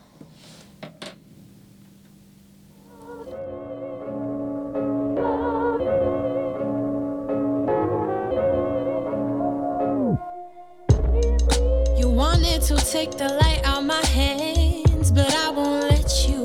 take 12.91 13.11
the 13.11 13.29
light 13.43 13.61
out 13.65 13.85
my 13.85 14.03
hands, 14.07 15.11
but 15.11 15.31
I 15.31 15.51
won't 15.51 15.83
let 15.83 16.27
you. 16.27 16.41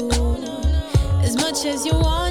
As 1.23 1.37
much 1.37 1.65
as 1.65 1.87
you 1.87 1.95
want 1.95 2.24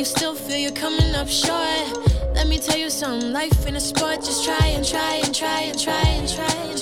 you 0.00 0.06
still 0.06 0.34
feel 0.34 0.56
you're 0.56 0.70
coming 0.72 1.14
up 1.14 1.28
short. 1.28 2.08
Let 2.34 2.48
me 2.48 2.58
tell 2.58 2.78
you 2.78 2.88
something, 2.88 3.34
life 3.34 3.66
in 3.66 3.76
a 3.76 3.80
sport, 3.80 4.24
just 4.24 4.46
try 4.46 4.68
and 4.68 4.82
try 4.82 5.16
and 5.22 5.34
try 5.34 5.60
and 5.60 5.78
try 5.78 6.00
and 6.00 6.26
try 6.26 6.46
and 6.46 6.78
try. 6.78 6.79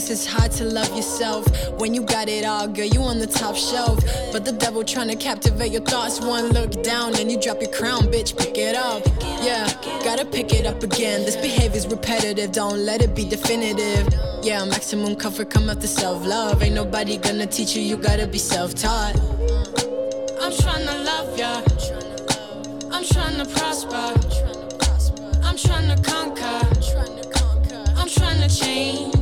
Guess 0.00 0.10
it's 0.10 0.24
hard 0.24 0.50
to 0.50 0.64
love 0.64 0.88
yourself 0.96 1.44
when 1.78 1.92
you 1.92 2.02
got 2.02 2.26
it 2.26 2.46
all, 2.46 2.66
girl. 2.66 2.86
You 2.86 3.02
on 3.02 3.18
the 3.18 3.26
top 3.26 3.54
shelf, 3.54 4.02
but 4.32 4.46
the 4.46 4.52
devil 4.52 4.82
trying 4.82 5.08
to 5.08 5.16
captivate 5.16 5.72
your 5.72 5.82
thoughts. 5.82 6.20
One 6.20 6.48
look 6.52 6.82
down 6.82 7.14
and 7.16 7.30
you 7.30 7.38
drop 7.38 7.60
your 7.60 7.70
crown, 7.70 8.04
bitch. 8.04 8.34
Pick 8.34 8.56
it 8.56 8.74
up, 8.74 9.04
yeah. 9.42 9.68
Gotta 10.02 10.24
pick 10.24 10.54
it 10.54 10.64
up 10.64 10.82
again. 10.82 11.26
This 11.26 11.36
behavior's 11.36 11.86
repetitive. 11.86 12.50
Don't 12.50 12.78
let 12.78 13.02
it 13.02 13.14
be 13.14 13.28
definitive. 13.28 14.08
Yeah, 14.42 14.64
maximum 14.64 15.16
comfort 15.16 15.50
come 15.50 15.68
after 15.68 15.86
self 15.86 16.24
love. 16.24 16.62
Ain't 16.62 16.74
nobody 16.74 17.18
gonna 17.18 17.46
teach 17.46 17.76
you. 17.76 17.82
You 17.82 17.98
gotta 17.98 18.26
be 18.26 18.38
self 18.38 18.74
taught. 18.74 19.14
I'm 20.40 20.52
trying 20.62 20.86
to 20.86 20.96
love 21.10 21.38
ya. 21.38 21.60
I'm 22.90 23.04
trying 23.04 23.36
to 23.36 23.44
prosper. 23.54 24.08
I'm 25.44 25.56
trying 25.58 25.94
to 25.94 26.02
conquer. 26.02 26.60
I'm 27.98 28.08
trying 28.08 28.40
to 28.40 28.48
change. 28.48 29.19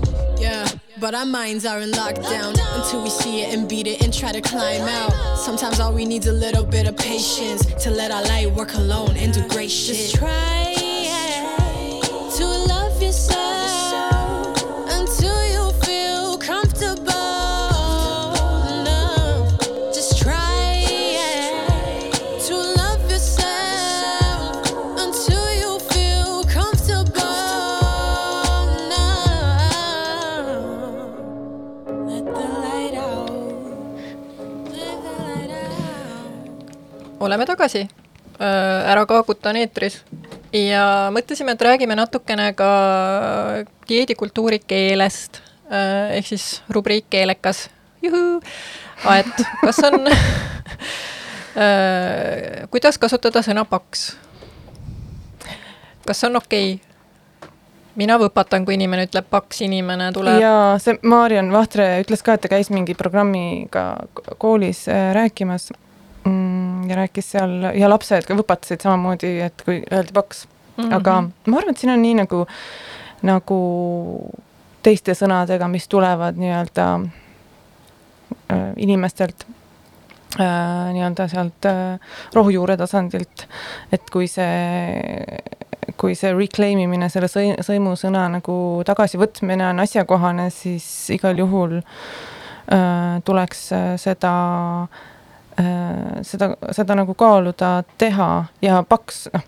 But 1.01 1.15
our 1.15 1.27
minds 1.27 1.65
are 1.65 1.79
in 1.79 1.93
lockdown 1.93 2.59
until 2.75 3.03
we 3.05 3.11
see 3.11 3.43
it 3.43 3.55
and 3.55 3.69
beat 3.69 3.87
it 3.87 4.03
and 4.03 4.13
try 4.13 4.33
to 4.33 4.41
climb 4.41 4.83
out. 4.83 5.37
Sometimes 5.37 5.79
all 5.79 5.93
we 5.93 6.05
need's 6.05 6.27
a 6.27 6.33
little 6.33 6.65
bit 6.65 6.89
of 6.89 6.97
patience 6.97 7.65
to 7.85 7.91
let 7.91 8.11
our 8.11 8.23
light 8.25 8.51
work 8.51 8.75
alone 8.75 9.17
and 9.17 9.33
do 9.33 9.47
great 9.49 9.71
shit. 9.71 9.97
Just 9.97 10.17
try 10.17 10.88
oleme 37.29 37.47
tagasi. 37.49 37.87
Ära 38.39 39.03
kaaguta 39.11 39.51
on 39.51 39.59
eetris 39.59 39.99
ja 40.55 41.11
mõtlesime, 41.15 41.57
et 41.57 41.65
räägime 41.67 41.97
natukene 41.99 42.53
ka 42.57 42.69
dieedikultuuri 43.89 44.61
keelest 44.63 45.43
ehk 45.69 46.27
siis 46.27 46.63
rubriik 46.71 47.09
keelekas. 47.11 47.69
et 48.03 49.43
kas 49.65 49.83
on 49.91 50.07
kuidas 52.73 52.99
kasutada 52.99 53.43
sõna 53.43 53.65
paks? 53.69 54.13
kas 56.07 56.25
on 56.25 56.39
okei 56.39 56.75
okay? 56.75 56.89
mina 57.99 58.15
võpatan, 58.21 58.65
kui 58.65 58.77
inimene 58.79 59.09
ütleb 59.09 59.27
paks 59.31 59.65
inimene 59.67 60.13
tuleb. 60.15 60.39
ja 60.41 60.55
see 60.83 60.99
Marion 61.03 61.51
Vahtre 61.53 61.91
ütles 62.05 62.23
ka, 62.23 62.39
et 62.39 62.47
ta 62.47 62.53
käis 62.53 62.71
mingi 62.71 62.95
programmiga 62.95 63.91
koolis 64.39 64.87
äh, 64.89 65.11
rääkimas 65.17 65.73
ja 66.89 66.97
rääkis 66.97 67.31
seal 67.31 67.71
ja 67.75 67.91
lapsed 67.91 68.27
ka 68.27 68.37
võpatasid 68.39 68.83
samamoodi, 68.85 69.39
et 69.45 69.63
kui 69.65 69.83
öeldi 69.93 70.15
paks 70.17 70.47
mm. 70.47 70.85
-hmm. 70.85 70.95
aga 70.97 71.23
ma 71.47 71.59
arvan, 71.59 71.71
et 71.71 71.79
siin 71.79 71.93
on 71.93 72.03
nii 72.03 72.15
nagu, 72.23 72.47
nagu 73.23 73.61
teiste 74.83 75.15
sõnadega, 75.15 75.69
mis 75.69 75.89
tulevad 75.89 76.39
nii-öelda 76.41 76.87
äh, 78.53 78.73
inimestelt 78.77 79.47
äh, 80.41 80.93
nii-öelda 80.93 81.29
sealt 81.29 81.67
äh, 81.67 81.99
rohujuure 82.35 82.77
tasandilt, 82.77 83.49
et 83.93 84.11
kui 84.11 84.29
see 84.29 85.39
kui 85.97 86.15
see 86.15 86.33
reclaim 86.37 86.79
imine, 86.79 87.09
selle 87.09 87.27
sõi-, 87.33 87.57
sõimusõna 87.65 88.29
nagu 88.29 88.83
tagasivõtmine 88.87 89.71
on 89.71 89.81
asjakohane, 89.81 90.51
siis 90.51 91.11
igal 91.11 91.39
juhul 91.39 91.79
äh, 91.79 93.23
tuleks 93.25 93.73
äh, 93.73 93.95
seda 93.97 94.35
äh,, 94.83 95.07
seda, 96.23 96.51
seda 96.75 96.95
nagu 96.99 97.15
kaaluda, 97.19 97.83
teha 97.99 98.29
ja 98.63 98.83
paks, 98.89 99.25
noh, 99.35 99.45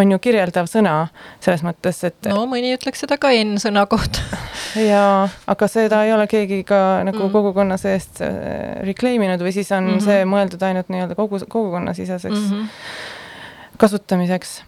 on 0.00 0.14
ju 0.14 0.18
kirjeldav 0.22 0.66
sõna 0.70 0.94
selles 1.42 1.62
mõttes, 1.66 2.00
et 2.08 2.30
no 2.30 2.44
mõni 2.50 2.72
ütleks 2.76 3.04
seda 3.04 3.18
ka 3.20 3.30
N-sõna 3.36 3.84
kohta 3.90 4.24
jaa, 4.92 5.28
aga 5.54 5.70
seda 5.70 6.02
ei 6.06 6.14
ole 6.14 6.26
keegi 6.30 6.62
ka 6.68 7.02
nagu 7.06 7.20
mm. 7.20 7.32
kogukonna 7.36 7.78
seest 7.80 8.22
äh, 8.26 8.82
reclaim 8.86 9.22
inud 9.22 9.44
või 9.44 9.54
siis 9.54 9.70
on 9.72 9.86
mm 9.86 9.94
-hmm. 9.94 10.04
see 10.08 10.26
mõeldud 10.28 10.66
ainult 10.66 10.90
nii-öelda 10.92 11.18
kogu, 11.18 11.40
kogukonnasiseseks 11.46 12.40
mm 12.40 12.50
-hmm. 12.50 12.68
kasutamiseks 13.78 14.62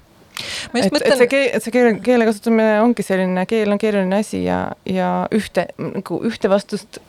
et, 0.75 0.93
mõtlen... 0.93 1.13
et 1.13 1.21
see 1.23 1.31
keel, 1.31 1.49
et 1.57 1.65
see 1.65 1.75
keele, 1.75 1.97
keele 2.05 2.29
kasutamine 2.29 2.79
ongi 2.83 3.07
selline, 3.07 3.47
keel 3.51 3.75
on 3.75 3.81
keeruline 3.81 4.21
asi 4.25 4.45
ja, 4.45 4.61
ja 4.89 5.11
ühte, 5.35 5.69
nagu 5.79 6.21
ühte 6.27 6.51
vastust, 6.53 7.01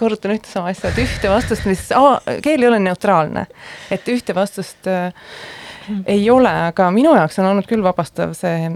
korrutan 0.00 0.36
ühte 0.36 0.50
sama 0.50 0.72
asja, 0.72 0.92
et 0.92 1.02
ühte 1.02 1.32
vastust, 1.32 1.66
mis, 1.68 1.88
keel 2.44 2.64
ei 2.64 2.70
ole 2.70 2.80
neutraalne, 2.82 3.46
et 3.92 4.08
ühte 4.12 4.36
vastust 4.36 4.88
äh, 4.90 5.10
ei 6.06 6.30
ole, 6.30 6.52
aga 6.70 6.90
minu 6.94 7.14
jaoks 7.16 7.38
on 7.42 7.50
olnud 7.52 7.68
küll 7.68 7.84
vabastav 7.84 8.34
see 8.38 8.70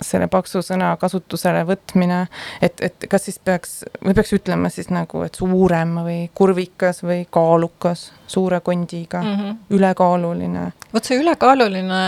selle 0.00 0.28
paksu 0.32 0.62
sõna 0.64 0.94
kasutusele 1.00 1.64
võtmine, 1.68 2.24
et, 2.62 2.80
et 2.84 3.06
kas 3.10 3.28
siis 3.28 3.38
peaks, 3.38 3.76
või 4.04 4.14
peaks 4.16 4.32
ütlema 4.36 4.70
siis 4.72 4.90
nagu, 4.94 5.24
et 5.26 5.34
suurem 5.38 5.98
või 6.06 6.18
kurvikas 6.34 7.02
või 7.04 7.24
kaalukas, 7.30 8.08
suure 8.26 8.60
kondiga 8.64 9.22
mm, 9.22 9.36
-hmm. 9.36 9.60
ülekaaluline. 9.78 10.72
vot 10.94 11.04
see 11.04 11.20
ülekaaluline, 11.20 12.02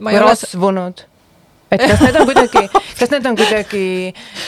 ma 0.00 0.10
ei 0.10 0.18
või 0.18 0.20
ole 0.20 0.26
rasvunud 0.30 1.06
et 1.72 1.82
kas 1.84 2.00
need 2.00 2.16
on 2.16 2.26
kuidagi, 2.28 2.62
kas 2.98 3.10
need 3.12 3.26
on 3.28 3.36
kuidagi 3.36 3.84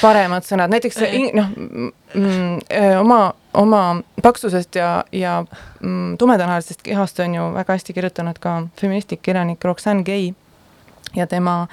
paremad 0.00 0.46
sõnad, 0.46 0.72
näiteks 0.72 1.00
noh 1.36 1.50
mm, 1.52 2.54
oma, 3.00 3.20
oma 3.60 3.82
paksusest 4.22 4.78
ja, 4.80 4.92
ja 5.12 5.40
mm, 5.44 6.16
tumedanahalisest 6.20 6.82
kehast 6.86 7.20
on 7.20 7.36
ju 7.36 7.48
väga 7.56 7.76
hästi 7.76 7.96
kirjutanud 7.96 8.40
ka 8.40 8.56
feministlik 8.80 9.22
kirjanik 9.26 9.64
Roxanne 9.64 10.04
Gay 10.06 10.32
ja 11.14 11.26
tema, 11.26 11.66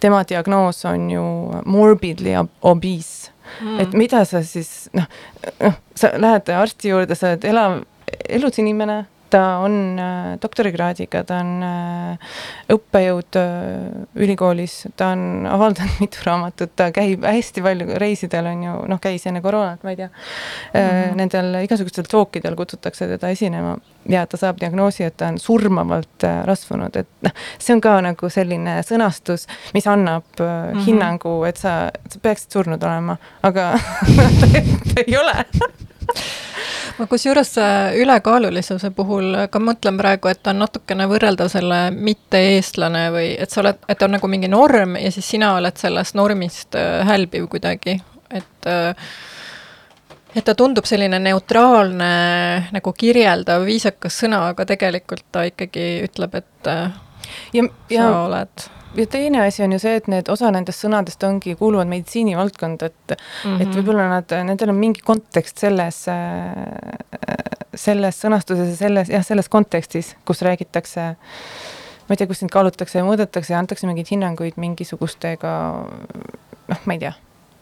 tema 0.00 0.22
diagnoos 0.28 0.84
on 0.84 1.10
ju 1.10 1.24
morbidly 1.64 2.36
obese 2.60 3.32
mm., 3.60 3.80
et 3.80 3.92
mida 3.92 4.24
sa 4.24 4.42
siis 4.46 4.88
noh, 4.92 5.08
noh, 5.60 5.78
sa 5.94 6.12
lähed 6.16 6.52
arsti 6.56 6.92
juurde, 6.92 7.16
sa 7.18 7.32
oled 7.32 7.44
elav, 7.44 7.80
elus 8.28 8.58
inimene 8.62 9.04
ta 9.32 9.58
on 9.64 9.98
äh, 9.98 10.38
doktorikraadiga, 10.42 11.22
ta 11.24 11.38
on 11.40 11.62
äh, 11.64 12.32
õppejõud 12.74 13.38
äh, 13.40 14.18
ülikoolis, 14.20 14.74
ta 14.98 15.12
on 15.14 15.46
avaldanud 15.48 16.00
mitu 16.02 16.20
raamatut, 16.26 16.74
ta 16.76 16.90
käib 16.94 17.24
hästi 17.24 17.64
palju 17.64 17.96
reisidel, 18.02 18.50
on 18.52 18.66
ju, 18.66 18.74
noh, 18.92 19.00
käis 19.02 19.24
enne 19.30 19.40
koroonat, 19.44 19.80
ma 19.86 19.94
ei 19.94 20.00
tea 20.02 20.10
mm, 20.10 20.76
-hmm. 20.76 21.16
nendel 21.22 21.62
igasugustel 21.62 22.08
talkidel 22.10 22.56
kutsutakse 22.58 23.08
teda 23.14 23.32
esinema 23.32 23.76
ja 24.08 24.26
ta 24.26 24.36
saab 24.36 24.60
diagnoosi, 24.60 25.06
et 25.08 25.16
ta 25.16 25.30
on 25.32 25.38
surmavalt 25.40 26.28
rasvunud, 26.44 26.96
et 26.96 27.08
noh, 27.24 27.42
see 27.58 27.76
on 27.76 27.80
ka 27.80 27.96
nagu 28.04 28.30
selline 28.30 28.78
sõnastus, 28.84 29.48
mis 29.74 29.86
annab 29.86 30.28
mm 30.38 30.44
-hmm. 30.44 30.86
hinnangu, 30.86 31.36
et 31.48 31.56
sa, 31.56 31.90
sa 32.08 32.18
peaksid 32.22 32.52
surnud 32.52 32.82
olema, 32.82 33.16
aga 33.42 33.72
ta 34.92 35.06
ei 35.06 35.16
ole 35.16 35.44
ma 36.98 37.06
kusjuures 37.10 37.54
ülekaalulisuse 37.98 38.90
puhul 38.96 39.36
ka 39.50 39.60
mõtlen 39.62 39.98
praegu, 39.98 40.30
et 40.32 40.46
on 40.50 40.62
natukene 40.62 41.06
võrreldav 41.10 41.50
selle 41.52 41.82
mitte-eestlane 41.94 43.04
või 43.14 43.28
et 43.38 43.52
sa 43.52 43.62
oled, 43.62 43.84
et 43.88 44.02
on 44.02 44.16
nagu 44.16 44.30
mingi 44.30 44.50
norm 44.52 44.96
ja 45.00 45.12
siis 45.14 45.28
sina 45.34 45.54
oled 45.58 45.78
sellest 45.80 46.16
normist 46.18 46.76
äh, 46.78 47.00
hälbiv 47.08 47.48
kuidagi, 47.52 47.98
et 48.30 48.68
äh, 48.70 48.92
et 50.32 50.44
ta 50.44 50.54
tundub 50.56 50.86
selline 50.88 51.18
neutraalne 51.20 52.12
nagu 52.72 52.92
kirjeldav 52.96 53.66
viisakas 53.68 54.22
sõna, 54.22 54.46
aga 54.52 54.66
tegelikult 54.68 55.26
ta 55.32 55.44
ikkagi 55.48 55.88
ütleb, 56.06 56.38
et 56.40 56.70
äh, 56.72 56.86
ja, 57.52 57.66
ja, 57.92 58.06
sa 58.06 58.22
oled 58.26 58.70
ja 58.96 59.06
teine 59.06 59.46
asi 59.46 59.62
on 59.62 59.72
ju 59.72 59.78
see, 59.82 59.94
et 59.96 60.08
need, 60.10 60.28
osa 60.32 60.50
nendest 60.54 60.84
sõnadest 60.84 61.24
ongi, 61.26 61.54
kuuluvad 61.58 61.88
meditsiinivaldkonda, 61.90 62.86
et 62.86 63.14
mm, 63.14 63.16
-hmm. 63.44 63.62
et 63.62 63.68
mhm. 63.68 63.76
võib-olla 63.78 64.08
nad, 64.08 64.34
nendel 64.44 64.72
on 64.74 64.80
mingi 64.80 65.00
kontekst 65.04 65.58
selles, 65.58 66.04
selles 67.74 68.24
sõnastuses 68.24 68.74
ja 68.74 68.76
selles, 68.76 69.08
jah, 69.08 69.24
selles 69.24 69.48
kontekstis, 69.48 70.16
kus 70.24 70.42
räägitakse, 70.42 71.14
ma 72.08 72.12
ei 72.12 72.16
tea, 72.16 72.26
kus 72.26 72.42
neid 72.42 72.52
kaalutakse 72.52 72.98
ja 72.98 73.04
mõõdetakse 73.04 73.54
ja 73.54 73.58
antakse 73.58 73.86
mingeid 73.86 74.10
hinnanguid 74.10 74.56
mingisugustega, 74.56 75.56
noh, 76.68 76.84
ma 76.84 76.98
ei 76.98 76.98
tea, 77.06 77.14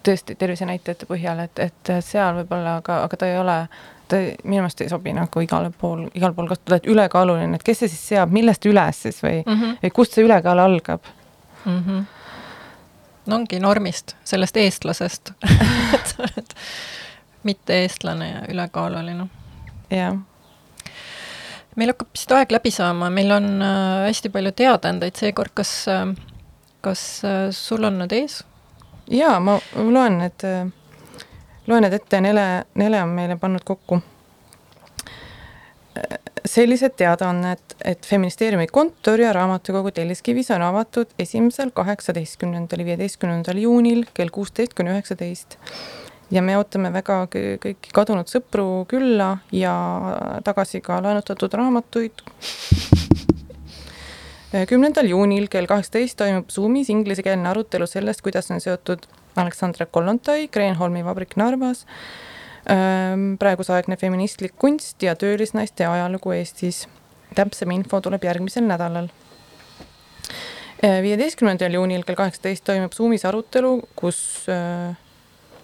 tõesti 0.02 0.34
tervisenäitajate 0.34 1.06
põhjal, 1.06 1.46
et, 1.46 1.58
et 1.58 1.94
seal 2.00 2.42
võib-olla, 2.42 2.80
aga, 2.82 3.02
aga 3.04 3.16
ta 3.16 3.30
ei 3.30 3.38
ole 3.38 3.62
ta 4.10 4.18
minu 4.42 4.64
meelest 4.64 4.80
ei 4.80 4.88
sobi 4.90 5.12
nagu 5.14 5.40
igale 5.44 5.70
pool, 5.70 6.08
igal 6.18 6.34
pool 6.34 6.48
kasutada, 6.50 6.80
et 6.80 6.88
ülekaaluline, 6.90 7.54
et 7.54 7.62
kes 7.62 7.84
see 7.84 7.92
siis 7.92 8.08
seab, 8.08 8.32
millest 8.34 8.66
üles 8.66 9.02
siis 9.04 9.22
või 9.22 9.44
mm, 9.44 9.52
-hmm. 9.54 9.76
või 9.84 9.90
kust 9.94 10.16
see 10.16 10.24
ülekaal 10.26 10.58
algab 10.58 11.06
mm. 11.64 11.84
-hmm. 11.84 12.04
no 13.26 13.36
ongi 13.36 13.60
normist, 13.60 14.16
sellest 14.24 14.56
eestlasest 14.56 15.32
et 15.94 16.06
sa 16.06 16.22
oled 16.22 16.56
mitte 17.42 17.82
eestlane 17.82 18.30
ja 18.30 18.42
ülekaaluline. 18.48 19.26
jah 19.90 20.16
meil 21.76 21.92
hakkab 21.92 22.08
vist 22.12 22.32
aeg 22.32 22.52
läbi 22.52 22.70
saama, 22.70 23.10
meil 23.10 23.30
on 23.30 23.62
äh, 23.62 24.06
hästi 24.08 24.28
palju 24.28 24.52
teadaandeid 24.52 25.16
seekord, 25.16 25.54
kas 25.54 25.88
äh,, 25.88 26.06
kas 26.80 27.24
äh, 27.24 27.50
sul 27.50 27.84
on 27.84 27.98
need 27.98 28.12
ees? 28.12 28.44
jaa, 29.10 29.40
ma 29.40 29.58
loen 29.74 30.18
need, 30.18 30.46
loen 31.66 31.82
need 31.82 31.92
ette, 31.92 32.20
Nele, 32.20 32.64
Nele 32.74 33.02
on 33.02 33.08
meile 33.08 33.36
pannud 33.36 33.64
kokku 33.64 34.02
sellised 36.48 36.96
teadaanned, 36.96 37.74
et 37.84 38.06
Feministeeriumi 38.06 38.66
kontor 38.72 39.20
ja 39.20 39.32
raamatukogu 39.36 39.90
Telliskivis 39.94 40.50
on 40.54 40.62
avatud 40.62 41.12
esimesel, 41.18 41.72
kaheksateistkümnendal 41.74 42.84
viieteistkümnendal 42.84 43.60
juunil 43.60 44.06
kell 44.14 44.32
kuusteist 44.32 44.74
kuni 44.74 44.94
üheksateist. 44.94 45.58
ja 46.30 46.42
me 46.42 46.54
ootame 46.58 46.92
väga 46.94 47.24
kõiki 47.32 47.90
kadunud 47.92 48.28
sõpru 48.30 48.86
külla 48.88 49.38
ja 49.52 49.74
tagasi 50.44 50.80
ka 50.80 51.00
laenutatud 51.02 51.54
raamatuid. 51.58 52.24
kümnendal 54.70 55.06
juunil 55.10 55.48
kell 55.48 55.66
kaheksateist 55.66 56.18
toimub 56.18 56.50
Zoomis 56.50 56.90
inglisekeelne 56.90 57.48
arutelu 57.48 57.86
sellest, 57.86 58.22
kuidas 58.22 58.50
on 58.50 58.60
seotud 58.60 59.06
Aleksandra 59.36 59.86
Kollontai 59.86 60.48
Kreenholmi 60.48 61.04
vabrik 61.04 61.36
Narvas 61.36 61.86
praegusaegne 63.40 63.96
feministlik 63.96 64.52
kunst 64.58 65.02
ja 65.02 65.14
töölisnaiste 65.16 65.86
ajalugu 65.86 66.34
Eestis. 66.36 66.88
täpsem 67.34 67.70
info 67.70 68.00
tuleb 68.00 68.24
järgmisel 68.24 68.66
nädalal. 68.66 69.08
viieteistkümnendal 70.82 71.72
juunil 71.72 72.04
kell 72.04 72.16
kaheksateist 72.16 72.64
toimub 72.64 72.92
Zoomis 72.92 73.24
arutelu, 73.24 73.80
kus 73.96 74.46
äh, 74.48 74.96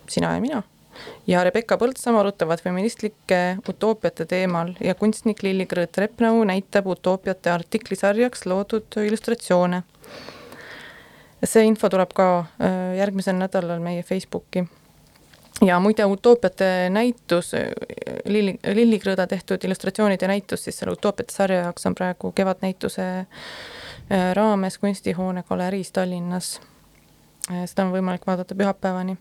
sina 0.08 0.34
ja 0.34 0.40
mina 0.40 0.62
ja 1.26 1.44
Rebecca 1.44 1.76
Põldsam 1.76 2.16
arutavad 2.20 2.62
feministlike 2.62 3.40
utoopiate 3.68 4.26
teemal 4.26 4.72
ja 4.80 4.94
kunstnik 4.94 5.42
Lilli 5.42 5.66
Krõõt-Repnau 5.68 6.44
näitab 6.48 6.86
utoopiate 6.86 7.50
artiklisarjaks 7.50 8.46
loodud 8.46 8.98
illustratsioone. 9.04 9.82
see 11.44 11.66
info 11.66 11.88
tuleb 11.88 12.12
ka 12.14 12.46
järgmisel 12.96 13.36
nädalal 13.36 13.80
meie 13.80 14.02
Facebooki 14.02 14.64
ja 15.64 15.80
muide, 15.80 16.04
utoopiate 16.04 16.90
näitus, 16.90 17.52
Lilli, 18.24 18.58
Lilli 18.74 18.98
Krõõda 19.00 19.26
tehtud 19.26 19.64
illustratsioonide 19.64 20.28
näitus 20.28 20.66
siis 20.66 20.78
selle 20.78 20.92
utoopiate 20.96 21.34
sarja 21.34 21.62
jaoks 21.66 21.86
on 21.88 21.94
praegu 21.96 22.32
kevadnäituse 22.36 23.06
äh, 23.18 24.32
raames 24.36 24.78
Kunstihoone 24.78 25.44
galeriis 25.48 25.92
Tallinnas. 25.92 26.60
Äh, 27.50 27.64
seda 27.64 27.86
on 27.86 27.94
võimalik 27.94 28.26
vaadata 28.26 28.54
pühapäevani. 28.54 29.16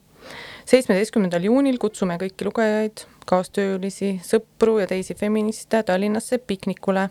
seitsmeteistkümnendal 0.66 1.44
juunil 1.44 1.78
kutsume 1.78 2.18
kõiki 2.18 2.48
lugejaid, 2.48 3.06
kaastöölisi, 3.26 4.20
sõpru 4.24 4.80
ja 4.82 4.88
teisi 4.88 5.16
feministe 5.16 5.84
Tallinnasse 5.84 6.38
piknikule. 6.38 7.10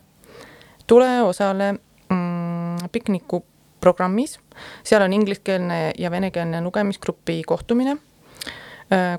tule 0.86 1.22
osale 1.22 1.72
mm, 1.72 2.90
pikniku 2.92 3.44
programmis, 3.80 4.38
seal 4.84 5.02
on 5.02 5.12
ingliskeelne 5.12 5.92
ja 5.98 6.10
venekeelne 6.10 6.60
lugemisgrupi 6.60 7.42
kohtumine 7.42 7.96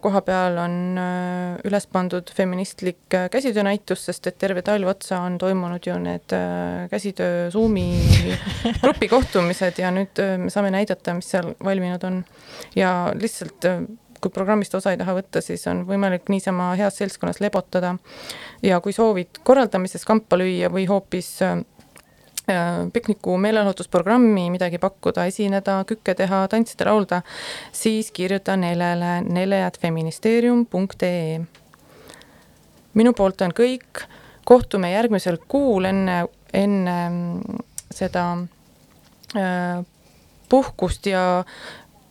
koha 0.01 0.22
peal 0.22 0.59
on 0.61 0.76
äh, 1.01 1.57
üles 1.66 1.88
pandud 1.89 2.30
feministlik 2.38 3.13
äh, 3.18 3.28
käsitöönäitus, 3.34 4.05
sest 4.05 4.30
et 4.30 4.38
terve 4.38 4.61
talv 4.66 4.91
otsa 4.93 5.24
on 5.26 5.39
toimunud 5.41 5.86
ju 5.88 5.97
need 5.99 6.36
käsitöö 6.91 7.49
Zoomi 7.51 7.88
grupi 8.84 9.09
kohtumised 9.11 9.82
ja 9.82 9.91
nüüd 9.95 10.22
me 10.39 10.53
saame 10.53 10.72
näidata, 10.76 11.18
mis 11.18 11.30
seal 11.34 11.53
valminud 11.63 12.03
on. 12.07 12.24
ja 12.76 13.11
lihtsalt 13.18 13.66
kui 14.22 14.32
programmist 14.34 14.74
osa 14.78 14.93
ei 14.93 14.97
taha 14.97 15.13
võtta, 15.18 15.41
siis 15.43 15.66
on 15.70 15.84
võimalik 15.86 16.30
niisama 16.34 16.72
heas 16.80 16.97
seltskonnas 17.01 17.41
lebotada. 17.43 17.95
ja 18.63 18.80
kui 18.82 18.93
soovid 18.93 19.41
korraldamises 19.43 20.05
kampa 20.05 20.39
lüüa 20.39 20.72
või 20.74 20.88
hoopis 20.89 21.36
Äh, 21.41 21.63
pikniku 22.93 23.38
meelelahutusprogrammi, 23.41 24.50
midagi 24.54 24.78
pakkuda, 24.82 25.26
esineda, 25.32 25.74
kükke 25.89 26.14
teha, 26.18 26.43
tantsida, 26.52 26.86
laulda, 26.89 27.18
siis 27.74 28.12
kirjuta 28.16 28.56
Nelele 28.60 29.14
nele.feministeerium.ee. 29.26 31.39
minu 32.93 33.14
poolt 33.14 33.41
on 33.41 33.52
kõik, 33.56 34.06
kohtume 34.46 34.91
järgmisel 34.91 35.38
kuul 35.48 35.86
enne, 35.89 36.26
enne 36.54 37.10
mm, 37.10 37.39
seda 37.91 38.38
äh, 39.36 39.86
puhkust 40.50 41.06
ja 41.10 41.43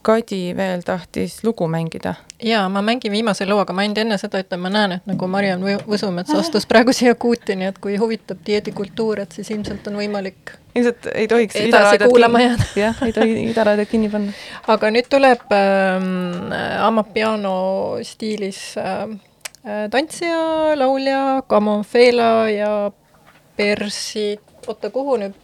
Kadi 0.04 0.52
veel 0.56 0.82
tahtis 0.84 1.38
lugu 1.44 1.64
mängida. 1.68 2.14
jaa, 2.42 2.68
ma 2.68 2.82
mängin 2.82 3.12
viimase 3.12 3.46
loo, 3.46 3.58
aga 3.62 3.72
ma 3.72 3.80
ainult 3.80 3.98
enne 4.02 4.18
seda 4.20 4.42
ütlen, 4.42 4.60
ma 4.60 4.68
näen, 4.68 4.98
et 4.98 5.06
nagu 5.08 5.28
Mariann 5.32 5.64
Võsumets 5.88 6.34
astus 6.36 6.66
praegu 6.68 6.92
siia 6.92 7.14
kuuti, 7.14 7.56
nii 7.56 7.70
et 7.70 7.78
kui 7.80 7.96
huvitab 7.96 8.42
dieedikultuur, 8.46 9.22
et 9.24 9.32
siis 9.32 9.48
ilmselt 9.54 9.88
on 9.88 9.96
võimalik 10.02 10.58
ilmselt 10.74 11.06
ei 11.14 11.28
tohiks 11.28 11.56
edasi 11.56 11.98
kuulama 12.04 12.40
jääda. 12.42 12.66
jah, 12.84 13.00
ei 13.06 13.14
tohi 13.16 13.36
Ida 13.50 13.64
raadiot 13.64 13.88
kinni 13.88 14.10
panna. 14.12 14.34
aga 14.74 14.90
nüüd 14.92 15.08
tuleb 15.10 15.54
ähm, 15.56 16.52
Amapiano 16.84 17.54
stiilis 18.04 18.60
ähm, 18.80 19.16
äh, 19.64 19.86
tantsija, 19.90 20.74
laulja, 20.80 21.22
Camonfela 21.48 22.50
ja 22.50 22.74
Persi, 23.56 24.34
oota, 24.66 24.90
kuhu 24.90 25.16
nüüd 25.22 25.40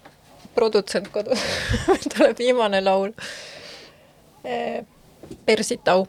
produtsent 0.54 1.08
kodus 1.14 1.40
tuleb 2.12 2.36
viimane 2.42 2.82
laul 2.84 3.14
Persitau 5.44 6.06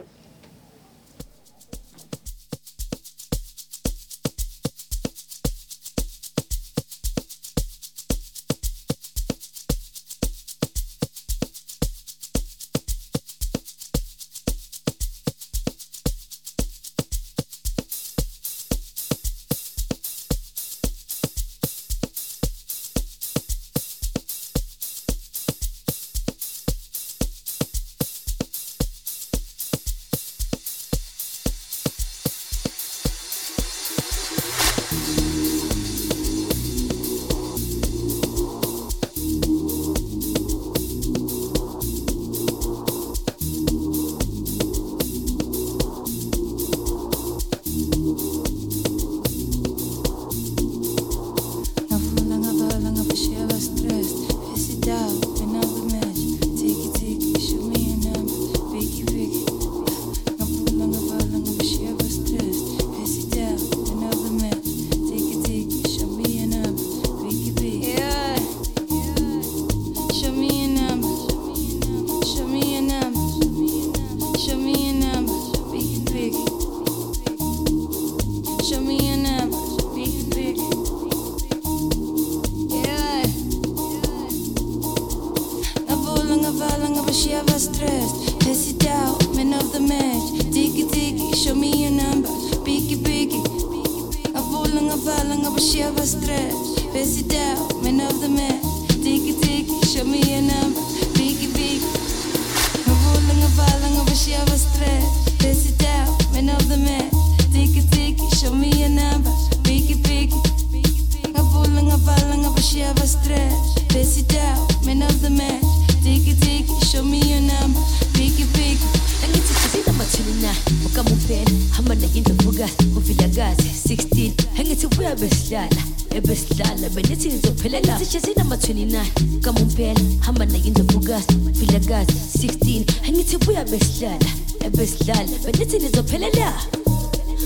ebesidlala 125.21 125.81
ebesidlala 126.15 126.89
benithi 126.89 127.29
ngizophelela. 127.29 127.99
Sishesi 127.99 128.33
number 128.37 128.57
29 128.57 129.41
kamumpela 129.41 129.99
hamba 130.19 130.45
naye 130.45 130.63
indlovukazi 130.63 131.33
vilakazi 131.51 132.13
16 132.47 132.85
angithi 133.07 133.37
buya 133.37 133.63
besidlala 133.65 134.29
ebesidlala 134.65 135.37
benithi 135.45 135.79
nizophelela 135.79 136.53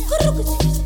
kurukuthi 0.07 0.84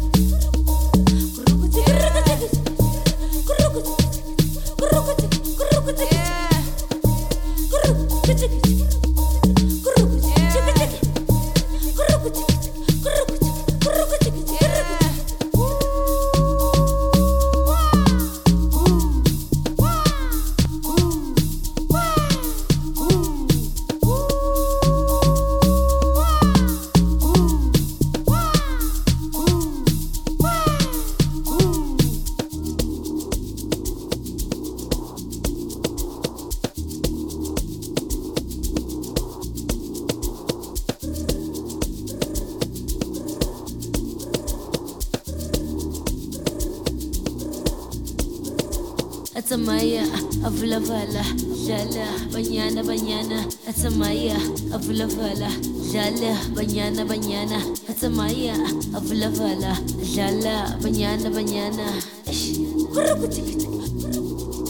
Afla 54.89 55.07
fala, 55.07 55.49
jala, 55.93 56.33
banyana 56.55 57.05
banyana, 57.05 57.59
Hatamaya, 57.87 58.55
afla 58.97 59.29
fala, 59.29 59.77
jala, 60.01 60.75
banyana 60.81 61.29
banyana. 61.29 61.85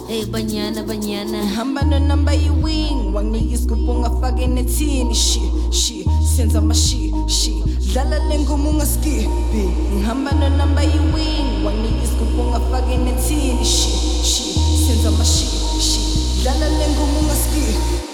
Hey 0.09 0.25
banyana 0.25 0.83
banyana. 0.83 1.39
Hamba 1.55 1.85
no 1.85 1.99
number 1.99 2.33
you 2.33 2.51
wing. 2.51 3.13
wangi 3.13 3.31
niggas 3.39 3.65
kupunga 3.65 4.09
fagene 4.19 4.65
tini 4.65 5.13
teeny 5.13 5.13
shit 5.13 5.73
shit. 5.73 6.05
Senza 6.35 6.59
mashi 6.59 7.13
shit. 7.29 7.63
Dala 7.93 8.19
lengo 8.27 8.57
munga 8.57 8.85
ski 8.85 9.25
big. 9.53 10.03
Hamba 10.03 10.35
no 10.35 10.49
number 10.49 10.83
you 10.83 11.01
wing. 11.15 11.63
wangi 11.63 11.93
niggas 11.95 12.11
kupunga 12.19 12.59
fagene 12.69 13.15
tini 13.23 13.55
teeny 13.55 13.63
shit 13.63 14.25
shit. 14.25 14.57
Senza 14.83 15.11
mashi 15.11 15.47
shit. 15.79 16.43
Dala 16.43 16.67
lengo 16.67 17.05
munga 17.05 17.35
ski. 17.35 18.08